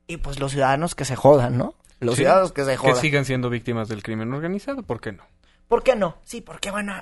Y 0.08 0.18
pues 0.18 0.38
los 0.38 0.52
ciudadanos 0.52 0.94
que 0.94 1.04
se 1.04 1.16
jodan, 1.16 1.56
¿no? 1.56 1.74
Los 2.00 2.16
ciudadanos 2.16 2.52
que 2.52 2.64
se 2.64 2.76
jodan. 2.76 2.94
Que 2.94 3.00
sigan 3.00 3.24
siendo 3.24 3.50
víctimas 3.50 3.88
del 3.88 4.02
crimen 4.02 4.32
organizado, 4.32 4.82
¿por 4.82 5.00
qué 5.00 5.12
no? 5.12 5.24
¿Por 5.68 5.82
qué 5.82 5.96
no? 5.96 6.18
Sí, 6.24 6.40
porque 6.40 6.70
bueno, 6.70 6.94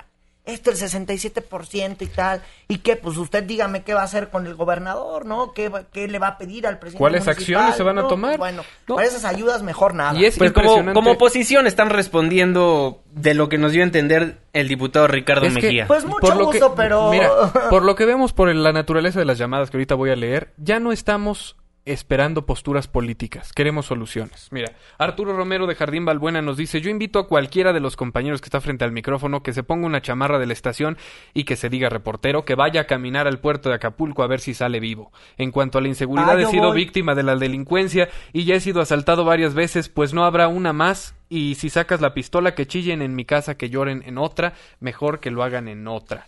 esto 0.45 0.69
el 0.69 0.77
67% 0.77 1.97
y 2.01 2.05
tal. 2.07 2.41
¿Y 2.67 2.77
qué? 2.79 2.95
Pues 2.95 3.17
usted 3.17 3.43
dígame 3.43 3.83
qué 3.83 3.93
va 3.93 4.01
a 4.01 4.05
hacer 4.05 4.29
con 4.29 4.45
el 4.45 4.55
gobernador, 4.55 5.25
¿no? 5.25 5.53
¿Qué, 5.53 5.71
qué 5.91 6.07
le 6.07 6.19
va 6.19 6.27
a 6.27 6.37
pedir 6.37 6.67
al 6.67 6.77
presidente 6.77 6.99
¿Cuáles 6.99 7.27
acciones 7.27 7.75
se 7.75 7.83
van 7.83 7.97
a 7.97 8.07
tomar? 8.07 8.37
Bueno, 8.37 8.63
para 8.87 9.05
esas 9.07 9.25
ayudas 9.25 9.63
mejor 9.63 9.95
nada. 9.95 10.17
Y 10.19 10.25
es 10.25 10.37
pues 10.37 10.51
como, 10.51 10.93
como, 10.93 11.11
oposición 11.11 11.67
están 11.67 11.89
respondiendo 11.89 13.01
de 13.11 13.33
lo 13.33 13.49
que 13.49 13.57
nos 13.57 13.71
dio 13.71 13.81
a 13.81 13.85
entender 13.85 14.37
el 14.53 14.67
diputado 14.67 15.07
Ricardo 15.07 15.49
Mejía. 15.49 15.87
pues 15.87 16.05
mucho 16.05 16.37
gusto, 16.37 16.75
pero... 16.75 17.09
Mira, 17.09 17.29
por 17.69 17.83
lo 17.83 17.95
que 17.95 18.05
vemos 18.05 18.33
por 18.33 18.53
la 18.53 18.71
naturaleza 18.71 19.19
de 19.19 19.25
las 19.25 19.37
llamadas 19.37 19.71
que 19.71 19.77
ahorita 19.77 19.95
voy 19.95 20.11
a 20.11 20.15
leer, 20.15 20.53
ya 20.57 20.79
no 20.79 20.91
estamos 20.91 21.57
esperando 21.85 22.47
posturas 22.47 22.87
políticas, 22.87 23.53
queremos 23.53 23.85
soluciones. 23.85 24.47
Mira, 24.51 24.73
Arturo 24.97 25.35
Romero 25.35 25.67
de 25.67 25.75
Jardín 25.75 26.03
Balbuena 26.03 26.41
nos 26.41 26.57
dice, 26.57 26.81
yo 26.81 26.89
invito 26.89 27.19
a 27.19 27.27
cualquiera 27.27 27.73
de 27.73 27.79
los 27.79 27.95
compañeros 27.95 28.41
que 28.41 28.47
está 28.47 28.59
frente 28.59 28.83
al 28.83 28.91
micrófono 28.91 29.43
que 29.43 29.53
se 29.53 29.63
ponga 29.63 29.85
una 29.85 30.01
chamarra 30.01 30.39
de 30.39 30.47
la 30.47 30.53
estación 30.53 30.97
y 31.33 31.43
que 31.43 31.55
se 31.55 31.69
diga 31.69 31.89
reportero, 31.89 32.43
que 32.43 32.55
vaya 32.55 32.81
a 32.81 32.87
caminar 32.87 33.27
al 33.27 33.39
puerto 33.39 33.69
de 33.69 33.75
Acapulco 33.75 34.23
a 34.23 34.27
ver 34.27 34.39
si 34.39 34.55
sale 34.55 34.79
vivo. 34.79 35.11
En 35.37 35.51
cuanto 35.51 35.77
a 35.77 35.81
la 35.81 35.87
inseguridad, 35.87 36.37
ah, 36.37 36.41
he 36.41 36.47
sido 36.47 36.73
víctima 36.73 37.13
de 37.13 37.23
la 37.23 37.35
delincuencia 37.35 38.09
y 38.33 38.45
ya 38.45 38.55
he 38.55 38.59
sido 38.59 38.81
asaltado 38.81 39.23
varias 39.23 39.53
veces, 39.53 39.87
pues 39.89 40.13
no 40.13 40.25
habrá 40.25 40.47
una 40.47 40.73
más 40.73 41.15
y 41.29 41.55
si 41.55 41.69
sacas 41.69 42.01
la 42.01 42.13
pistola 42.13 42.55
que 42.55 42.67
chillen 42.67 43.01
en 43.01 43.15
mi 43.15 43.25
casa, 43.25 43.55
que 43.55 43.69
lloren 43.69 44.03
en 44.05 44.17
otra, 44.17 44.53
mejor 44.79 45.19
que 45.19 45.31
lo 45.31 45.43
hagan 45.43 45.67
en 45.67 45.87
otra. 45.87 46.25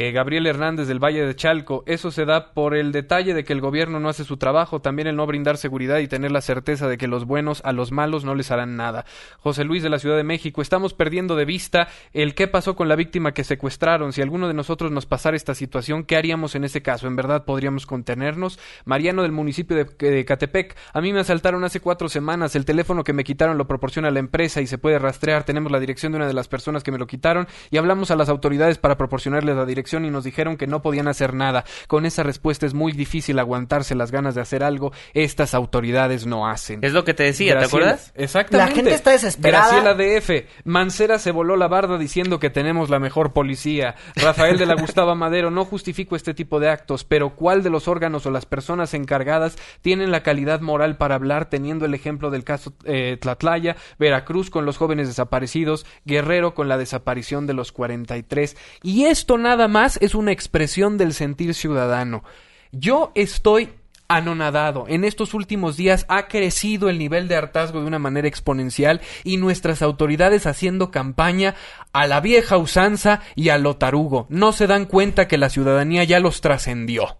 Eh, 0.00 0.12
Gabriel 0.12 0.46
Hernández 0.46 0.86
del 0.86 1.02
Valle 1.02 1.26
de 1.26 1.34
Chalco, 1.34 1.82
eso 1.84 2.12
se 2.12 2.24
da 2.24 2.54
por 2.54 2.76
el 2.76 2.92
detalle 2.92 3.34
de 3.34 3.42
que 3.42 3.52
el 3.52 3.60
gobierno 3.60 3.98
no 3.98 4.08
hace 4.08 4.22
su 4.22 4.36
trabajo, 4.36 4.80
también 4.80 5.08
el 5.08 5.16
no 5.16 5.26
brindar 5.26 5.56
seguridad 5.56 5.98
y 5.98 6.06
tener 6.06 6.30
la 6.30 6.40
certeza 6.40 6.86
de 6.86 6.96
que 6.96 7.08
los 7.08 7.24
buenos 7.24 7.62
a 7.64 7.72
los 7.72 7.90
malos 7.90 8.24
no 8.24 8.36
les 8.36 8.52
harán 8.52 8.76
nada. 8.76 9.04
José 9.40 9.64
Luis 9.64 9.82
de 9.82 9.88
la 9.88 9.98
Ciudad 9.98 10.16
de 10.16 10.22
México, 10.22 10.62
estamos 10.62 10.94
perdiendo 10.94 11.34
de 11.34 11.44
vista 11.44 11.88
el 12.12 12.36
qué 12.36 12.46
pasó 12.46 12.76
con 12.76 12.86
la 12.86 12.94
víctima 12.94 13.32
que 13.32 13.42
secuestraron. 13.42 14.12
Si 14.12 14.22
alguno 14.22 14.46
de 14.46 14.54
nosotros 14.54 14.92
nos 14.92 15.04
pasara 15.04 15.36
esta 15.36 15.56
situación, 15.56 16.04
¿qué 16.04 16.14
haríamos 16.14 16.54
en 16.54 16.62
ese 16.62 16.80
caso? 16.80 17.08
¿En 17.08 17.16
verdad 17.16 17.44
podríamos 17.44 17.84
contenernos? 17.84 18.60
Mariano 18.84 19.22
del 19.22 19.32
municipio 19.32 19.76
de, 19.76 20.10
de 20.10 20.24
Catepec, 20.24 20.76
a 20.92 21.00
mí 21.00 21.12
me 21.12 21.18
asaltaron 21.18 21.64
hace 21.64 21.80
cuatro 21.80 22.08
semanas, 22.08 22.54
el 22.54 22.64
teléfono 22.64 23.02
que 23.02 23.12
me 23.12 23.24
quitaron 23.24 23.58
lo 23.58 23.66
proporciona 23.66 24.12
la 24.12 24.20
empresa 24.20 24.60
y 24.60 24.68
se 24.68 24.78
puede 24.78 25.00
rastrear, 25.00 25.42
tenemos 25.42 25.72
la 25.72 25.80
dirección 25.80 26.12
de 26.12 26.18
una 26.18 26.28
de 26.28 26.34
las 26.34 26.46
personas 26.46 26.84
que 26.84 26.92
me 26.92 26.98
lo 26.98 27.08
quitaron 27.08 27.48
y 27.72 27.78
hablamos 27.78 28.12
a 28.12 28.16
las 28.16 28.28
autoridades 28.28 28.78
para 28.78 28.96
proporcionarles 28.96 29.56
la 29.56 29.66
dirección 29.66 29.87
y 29.96 30.10
nos 30.10 30.24
dijeron 30.24 30.56
que 30.56 30.66
no 30.66 30.82
podían 30.82 31.08
hacer 31.08 31.34
nada. 31.34 31.64
Con 31.86 32.06
esa 32.06 32.22
respuesta 32.22 32.66
es 32.66 32.74
muy 32.74 32.92
difícil 32.92 33.38
aguantarse 33.38 33.94
las 33.94 34.10
ganas 34.10 34.34
de 34.34 34.40
hacer 34.40 34.62
algo. 34.62 34.92
Estas 35.14 35.54
autoridades 35.54 36.26
no 36.26 36.46
hacen. 36.48 36.80
Es 36.82 36.92
lo 36.92 37.04
que 37.04 37.14
te 37.14 37.24
decía, 37.24 37.58
¿te 37.58 37.64
acuerdas? 37.64 38.12
Exactamente. 38.14 38.70
La 38.70 38.74
gente 38.74 38.94
está 38.94 39.10
desesperada. 39.12 39.80
Graciela 39.80 39.94
DF. 39.94 40.46
Mancera 40.64 41.18
se 41.18 41.30
voló 41.30 41.56
la 41.56 41.68
barda 41.68 41.98
diciendo 41.98 42.38
que 42.38 42.50
tenemos 42.50 42.90
la 42.90 42.98
mejor 42.98 43.32
policía. 43.32 43.94
Rafael 44.16 44.58
de 44.58 44.66
la 44.66 44.74
Gustava 44.80 45.14
Madero. 45.14 45.50
No 45.50 45.64
justifico 45.64 46.16
este 46.16 46.34
tipo 46.34 46.60
de 46.60 46.68
actos, 46.68 47.04
pero 47.04 47.34
¿cuál 47.34 47.62
de 47.62 47.70
los 47.70 47.88
órganos 47.88 48.26
o 48.26 48.30
las 48.30 48.46
personas 48.46 48.94
encargadas 48.94 49.56
tienen 49.82 50.10
la 50.10 50.22
calidad 50.22 50.60
moral 50.60 50.96
para 50.96 51.14
hablar 51.14 51.48
teniendo 51.48 51.86
el 51.86 51.94
ejemplo 51.94 52.30
del 52.30 52.44
caso 52.44 52.74
eh, 52.84 53.16
Tlatlaya, 53.20 53.76
Veracruz 53.98 54.50
con 54.50 54.64
los 54.64 54.76
jóvenes 54.76 55.08
desaparecidos, 55.08 55.86
Guerrero 56.04 56.54
con 56.54 56.68
la 56.68 56.78
desaparición 56.78 57.46
de 57.46 57.54
los 57.54 57.72
43? 57.72 58.56
Y 58.82 59.04
esto 59.04 59.38
nada 59.38 59.67
más 59.68 59.98
es 60.02 60.14
una 60.14 60.32
expresión 60.32 60.98
del 60.98 61.12
sentir 61.12 61.54
ciudadano. 61.54 62.24
Yo 62.72 63.12
estoy 63.14 63.70
anonadado. 64.08 64.86
En 64.88 65.04
estos 65.04 65.34
últimos 65.34 65.76
días 65.76 66.06
ha 66.08 66.28
crecido 66.28 66.88
el 66.88 66.98
nivel 66.98 67.28
de 67.28 67.36
hartazgo 67.36 67.80
de 67.80 67.86
una 67.86 67.98
manera 67.98 68.26
exponencial 68.26 69.00
y 69.22 69.36
nuestras 69.36 69.82
autoridades 69.82 70.46
haciendo 70.46 70.90
campaña 70.90 71.54
a 71.92 72.06
la 72.06 72.20
vieja 72.20 72.56
usanza 72.56 73.20
y 73.36 73.50
a 73.50 73.58
lo 73.58 73.76
tarugo. 73.76 74.26
No 74.30 74.52
se 74.52 74.66
dan 74.66 74.86
cuenta 74.86 75.28
que 75.28 75.38
la 75.38 75.50
ciudadanía 75.50 76.04
ya 76.04 76.20
los 76.20 76.40
trascendió. 76.40 77.18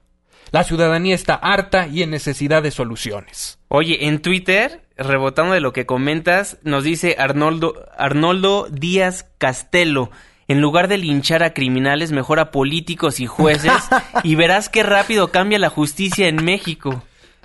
La 0.51 0.65
ciudadanía 0.65 1.15
está 1.15 1.35
harta 1.35 1.89
y 1.89 2.03
en 2.03 2.11
necesidad 2.11 2.63
de 2.63 2.71
soluciones. 2.71 3.59
Oye, 3.69 4.07
en 4.07 4.23
Twitter, 4.23 4.87
rebotando 4.97 5.53
de 5.53 5.61
lo 5.61 5.75
que 5.75 5.85
comentas, 5.85 6.57
nos 6.63 6.85
dice 6.85 7.17
Arnoldo, 7.19 7.85
Arnoldo 7.99 8.67
Díaz 8.71 9.27
Castelo 9.37 10.11
en 10.49 10.61
lugar 10.63 10.89
de 10.89 10.97
linchar 10.97 11.43
a 11.43 11.53
criminales, 11.53 12.11
mejor 12.11 12.41
a 12.41 12.51
políticos 12.51 13.21
y 13.21 13.27
jueces 13.27 13.73
y 14.25 14.35
verás 14.35 14.69
qué 14.69 14.83
rápido 14.83 15.29
cambia 15.31 15.59
la 15.59 15.69
justicia 15.69 16.27
en 16.27 16.43
México. 16.45 17.05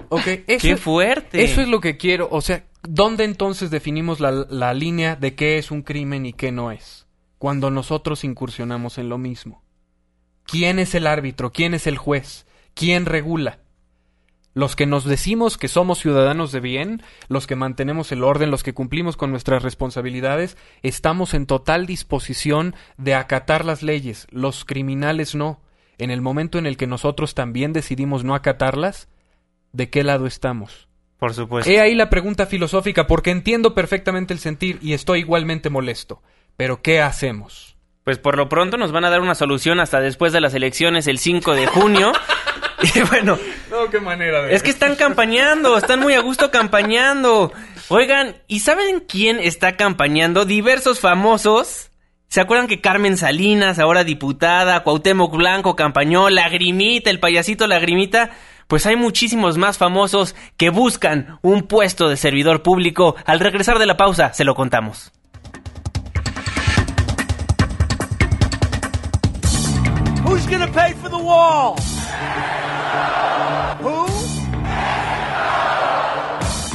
Ok, 0.10 0.24
qué 0.60 0.78
fuerte. 0.78 1.44
Eso 1.44 1.62
es 1.62 1.68
lo 1.68 1.82
que 1.82 1.98
quiero. 1.98 2.30
O 2.32 2.42
sea, 2.42 2.64
¿dónde 2.82 3.26
entonces 3.26 3.70
definimos 3.70 4.20
la, 4.20 4.32
la 4.32 4.74
línea 4.74 5.16
de 5.16 5.36
qué 5.36 5.58
es 5.58 5.70
un 5.70 5.82
crimen 5.84 6.26
y 6.26 6.34
qué 6.34 6.52
no 6.52 6.72
es? 6.72 7.06
Cuando 7.38 7.70
nosotros 7.70 8.24
incursionamos 8.24 8.98
en 8.98 9.10
lo 9.10 9.18
mismo. 9.18 9.64
¿Quién 10.46 10.80
es 10.80 10.96
el 10.96 11.08
árbitro? 11.08 11.52
¿Quién 11.52 11.74
es 11.74 11.88
el 11.88 11.98
juez? 11.98 12.46
¿Quién 12.74 13.06
regula? 13.06 13.60
Los 14.54 14.76
que 14.76 14.86
nos 14.86 15.06
decimos 15.06 15.58
que 15.58 15.68
somos 15.68 16.00
ciudadanos 16.00 16.52
de 16.52 16.60
bien, 16.60 17.02
los 17.28 17.48
que 17.48 17.56
mantenemos 17.56 18.12
el 18.12 18.24
orden, 18.24 18.52
los 18.52 18.64
que 18.64 18.74
cumplimos 18.74 19.18
con 19.18 19.32
nuestras 19.32 19.64
responsabilidades, 19.64 20.58
estamos 20.82 21.34
en 21.34 21.46
total 21.46 21.86
disposición 21.86 22.76
de 22.98 23.16
acatar 23.16 23.66
las 23.66 23.82
leyes, 23.82 24.28
los 24.30 24.66
criminales 24.66 25.36
no. 25.36 25.62
En 25.98 26.12
el 26.12 26.22
momento 26.22 26.58
en 26.58 26.66
el 26.66 26.78
que 26.78 26.88
nosotros 26.88 27.34
también 27.36 27.74
decidimos 27.74 28.24
no 28.24 28.36
acatarlas, 28.36 29.08
¿de 29.72 29.90
qué 29.90 30.04
lado 30.04 30.28
estamos? 30.28 30.88
Por 31.18 31.34
supuesto. 31.34 31.72
He 31.72 31.80
ahí 31.80 31.96
la 31.96 32.10
pregunta 32.10 32.46
filosófica, 32.46 33.08
porque 33.08 33.32
entiendo 33.32 33.74
perfectamente 33.74 34.34
el 34.34 34.40
sentir 34.40 34.80
y 34.82 34.94
estoy 34.94 35.20
igualmente 35.20 35.70
molesto. 35.70 36.22
Pero 36.58 36.82
¿qué 36.82 37.02
hacemos? 37.02 37.73
Pues 38.04 38.18
por 38.18 38.38
lo 38.38 38.50
pronto 38.50 38.78
nos 38.78 38.92
van 38.92 39.06
a 39.06 39.10
dar 39.10 39.22
una 39.22 39.36
solución 39.36 39.80
hasta 39.80 40.02
después 40.02 40.34
de 40.34 40.42
las 40.42 40.54
elecciones 40.54 41.08
el 41.08 41.20
5 41.20 41.56
de 41.56 41.68
junio. 41.68 42.12
Y 42.96 43.00
bueno. 43.04 43.40
No, 43.72 43.90
qué 43.90 44.02
manera 44.02 44.42
de. 44.42 44.54
Es 44.54 44.62
que 44.62 44.70
están 44.70 44.96
campañando, 44.96 45.78
están 45.78 46.02
muy 46.02 46.16
a 46.16 46.20
gusto 46.20 46.52
campañando. 46.52 47.54
Oigan, 47.88 48.36
¿y 48.48 48.60
saben 48.60 49.00
quién 49.08 49.40
está 49.40 49.78
campañando? 49.78 50.44
Diversos 50.44 51.00
famosos. 51.00 51.92
¿Se 52.28 52.42
acuerdan 52.42 52.68
que 52.68 52.82
Carmen 52.82 53.16
Salinas, 53.16 53.80
ahora 53.80 54.04
diputada, 54.04 54.84
Cuauhtémoc 54.84 55.34
Blanco 55.34 55.78
campañó, 55.78 56.30
Lagrimita, 56.30 57.10
el 57.10 57.22
payasito 57.22 57.68
Lagrimita? 57.68 58.32
Pues 58.68 58.86
hay 58.86 58.98
muchísimos 58.98 59.58
más 59.58 59.78
famosos 59.78 60.36
que 60.58 60.70
buscan 60.70 61.40
un 61.42 61.64
puesto 61.64 62.10
de 62.10 62.18
servidor 62.18 62.64
público. 62.64 63.16
Al 63.26 63.40
regresar 63.40 63.80
de 63.80 63.86
la 63.86 63.96
pausa, 63.96 64.34
se 64.34 64.44
lo 64.44 64.56
contamos. 64.56 65.14
Who's 70.34 70.48
gonna 70.48 70.66
pay 70.66 70.96
for 70.96 71.10
the 71.10 71.18
wall? 71.18 71.76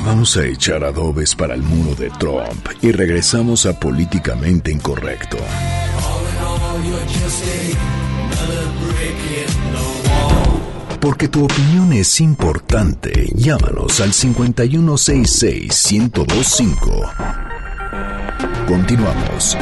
Vamos 0.05 0.37
a 0.37 0.47
echar 0.47 0.85
adobes 0.85 1.35
para 1.35 1.55
el 1.55 1.63
muro 1.63 1.97
de 1.97 2.09
Trump 2.21 2.69
y 2.83 2.93
regresamos 2.93 3.67
a 3.67 3.81
Políticamente 3.81 4.71
Incorrecto. 4.71 5.39
Porque 11.01 11.27
tu 11.27 11.45
opinión 11.45 11.93
es 11.93 12.21
importante, 12.21 13.33
llámanos 13.35 14.01
al 14.01 14.13
5166-1025. 14.13 17.13
Continuamos. 18.69 19.57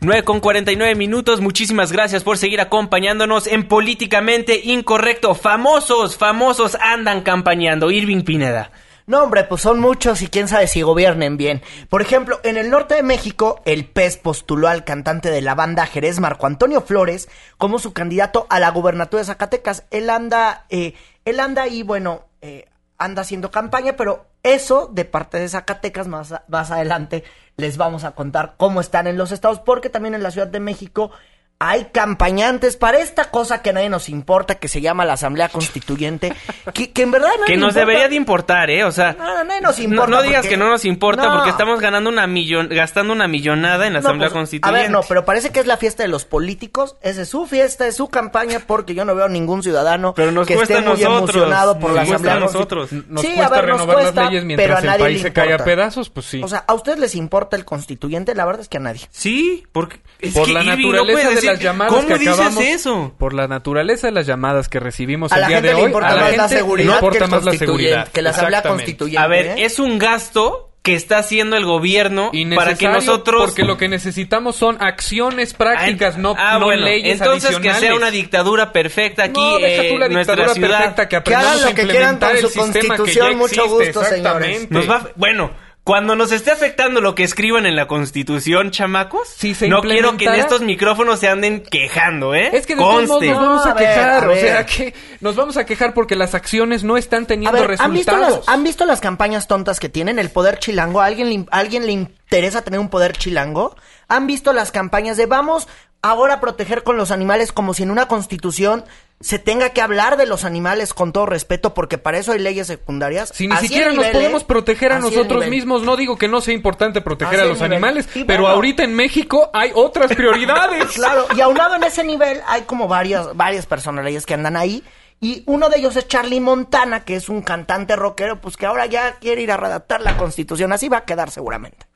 9 0.00 0.24
con 0.24 0.40
49 0.40 0.94
minutos. 0.94 1.40
Muchísimas 1.40 1.90
gracias 1.90 2.22
por 2.22 2.38
seguir 2.38 2.60
acompañándonos 2.60 3.46
en 3.46 3.66
Políticamente 3.66 4.60
Incorrecto. 4.64 5.34
Famosos, 5.34 6.16
famosos 6.16 6.76
andan 6.80 7.22
campañando. 7.22 7.90
Irving 7.90 8.22
Pineda. 8.22 8.70
No, 9.06 9.22
hombre, 9.22 9.44
pues 9.44 9.62
son 9.62 9.78
muchos 9.78 10.20
y 10.20 10.26
quién 10.26 10.48
sabe 10.48 10.66
si 10.66 10.82
gobiernen 10.82 11.36
bien. 11.36 11.62
Por 11.88 12.02
ejemplo, 12.02 12.40
en 12.42 12.56
el 12.56 12.70
norte 12.70 12.96
de 12.96 13.04
México, 13.04 13.62
el 13.64 13.86
PES 13.86 14.16
postuló 14.16 14.66
al 14.66 14.84
cantante 14.84 15.30
de 15.30 15.40
la 15.42 15.54
banda 15.54 15.86
Jerez, 15.86 16.18
Marco 16.18 16.46
Antonio 16.46 16.80
Flores, 16.80 17.28
como 17.56 17.78
su 17.78 17.92
candidato 17.92 18.46
a 18.50 18.58
la 18.58 18.70
gubernatura 18.70 19.20
de 19.20 19.26
Zacatecas. 19.26 19.84
Él 19.92 20.10
anda, 20.10 20.66
eh, 20.70 20.94
él 21.24 21.38
anda 21.38 21.62
ahí, 21.62 21.84
bueno, 21.84 22.24
eh, 22.42 22.66
anda 22.98 23.22
haciendo 23.22 23.50
campaña, 23.50 23.96
pero 23.96 24.26
eso 24.42 24.90
de 24.92 25.04
parte 25.04 25.38
de 25.38 25.48
Zacatecas 25.48 26.08
más, 26.08 26.34
más 26.48 26.70
adelante 26.70 27.24
les 27.56 27.76
vamos 27.76 28.04
a 28.04 28.12
contar 28.12 28.54
cómo 28.56 28.80
están 28.80 29.06
en 29.06 29.16
los 29.16 29.32
estados, 29.32 29.60
porque 29.60 29.90
también 29.90 30.14
en 30.14 30.22
la 30.22 30.30
Ciudad 30.30 30.46
de 30.46 30.60
México 30.60 31.10
hay 31.58 31.86
campañantes 31.86 32.76
para 32.76 32.98
esta 32.98 33.30
cosa 33.30 33.62
que 33.62 33.70
a 33.70 33.72
nadie 33.72 33.88
nos 33.88 34.10
importa, 34.10 34.56
que 34.56 34.68
se 34.68 34.82
llama 34.82 35.06
la 35.06 35.14
Asamblea 35.14 35.48
Constituyente, 35.48 36.34
que, 36.74 36.92
en 36.96 37.10
verdad 37.10 37.30
Que 37.46 37.56
nos 37.56 37.74
debería 37.74 38.08
de 38.08 38.14
importar, 38.14 38.68
¿eh? 38.68 38.84
O 38.84 38.92
sea, 38.92 39.16
nos 39.62 39.78
importa 39.78 40.10
no, 40.10 40.22
digas 40.22 40.46
que 40.46 40.56
no 40.56 40.68
nos 40.68 40.84
importa 40.84 41.32
porque 41.32 41.50
estamos 41.50 41.80
ganando 41.80 42.10
una 42.10 42.26
millon, 42.26 42.68
gastando 42.68 43.12
una 43.14 43.26
millonada 43.26 43.86
en 43.86 43.94
la 43.94 44.00
Asamblea 44.00 44.28
pues, 44.28 44.38
Constituyente. 44.38 44.78
A 44.78 44.82
ver, 44.82 44.90
no, 44.90 45.00
pero 45.02 45.24
parece 45.24 45.50
que 45.50 45.60
es 45.60 45.66
la 45.66 45.78
fiesta 45.78 46.02
de 46.02 46.08
los 46.08 46.26
políticos, 46.26 46.96
esa 47.00 47.22
es 47.22 47.28
su 47.30 47.46
fiesta, 47.46 47.86
es 47.86 47.96
su 47.96 48.08
campaña, 48.08 48.60
porque 48.66 48.94
yo 48.94 49.04
no 49.06 49.14
veo 49.14 49.28
ningún 49.28 49.62
ciudadano 49.62 50.12
que 50.14 50.54
esté 50.54 50.82
muy 50.82 51.02
emocionado 51.02 51.78
por 51.78 51.92
la 51.92 52.02
Asamblea 52.02 52.38
nosotros. 52.38 52.92
Nos 52.92 53.22
sí, 53.22 53.28
cuesta 53.34 53.46
a 53.46 53.60
ver, 53.60 53.70
renovar 53.70 54.14
las 54.14 54.14
leyes 54.14 54.44
mientras 54.44 54.84
el 54.84 55.00
país 55.00 55.22
se 55.22 55.32
cae 55.32 55.54
a 55.54 55.58
pedazos, 55.58 56.10
pues 56.10 56.26
sí. 56.26 56.42
O 56.42 56.48
sea, 56.48 56.64
¿a 56.66 56.74
ustedes 56.74 56.98
les 56.98 57.14
importa 57.14 57.56
el 57.56 57.64
constituyente? 57.64 58.34
La 58.34 58.44
verdad 58.44 58.60
es 58.60 58.68
que 58.68 58.76
a 58.76 58.80
nadie. 58.80 59.02
Sí, 59.10 59.64
porque... 59.72 60.00
por 60.34 60.48
la 60.48 60.62
naturaleza 60.62 61.30
de 61.30 61.45
las 61.46 61.60
llamadas 61.60 61.94
¿Cómo 61.94 62.08
que 62.08 62.18
dices 62.18 62.56
eso? 62.60 63.14
Por 63.18 63.34
la 63.34 63.48
naturaleza 63.48 64.06
de 64.08 64.12
las 64.12 64.26
llamadas 64.26 64.68
que 64.68 64.80
recibimos 64.80 65.32
el 65.32 65.46
día 65.46 65.60
de 65.60 65.74
hoy, 65.74 65.84
importa 65.84 66.08
a 66.08 66.16
la, 66.16 66.22
gente 66.22 66.36
la 66.36 66.48
seguridad 66.48 66.88
no 66.88 66.94
importa 66.94 67.26
más 67.26 67.44
la 67.44 67.52
seguridad. 67.52 68.08
Que 68.08 68.22
la 68.22 68.30
asamblea 68.30 68.62
constituyente. 68.62 69.18
A 69.18 69.26
ver, 69.26 69.46
¿eh? 69.46 69.64
es 69.64 69.78
un 69.78 69.98
gasto 69.98 70.66
que 70.86 70.94
está 70.94 71.18
haciendo 71.18 71.56
el 71.56 71.64
gobierno 71.64 72.30
para 72.54 72.76
que 72.76 72.88
nosotros 72.88 73.46
porque 73.46 73.64
lo 73.64 73.76
que 73.76 73.88
necesitamos 73.88 74.54
son 74.54 74.76
acciones 74.80 75.52
prácticas 75.52 76.16
no, 76.16 76.36
ah, 76.38 76.58
no 76.60 76.70
leyes 76.70 77.20
entonces 77.20 77.58
que 77.58 77.74
sea 77.74 77.96
una 77.96 78.12
dictadura 78.12 78.70
perfecta 78.70 79.24
aquí 79.24 79.40
no, 79.40 79.58
deja 79.58 79.88
tú 79.88 79.98
la 79.98 80.06
dictadura 80.06 80.54
perfecta 80.54 81.08
que, 81.08 81.22
que 81.24 81.34
hagan 81.34 81.60
lo 81.60 81.74
que 81.74 81.88
quieran 81.88 82.20
con 82.20 82.36
su 82.36 82.52
constitución 82.52 83.36
mucho 83.36 83.68
gusto 83.68 84.04
señores 84.04 84.70
Nos 84.70 84.88
va, 84.88 85.08
bueno 85.16 85.50
Cuando 85.86 86.16
nos 86.16 86.32
esté 86.32 86.50
afectando 86.50 87.00
lo 87.00 87.14
que 87.14 87.22
escriban 87.22 87.64
en 87.64 87.76
la 87.76 87.86
Constitución, 87.86 88.72
chamacos, 88.72 89.28
si 89.28 89.54
se 89.54 89.68
no 89.68 89.82
quiero 89.82 90.16
que 90.16 90.24
en 90.24 90.34
estos 90.34 90.60
micrófonos 90.62 91.20
se 91.20 91.28
anden 91.28 91.62
quejando, 91.62 92.34
¿eh? 92.34 92.50
Es 92.54 92.66
que 92.66 92.74
de 92.74 92.82
todos 92.82 93.06
modos 93.06 93.24
nos 93.24 93.36
vamos 93.36 93.66
a, 93.66 93.76
quejar, 93.76 94.28
o 94.28 94.34
sea, 94.34 94.66
que 94.66 94.94
nos 95.20 95.36
vamos 95.36 95.56
a 95.56 95.64
quejar 95.64 95.94
porque 95.94 96.16
las 96.16 96.34
acciones 96.34 96.82
no 96.82 96.96
están 96.96 97.26
teniendo 97.26 97.64
resultados. 97.64 97.80
¿han 97.80 97.92
visto, 97.92 98.16
las, 98.16 98.48
¿Han 98.48 98.64
visto 98.64 98.84
las 98.84 99.00
campañas 99.00 99.46
tontas 99.46 99.78
que 99.78 99.88
tienen? 99.88 100.18
El 100.18 100.30
poder 100.30 100.58
chilango, 100.58 101.00
¿a 101.00 101.06
alguien, 101.06 101.46
alguien 101.52 101.86
le 101.86 101.92
interesa 101.92 102.62
tener 102.62 102.80
un 102.80 102.88
poder 102.88 103.16
chilango? 103.16 103.76
¿Han 104.08 104.26
visto 104.26 104.52
las 104.52 104.72
campañas 104.72 105.16
de 105.16 105.26
vamos 105.26 105.68
ahora 106.10 106.40
proteger 106.40 106.82
con 106.82 106.96
los 106.96 107.10
animales 107.10 107.52
como 107.52 107.74
si 107.74 107.82
en 107.82 107.90
una 107.90 108.08
constitución 108.08 108.84
se 109.20 109.38
tenga 109.38 109.70
que 109.70 109.80
hablar 109.80 110.16
de 110.18 110.26
los 110.26 110.44
animales 110.44 110.92
con 110.92 111.12
todo 111.12 111.24
respeto 111.24 111.72
porque 111.72 111.96
para 111.96 112.18
eso 112.18 112.32
hay 112.32 112.38
leyes 112.38 112.66
secundarias. 112.66 113.30
Si 113.34 113.48
ni 113.48 113.56
siquiera 113.56 113.92
nos 113.92 114.06
podemos 114.06 114.44
proteger 114.44 114.92
a 114.92 114.98
nosotros 114.98 115.46
mismos, 115.48 115.82
no 115.82 115.96
digo 115.96 116.18
que 116.18 116.28
no 116.28 116.40
sea 116.40 116.54
importante 116.54 117.00
proteger 117.00 117.40
a 117.40 117.44
los 117.44 117.62
animales, 117.62 118.08
pero 118.26 118.46
ahorita 118.46 118.84
en 118.84 118.94
México 118.94 119.50
hay 119.52 119.70
otras 119.74 120.12
prioridades. 120.16 120.92
claro, 120.92 121.26
y 121.34 121.40
aunado 121.40 121.76
en 121.76 121.84
ese 121.84 122.04
nivel 122.04 122.40
hay 122.46 122.62
como 122.62 122.88
varias 122.88 123.34
varias 123.36 123.66
personalidades 123.66 124.26
que 124.26 124.34
andan 124.34 124.56
ahí 124.56 124.82
y 125.20 125.42
uno 125.46 125.70
de 125.70 125.78
ellos 125.78 125.96
es 125.96 126.06
Charlie 126.08 126.40
Montana, 126.40 127.04
que 127.04 127.16
es 127.16 127.28
un 127.28 127.40
cantante 127.40 127.96
rockero, 127.96 128.40
pues 128.40 128.56
que 128.56 128.66
ahora 128.66 128.86
ya 128.86 129.14
quiere 129.14 129.42
ir 129.42 129.50
a 129.50 129.56
redactar 129.56 130.02
la 130.02 130.16
Constitución, 130.16 130.72
así 130.72 130.88
va 130.88 130.98
a 130.98 131.04
quedar 131.04 131.30
seguramente. 131.30 131.86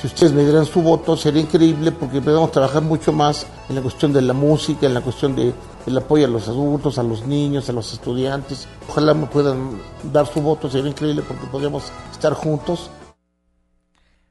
Si 0.00 0.08
ustedes 0.08 0.32
me 0.32 0.42
dieran 0.42 0.66
su 0.66 0.82
voto, 0.82 1.16
sería 1.16 1.42
increíble 1.42 1.92
porque 1.92 2.20
podemos 2.20 2.50
trabajar 2.50 2.82
mucho 2.82 3.12
más 3.12 3.46
en 3.68 3.76
la 3.76 3.82
cuestión 3.82 4.12
de 4.12 4.22
la 4.22 4.32
música, 4.32 4.86
en 4.86 4.94
la 4.94 5.00
cuestión 5.00 5.36
de 5.36 5.52
el 5.86 5.96
apoyo 5.96 6.26
a 6.26 6.28
los 6.28 6.48
adultos, 6.48 6.98
a 6.98 7.02
los 7.02 7.26
niños, 7.26 7.68
a 7.68 7.72
los 7.72 7.92
estudiantes. 7.92 8.68
Ojalá 8.88 9.14
me 9.14 9.26
puedan 9.26 9.78
dar 10.12 10.26
su 10.26 10.40
voto, 10.40 10.68
sería 10.68 10.90
increíble 10.90 11.22
porque 11.26 11.46
podríamos 11.46 11.92
estar 12.12 12.32
juntos. 12.32 12.90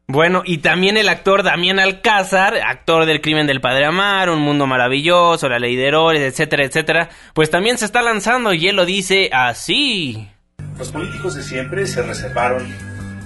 Bueno, 0.08 0.42
y 0.46 0.58
también 0.58 0.98
el 0.98 1.08
actor 1.08 1.42
Damián 1.42 1.80
Alcázar, 1.80 2.58
actor 2.58 3.06
del 3.06 3.22
crimen 3.22 3.48
del 3.48 3.62
padre 3.62 3.86
Amar, 3.86 4.30
Un 4.30 4.42
mundo 4.42 4.68
maravilloso, 4.68 5.48
La 5.48 5.58
ley 5.58 5.78
de 5.78 5.88
Herodes, 5.88 6.22
etcétera, 6.22 6.66
etcétera, 6.66 7.10
pues 7.34 7.50
también 7.50 7.78
se 7.78 7.86
está 7.86 8.02
lanzando 8.02 8.54
y 8.54 8.68
él 8.68 8.76
lo 8.76 8.86
dice 8.86 9.30
así. 9.32 10.28
Los 10.78 10.92
políticos 10.92 11.36
de 11.36 11.44
siempre 11.44 11.88
se 11.88 12.02
reservaron, 12.02 12.68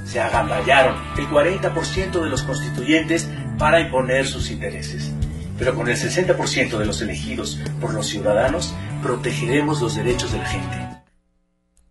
se 0.06 0.22
agamballaron 0.22 0.96
el 1.18 1.28
40% 1.28 2.24
de 2.24 2.30
los 2.30 2.44
constituyentes 2.44 3.30
para 3.58 3.82
imponer 3.82 4.26
sus 4.26 4.50
intereses 4.50 5.12
pero 5.58 5.74
con 5.76 5.88
el 5.88 5.96
60% 5.96 6.78
de 6.78 6.86
los 6.86 7.02
elegidos 7.02 7.60
por 7.80 7.94
los 7.94 8.08
ciudadanos, 8.08 8.76
protegeremos 9.02 9.82
los 9.82 9.96
derechos 9.96 10.32
de 10.32 10.38
la 10.40 10.46
gente. 10.46 10.78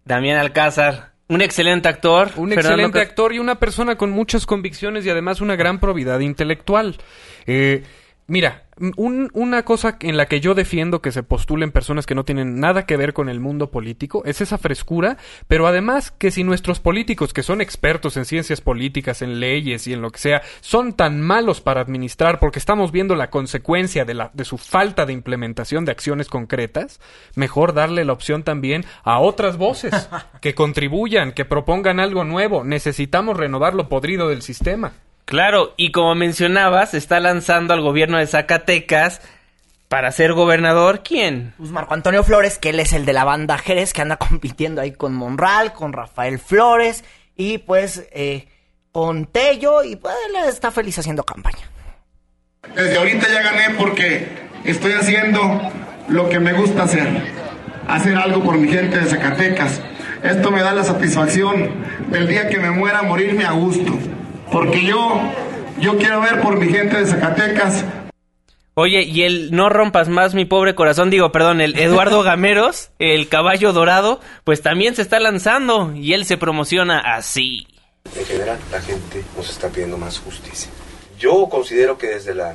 Damián 0.05 0.39
Alcázar, 0.39 1.15
un 1.29 1.41
excelente 1.41 1.89
actor. 1.89 2.31
Un 2.37 2.53
excelente 2.53 3.01
actor 3.01 3.33
y 3.33 3.39
una 3.39 3.59
persona 3.59 3.97
con 3.97 4.11
muchas 4.11 4.45
convicciones 4.45 5.07
y 5.07 5.11
además 5.11 5.41
una 5.41 5.57
gran 5.57 5.81
probidad 5.81 6.21
intelectual. 6.21 6.99
Eh, 7.47 7.83
Mira, 8.27 8.64
una 8.97 9.63
cosa 9.65 9.97
en 10.01 10.17
la 10.17 10.27
que 10.27 10.41
yo 10.41 10.55
defiendo 10.55 11.01
que 11.01 11.13
se 11.13 11.23
postulen 11.23 11.73
personas 11.73 12.07
que 12.07 12.15
no 12.15 12.25
tienen 12.25 12.61
nada 12.61 12.87
que 12.87 12.97
ver 12.97 13.13
con 13.13 13.29
el 13.29 13.41
mundo 13.41 13.71
político 13.71 14.23
es 14.25 14.41
esa 14.41 14.59
frescura, 14.59 15.17
pero 15.49 15.67
además 15.67 16.11
que 16.11 16.31
si 16.31 16.45
nuestros 16.45 16.81
políticos, 16.81 17.33
que 17.33 17.43
son 17.43 17.61
expertos 17.61 18.17
en 18.17 18.25
ciencias 18.25 18.61
políticas, 18.61 19.23
en 19.23 19.41
leyes 19.41 19.87
y 19.87 19.93
en 19.93 20.03
lo 20.03 20.11
que 20.11 20.19
sea, 20.19 20.43
son 20.61 20.95
tan 20.95 21.21
malos 21.21 21.61
para 21.61 21.81
administrar 21.81 22.41
porque 22.41 22.59
estamos 22.59 22.93
viendo 22.93 23.15
la 23.15 23.31
consecuencia 23.31 24.05
de, 24.05 24.15
la, 24.15 24.31
de 24.35 24.45
su 24.45 24.59
falta 24.59 25.07
de 25.07 25.13
implementación 25.13 25.85
de 25.85 25.93
acciones 25.93 26.29
concretas, 26.29 27.01
mejor 27.37 27.75
darle 27.75 28.05
la 28.05 28.13
opción 28.13 28.43
también 28.43 28.85
a 29.03 29.21
otras 29.21 29.57
voces 29.57 30.09
que 30.41 30.55
contribuyan, 30.55 31.33
que 31.33 31.45
propongan 31.45 32.01
algo 32.01 32.25
nuevo. 32.25 32.65
Necesitamos 32.65 33.37
renovar 33.37 33.75
lo 33.75 33.89
podrido 33.89 34.29
del 34.29 34.43
sistema. 34.43 34.93
Claro, 35.25 35.73
y 35.77 35.91
como 35.91 36.15
mencionabas, 36.15 36.93
está 36.93 37.19
lanzando 37.19 37.73
al 37.73 37.81
gobierno 37.81 38.19
de 38.19 38.27
Zacatecas 38.27 39.23
para 39.89 40.13
ser 40.13 40.33
gobernador, 40.35 41.03
¿quién? 41.03 41.55
Pues 41.57 41.71
Marco 41.71 41.95
Antonio 41.95 42.23
Flores, 42.25 42.59
que 42.59 42.71
él 42.71 42.81
es 42.81 42.93
el 42.93 43.07
de 43.07 43.15
la 43.15 43.25
banda 43.25 43.57
Jerez, 43.57 43.93
que 43.93 44.03
anda 44.03 44.17
compitiendo 44.19 44.81
ahí 44.81 44.93
con 44.93 45.15
Monral, 45.15 45.73
con 45.73 45.93
Rafael 45.93 46.39
Flores, 46.39 47.05
y 47.37 47.59
pues 47.59 48.07
eh, 48.13 48.49
con 48.93 49.27
Tello, 49.27 49.83
y 49.83 49.97
pues 49.97 50.15
él 50.29 50.49
está 50.49 50.71
feliz 50.71 50.99
haciendo 50.99 51.23
campaña. 51.23 51.71
Desde 52.75 52.97
ahorita 52.97 53.27
ya 53.29 53.43
gané 53.43 53.77
porque 53.79 54.29
estoy 54.65 54.93
haciendo 54.93 55.41
lo 56.09 56.29
que 56.29 56.39
me 56.39 56.53
gusta 56.53 56.83
hacer, 56.83 57.09
hacer 57.89 58.17
algo 58.17 58.43
por 58.43 58.59
mi 58.59 58.69
gente 58.69 58.99
de 58.99 59.07
Zacatecas. 59.07 59.81
Esto 60.23 60.51
me 60.51 60.63
da 60.63 60.73
la 60.73 60.85
satisfacción 60.85 61.71
del 62.09 62.27
día 62.27 62.49
que 62.49 62.59
me 62.59 62.71
muera 62.71 63.03
morirme 63.03 63.45
a 63.45 63.53
gusto 63.53 63.99
porque 64.53 64.85
yo, 64.85 65.21
yo 65.79 65.97
quiero 65.97 66.21
ver 66.21 66.41
por 66.41 66.59
mi 66.59 66.69
gente 66.73 66.99
de 66.99 67.07
Zacatecas. 67.07 67.85
Oye, 68.77 69.03
y 69.03 69.23
el 69.23 69.53
No 69.53 69.69
rompas 69.69 70.09
más 70.09 70.35
mi 70.35 70.47
pobre 70.47 70.75
corazón, 70.75 71.09
digo, 71.09 71.31
perdón, 71.31 71.61
el 71.61 71.79
Eduardo 71.79 72.23
Gameros, 72.25 72.91
el 72.99 73.29
caballo 73.29 73.73
dorado, 73.73 74.21
pues 74.43 74.63
también 74.63 74.97
se 74.97 75.03
está 75.03 75.21
lanzando 75.21 75.93
y 75.95 76.13
él 76.13 76.25
se 76.25 76.37
promociona 76.37 76.99
así. 76.99 77.69
En 78.17 78.27
general, 78.27 78.59
la 78.73 78.81
gente 78.81 79.25
nos 79.37 79.49
está 79.49 79.69
pidiendo 79.69 79.97
más 79.97 80.19
justicia. 80.19 80.71
Yo 81.19 81.49
considero 81.49 81.97
que 81.97 82.09
desde 82.09 82.35
la, 82.35 82.55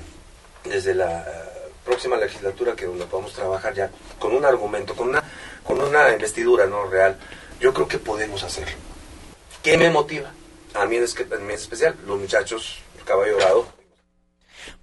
desde 0.65 0.93
la 0.93 1.21
eh, 1.21 1.23
próxima 1.85 2.17
legislatura 2.17 2.75
que 2.75 2.85
donde 2.85 3.05
podamos 3.05 3.33
trabajar 3.33 3.73
ya 3.73 3.89
con 4.19 4.35
un 4.35 4.43
argumento, 4.43 4.95
con 4.95 5.09
una, 5.09 5.23
con 5.63 5.81
una 5.81 6.11
investidura 6.11 6.65
no 6.65 6.85
real, 6.85 7.15
yo 7.61 7.73
creo 7.73 7.87
que 7.87 7.97
podemos 7.97 8.43
hacerlo. 8.43 8.75
¿Qué 9.63 9.77
me 9.77 9.89
motiva? 9.89 10.31
A 10.75 10.85
mí 10.85 10.95
es, 10.95 11.13
que, 11.13 11.23
es 11.23 11.61
especial, 11.61 11.95
los 12.05 12.19
muchachos, 12.19 12.79
el 12.97 13.03
caballo 13.03 13.33
dorado. 13.33 13.67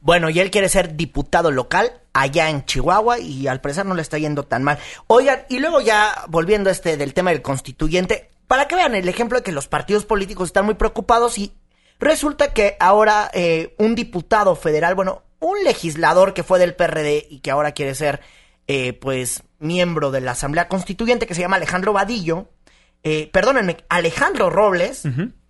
Bueno, 0.00 0.30
y 0.30 0.40
él 0.40 0.50
quiere 0.50 0.68
ser 0.68 0.96
diputado 0.96 1.50
local 1.50 2.00
allá 2.12 2.48
en 2.48 2.64
Chihuahua 2.64 3.18
y 3.18 3.46
al 3.46 3.60
parecer 3.60 3.86
no 3.86 3.94
le 3.94 4.02
está 4.02 4.18
yendo 4.18 4.44
tan 4.44 4.62
mal. 4.62 4.78
Oigan, 5.06 5.44
y 5.48 5.58
luego 5.58 5.80
ya 5.80 6.24
volviendo 6.28 6.70
a 6.70 6.72
este 6.72 6.96
del 6.96 7.14
tema 7.14 7.30
del 7.30 7.42
constituyente, 7.42 8.30
para 8.46 8.68
que 8.68 8.76
vean 8.76 8.94
el 8.94 9.08
ejemplo 9.08 9.38
de 9.38 9.44
que 9.44 9.52
los 9.52 9.68
partidos 9.68 10.04
políticos 10.04 10.48
están 10.48 10.64
muy 10.64 10.74
preocupados 10.74 11.38
y 11.38 11.52
resulta 11.98 12.52
que 12.52 12.76
ahora 12.80 13.30
eh, 13.34 13.74
un 13.78 13.94
diputado 13.94 14.56
federal, 14.56 14.94
bueno, 14.94 15.22
un 15.40 15.62
legislador 15.64 16.34
que 16.34 16.42
fue 16.42 16.58
del 16.58 16.74
PRD 16.74 17.26
y 17.28 17.40
que 17.40 17.50
ahora 17.50 17.72
quiere 17.72 17.94
ser, 17.94 18.20
eh, 18.66 18.92
pues, 18.94 19.42
miembro 19.58 20.10
de 20.10 20.20
la 20.20 20.32
Asamblea 20.32 20.68
Constituyente 20.68 21.26
que 21.26 21.34
se 21.34 21.40
llama 21.40 21.56
Alejandro 21.56 21.92
Vadillo, 21.92 22.48
eh, 23.02 23.30
perdónenme, 23.32 23.76
Alejandro 23.88 24.50
Robles, 24.50 25.02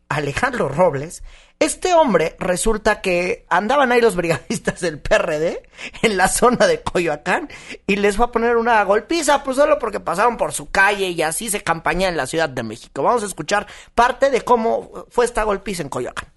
Alejandro 0.08 0.68
Robles, 0.68 1.22
este 1.58 1.94
hombre 1.94 2.36
resulta 2.38 3.00
que 3.00 3.46
andaban 3.48 3.90
ahí 3.90 4.00
los 4.00 4.14
brigadistas 4.14 4.80
del 4.80 5.00
PRD 5.00 5.62
en 6.02 6.16
la 6.16 6.28
zona 6.28 6.66
de 6.66 6.82
Coyoacán 6.82 7.48
y 7.86 7.96
les 7.96 8.20
va 8.20 8.26
a 8.26 8.32
poner 8.32 8.56
una 8.56 8.82
golpiza, 8.84 9.42
pues 9.42 9.56
solo 9.56 9.78
porque 9.78 10.00
pasaron 10.00 10.36
por 10.36 10.52
su 10.52 10.70
calle 10.70 11.08
y 11.08 11.22
así 11.22 11.50
se 11.50 11.62
campaña 11.62 12.08
en 12.08 12.16
la 12.16 12.26
Ciudad 12.26 12.48
de 12.48 12.62
México. 12.62 13.02
Vamos 13.02 13.22
a 13.22 13.26
escuchar 13.26 13.66
parte 13.94 14.30
de 14.30 14.42
cómo 14.42 15.06
fue 15.08 15.24
esta 15.24 15.44
golpiza 15.44 15.82
en 15.82 15.88
Coyoacán. 15.88 16.28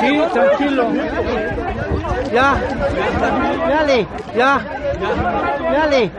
Sí, 0.00 0.20
tranquilo. 0.32 0.92
Ya. 2.34 2.58
Dale, 3.68 4.06
ya. 4.34 4.58
Dale. 5.70 6.10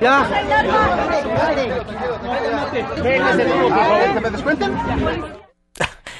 Ya. 0.00 0.16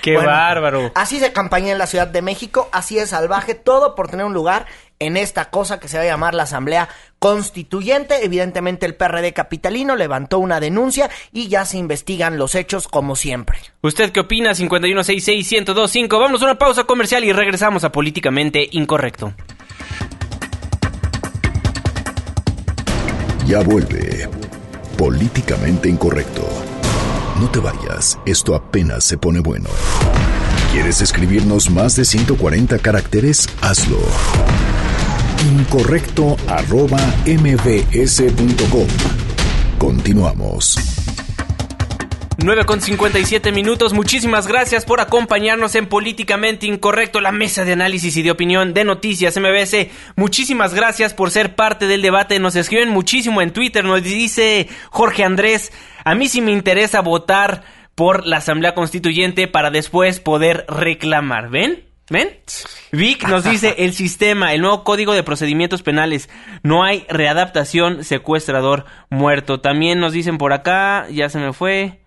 Qué 0.03 0.17
bárbaro. 0.17 0.91
Así 0.97 1.21
se 1.21 1.33
campaña 1.33 1.71
en 1.71 1.79
la 1.79 1.87
Ciudad 1.87 2.09
de 2.09 2.23
México, 2.23 2.69
así 2.73 2.99
es 2.99 3.11
salvaje, 3.11 3.55
todo 3.55 3.95
por 3.95 4.09
tener 4.09 4.27
un 4.27 4.35
lugar 4.35 4.67
en 4.99 5.17
esta 5.17 5.51
cosa 5.51 5.79
que 5.79 5.89
se 5.89 5.97
va 5.97 6.03
a 6.03 6.07
llamar 6.07 6.35
la 6.35 6.43
Asamblea 6.43 6.89
Constituyente. 7.21 8.25
Evidentemente 8.25 8.85
el 8.85 8.97
PRD 8.97 9.33
capitalino 9.33 9.95
levantó 9.97 10.41
una 10.41 10.59
denuncia 10.59 11.09
y 11.33 11.49
ya 11.49 11.65
se 11.65 11.79
investigan 11.79 12.37
los 12.37 12.55
hechos 12.57 12.89
como 12.89 13.15
siempre. 13.15 13.59
¿Usted 13.81 14.11
qué 14.11 14.21
opina? 14.21 14.51
5166125. 14.53 16.19
Vamos 16.19 16.43
a 16.43 16.47
una 16.47 16.59
pausa 16.59 16.85
comercial 16.85 17.25
y 17.25 17.33
regresamos 17.33 17.85
a 17.85 17.93
Políticamente 17.93 18.69
Incorrecto. 18.73 19.35
Ya 23.47 23.61
vuelve. 23.61 24.29
Políticamente 24.97 25.89
Incorrecto. 25.89 26.62
No 27.43 27.51
te 27.51 27.59
vayas, 27.59 28.21
esto 28.25 28.55
apenas 28.55 29.03
se 29.03 29.19
pone 29.19 29.41
bueno. 29.41 29.69
¿Quieres 30.71 31.03
escribirnos 31.03 31.71
más 31.71 31.97
de 31.97 32.05
140 32.05 32.79
caracteres? 32.79 33.49
Hazlo. 33.61 33.99
Incorrecto 35.59 36.37
arroba 36.47 37.01
mbs.com. 37.27 38.87
Continuamos. 39.77 41.02
9 42.39 42.65
con 42.65 42.81
57 42.81 43.53
minutos. 43.53 43.93
Muchísimas 43.93 44.47
gracias 44.47 44.85
por 44.85 45.01
acompañarnos 45.01 45.75
en 45.75 45.87
Políticamente 45.87 46.67
Incorrecto, 46.67 47.21
la 47.21 47.33
mesa 47.33 47.65
de 47.65 47.73
análisis 47.73 48.17
y 48.17 48.23
de 48.23 48.31
opinión 48.31 48.75
de 48.75 48.85
Noticias 48.85 49.39
MBS. 49.39 49.89
Muchísimas 50.17 50.75
gracias 50.75 51.15
por 51.15 51.31
ser 51.31 51.55
parte 51.55 51.87
del 51.87 52.03
debate. 52.03 52.39
Nos 52.39 52.57
escriben 52.57 52.89
muchísimo 52.89 53.43
en 53.43 53.53
Twitter. 53.53 53.85
Nos 53.85 54.03
dice 54.03 54.69
Jorge 54.91 55.25
Andrés, 55.25 55.73
a 56.05 56.15
mí 56.15 56.29
sí 56.29 56.41
me 56.41 56.53
interesa 56.53 57.01
votar 57.01 57.65
por 57.95 58.27
la 58.27 58.39
Asamblea 58.39 58.75
Constituyente 58.75 59.47
para 59.47 59.71
después 59.71 60.19
poder 60.19 60.65
reclamar. 60.69 61.51
¿Ven? 61.51 61.85
¿Ven? 62.11 62.29
Vic 62.91 63.29
nos 63.29 63.45
dice 63.45 63.75
el 63.79 63.93
sistema, 63.93 64.53
el 64.53 64.61
nuevo 64.61 64.85
código 64.85 65.13
de 65.13 65.23
procedimientos 65.23 65.83
penales. 65.83 66.29
No 66.63 66.83
hay 66.83 67.07
readaptación, 67.09 68.05
secuestrador 68.05 68.87
muerto. 69.11 69.61
También 69.61 70.01
nos 70.01 70.13
dicen 70.13 70.39
por 70.39 70.53
acá, 70.53 71.07
ya 71.11 71.29
se 71.29 71.39
me 71.39 71.53
fue. 71.53 72.02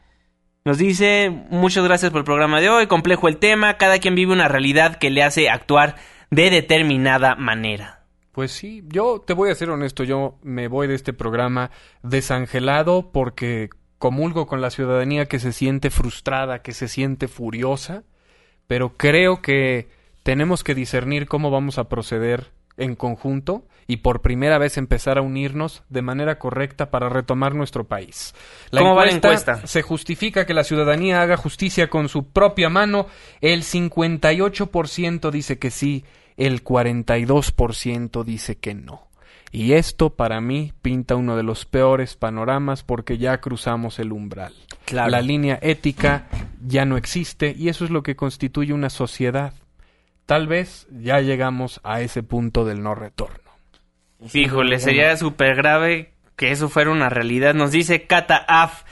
Nos 0.68 0.80
dice, 0.80 1.30
muchas 1.52 1.84
gracias 1.84 2.10
por 2.10 2.22
el 2.22 2.26
programa 2.26 2.60
de 2.60 2.70
hoy, 2.70 2.88
complejo 2.88 3.28
el 3.28 3.38
tema, 3.38 3.78
cada 3.78 4.00
quien 4.00 4.16
vive 4.16 4.34
una 4.34 4.48
realidad 4.48 4.96
que 4.96 5.12
le 5.12 5.22
hace 5.22 5.48
actuar 5.48 5.96
de 6.32 6.50
determinada 6.50 7.36
manera. 7.36 8.02
Pues 8.32 8.52
sí, 8.52 8.84
yo 8.88 9.22
te 9.22 9.34
voy 9.34 9.52
a 9.52 9.56
ser 9.56 9.70
honesto, 9.70 10.04
yo 10.04 10.40
me 10.42 10.68
voy 10.68 10.88
de 10.88 10.96
este 10.96 11.14
programa 11.14 11.70
desangelado 12.02 13.12
porque 13.12 13.70
comulgo 14.00 14.48
con 14.48 14.60
la 14.60 14.72
ciudadanía 14.72 15.28
que 15.28 15.38
se 15.38 15.54
siente 15.54 15.92
frustrada, 15.92 16.64
que 16.64 16.74
se 16.74 16.88
siente 16.88 17.28
furiosa, 17.28 18.02
pero 18.66 18.98
creo 18.98 19.44
que 19.44 19.88
tenemos 20.24 20.64
que 20.64 20.74
discernir 20.74 21.28
cómo 21.28 21.52
vamos 21.52 21.78
a 21.78 21.90
proceder 21.90 22.50
en 22.78 22.96
conjunto 22.96 23.68
y 23.88 23.98
por 23.98 24.22
primera 24.22 24.58
vez 24.58 24.78
empezar 24.78 25.18
a 25.18 25.22
unirnos 25.22 25.84
de 25.90 26.02
manera 26.02 26.40
correcta 26.40 26.90
para 26.90 27.10
retomar 27.10 27.54
nuestro 27.54 27.86
país. 27.86 28.34
La 28.72 28.82
¿Cómo 28.82 28.96
va 28.96 29.06
la 29.06 29.12
encuesta? 29.12 29.66
Se 29.68 29.82
justifica 29.82 30.46
que 30.46 30.54
la 30.54 30.64
ciudadanía 30.64 31.22
haga 31.22 31.38
justicia 31.38 31.90
con 31.90 32.10
su 32.10 32.30
propia 32.30 32.70
mano. 32.70 33.08
El 33.42 33.64
58% 33.64 35.32
dice 35.32 35.60
que 35.60 35.72
sí, 35.72 36.04
el 36.38 36.64
42% 36.64 38.24
dice 38.24 38.58
que 38.58 38.74
no. 38.74 39.08
Y 39.52 39.74
esto 39.74 40.10
para 40.10 40.42
mí 40.42 40.74
pinta 40.82 41.16
uno 41.16 41.38
de 41.38 41.44
los 41.44 41.66
peores 41.66 42.18
panoramas 42.18 42.84
porque 42.84 43.18
ya 43.18 43.40
cruzamos 43.40 44.00
el 44.00 44.12
umbral. 44.12 44.54
La 44.92 45.22
línea 45.22 45.60
ética 45.62 46.28
ya 46.62 46.84
no 46.86 46.98
existe 46.98 47.56
y 47.58 47.70
eso 47.70 47.86
es 47.86 47.92
lo 47.92 48.04
que 48.04 48.18
constituye 48.18 48.74
una 48.74 48.90
sociedad. 48.90 49.54
Tal 50.26 50.48
vez 50.48 50.88
ya 50.92 51.22
llegamos 51.22 51.80
a 51.84 52.02
ese 52.02 52.24
punto 52.24 52.66
del 52.66 52.82
no 52.82 52.96
retorno. 52.96 53.45
Fíjole, 54.28 54.80
sería 54.80 55.16
súper 55.18 55.56
grave 55.56 56.14
que 56.36 56.52
eso 56.52 56.70
fuera 56.70 56.92
una 56.92 57.10
realidad. 57.10 57.54
Nos 57.54 57.72
dice 57.72 58.04
Kata 58.04 58.46
Af. 58.48 58.84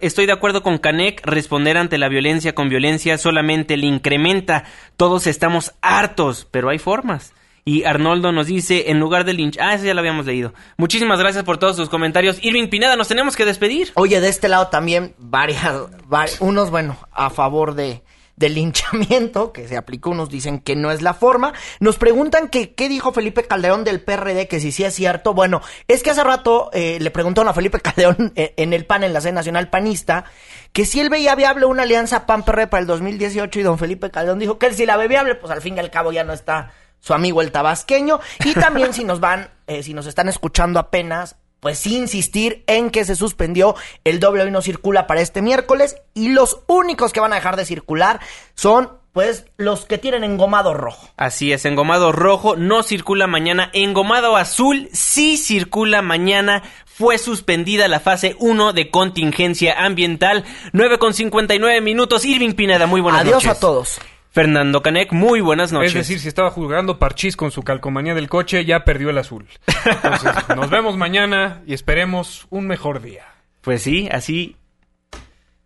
estoy 0.00 0.26
de 0.26 0.32
acuerdo 0.32 0.62
con 0.62 0.78
Canek, 0.78 1.24
responder 1.24 1.76
ante 1.76 1.98
la 1.98 2.08
violencia 2.08 2.54
con 2.54 2.68
violencia 2.68 3.18
solamente 3.18 3.76
le 3.76 3.86
incrementa. 3.86 4.64
Todos 4.96 5.26
estamos 5.26 5.74
hartos, 5.82 6.46
pero 6.50 6.70
hay 6.70 6.78
formas. 6.78 7.34
Y 7.64 7.84
Arnoldo 7.84 8.32
nos 8.32 8.46
dice, 8.46 8.90
en 8.90 8.98
lugar 8.98 9.24
de 9.24 9.34
Lynch. 9.34 9.58
Ah, 9.60 9.74
eso 9.74 9.84
ya 9.84 9.94
lo 9.94 10.00
habíamos 10.00 10.26
leído. 10.26 10.54
Muchísimas 10.78 11.18
gracias 11.20 11.44
por 11.44 11.58
todos 11.58 11.76
sus 11.76 11.88
comentarios. 11.88 12.42
Irving 12.42 12.68
Pineda, 12.68 12.96
nos 12.96 13.08
tenemos 13.08 13.36
que 13.36 13.44
despedir. 13.44 13.92
Oye, 13.94 14.20
de 14.20 14.28
este 14.28 14.48
lado 14.48 14.68
también 14.68 15.14
varias, 15.18 15.60
unos, 16.40 16.70
bueno, 16.70 16.96
a 17.12 17.30
favor 17.30 17.74
de, 17.74 18.02
del 18.36 18.54
linchamiento 18.54 19.52
que 19.52 19.68
se 19.68 19.76
aplicó, 19.76 20.10
unos 20.10 20.30
dicen 20.30 20.60
que 20.60 20.76
no 20.76 20.90
es 20.90 21.02
la 21.02 21.14
forma. 21.14 21.52
Nos 21.78 21.96
preguntan 21.98 22.48
que 22.48 22.74
qué 22.74 22.88
dijo 22.88 23.12
Felipe 23.12 23.44
Calderón 23.44 23.84
del 23.84 24.00
PRD, 24.00 24.48
que 24.48 24.60
si 24.60 24.72
sí 24.72 24.84
es 24.84 24.94
cierto. 24.94 25.34
Bueno, 25.34 25.60
es 25.88 26.02
que 26.02 26.10
hace 26.10 26.24
rato 26.24 26.70
eh, 26.72 26.98
le 27.00 27.10
preguntaron 27.10 27.48
a 27.48 27.54
Felipe 27.54 27.80
Calderón 27.82 28.32
en 28.34 28.72
el 28.72 28.86
PAN, 28.86 29.04
en 29.04 29.12
la 29.12 29.20
Sede 29.20 29.32
Nacional 29.32 29.68
Panista, 29.68 30.24
que 30.72 30.86
si 30.86 31.00
él 31.00 31.10
veía 31.10 31.34
viable 31.34 31.66
una 31.66 31.82
alianza 31.82 32.26
PAN-PRD 32.26 32.66
para 32.68 32.80
el 32.80 32.86
2018 32.86 33.60
y 33.60 33.62
don 33.62 33.78
Felipe 33.78 34.10
Calderón 34.10 34.38
dijo 34.38 34.58
que 34.58 34.66
él 34.66 34.74
si 34.74 34.86
la 34.86 34.96
ve 34.96 35.08
viable, 35.08 35.34
pues 35.34 35.52
al 35.52 35.60
fin 35.60 35.76
y 35.76 35.80
al 35.80 35.90
cabo 35.90 36.12
ya 36.12 36.24
no 36.24 36.32
está 36.32 36.72
su 37.00 37.14
amigo 37.14 37.42
el 37.42 37.50
tabasqueño. 37.50 38.20
Y 38.44 38.54
también 38.54 38.92
si 38.92 39.04
nos 39.04 39.20
van, 39.20 39.50
eh, 39.66 39.82
si 39.82 39.94
nos 39.94 40.06
están 40.06 40.28
escuchando 40.28 40.78
apenas, 40.78 41.36
pues 41.60 41.86
insistir 41.86 42.64
en 42.66 42.90
que 42.90 43.04
se 43.04 43.16
suspendió 43.16 43.76
el 44.04 44.18
doble 44.18 44.42
hoy 44.42 44.50
no 44.50 44.62
circula 44.62 45.06
para 45.06 45.20
este 45.20 45.42
miércoles 45.42 45.96
y 46.14 46.30
los 46.30 46.60
únicos 46.66 47.12
que 47.12 47.20
van 47.20 47.32
a 47.32 47.36
dejar 47.36 47.56
de 47.56 47.64
circular 47.64 48.20
son 48.54 48.98
pues 49.12 49.46
los 49.56 49.86
que 49.86 49.98
tienen 49.98 50.22
engomado 50.22 50.72
rojo. 50.72 51.08
Así 51.16 51.52
es, 51.52 51.64
engomado 51.64 52.12
rojo 52.12 52.56
no 52.56 52.82
circula 52.82 53.26
mañana, 53.26 53.70
engomado 53.72 54.36
azul 54.36 54.88
sí 54.92 55.36
circula 55.36 56.00
mañana. 56.02 56.62
Fue 56.86 57.18
suspendida 57.18 57.88
la 57.88 57.98
fase 57.98 58.36
1 58.38 58.72
de 58.72 58.90
contingencia 58.90 59.84
ambiental. 59.84 60.44
9 60.72 60.98
con 60.98 61.14
59 61.14 61.80
minutos. 61.80 62.24
Irving 62.26 62.52
Pineda, 62.52 62.86
muy 62.86 63.00
buenas 63.00 63.24
noches. 63.24 63.46
Adiós 63.46 63.56
a 63.56 63.60
todos. 63.60 64.00
Fernando 64.32 64.80
Canek, 64.80 65.12
muy 65.12 65.40
buenas 65.40 65.72
noches. 65.72 65.88
Es 65.88 65.94
decir, 65.94 66.20
si 66.20 66.28
estaba 66.28 66.50
jugando 66.50 67.00
parchís 67.00 67.36
con 67.36 67.50
su 67.50 67.62
calcomanía 67.62 68.14
del 68.14 68.28
coche, 68.28 68.64
ya 68.64 68.84
perdió 68.84 69.10
el 69.10 69.18
azul. 69.18 69.46
Entonces, 69.84 70.32
nos 70.56 70.70
vemos 70.70 70.96
mañana 70.96 71.62
y 71.66 71.74
esperemos 71.74 72.46
un 72.48 72.68
mejor 72.68 73.02
día. 73.02 73.24
Pues 73.60 73.82
sí, 73.82 74.08
así. 74.12 74.56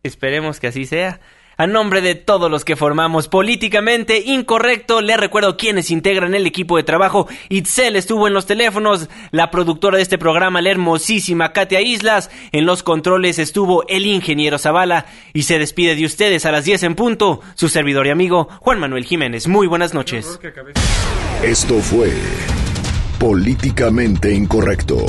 Esperemos 0.03 0.61
que 0.61 0.69
así 0.69 0.87
sea. 0.87 1.21
A 1.57 1.67
nombre 1.67 2.01
de 2.01 2.15
todos 2.15 2.51
los 2.51 2.65
que 2.65 2.77
formamos 2.77 3.29
Políticamente 3.29 4.21
Incorrecto, 4.21 5.01
le 5.01 5.17
recuerdo 5.17 5.57
quienes 5.57 5.91
integran 5.91 6.35
el 6.35 6.47
equipo 6.47 6.77
de 6.77 6.83
trabajo. 6.83 7.29
Itzel 7.49 7.97
estuvo 7.97 8.27
en 8.27 8.35
los 8.35 8.47
teléfonos, 8.47 9.09
la 9.31 9.51
productora 9.51 9.97
de 9.97 10.03
este 10.03 10.19
programa, 10.19 10.61
la 10.61 10.71
hermosísima 10.71 11.53
Katia 11.53 11.81
Islas. 11.81 12.31
En 12.53 12.67
los 12.67 12.83
controles 12.83 13.39
estuvo 13.39 13.87
el 13.89 14.07
ingeniero 14.07 14.59
Zavala. 14.59 15.07
Y 15.33 15.45
se 15.45 15.59
despide 15.59 15.95
de 15.95 16.05
ustedes 16.05 16.45
a 16.47 16.53
las 16.53 16.65
10 16.65 16.83
en 16.83 16.95
punto, 16.95 17.41
su 17.55 17.69
servidor 17.69 18.07
y 18.07 18.11
amigo 18.11 18.49
Juan 18.61 18.81
Manuel 18.81 19.05
Jiménez. 19.05 19.47
Muy 19.47 19.67
buenas 19.67 19.95
noches. 19.95 20.41
Esto 21.43 21.79
fue 21.79 22.13
Políticamente 23.19 24.33
Incorrecto. 24.33 25.07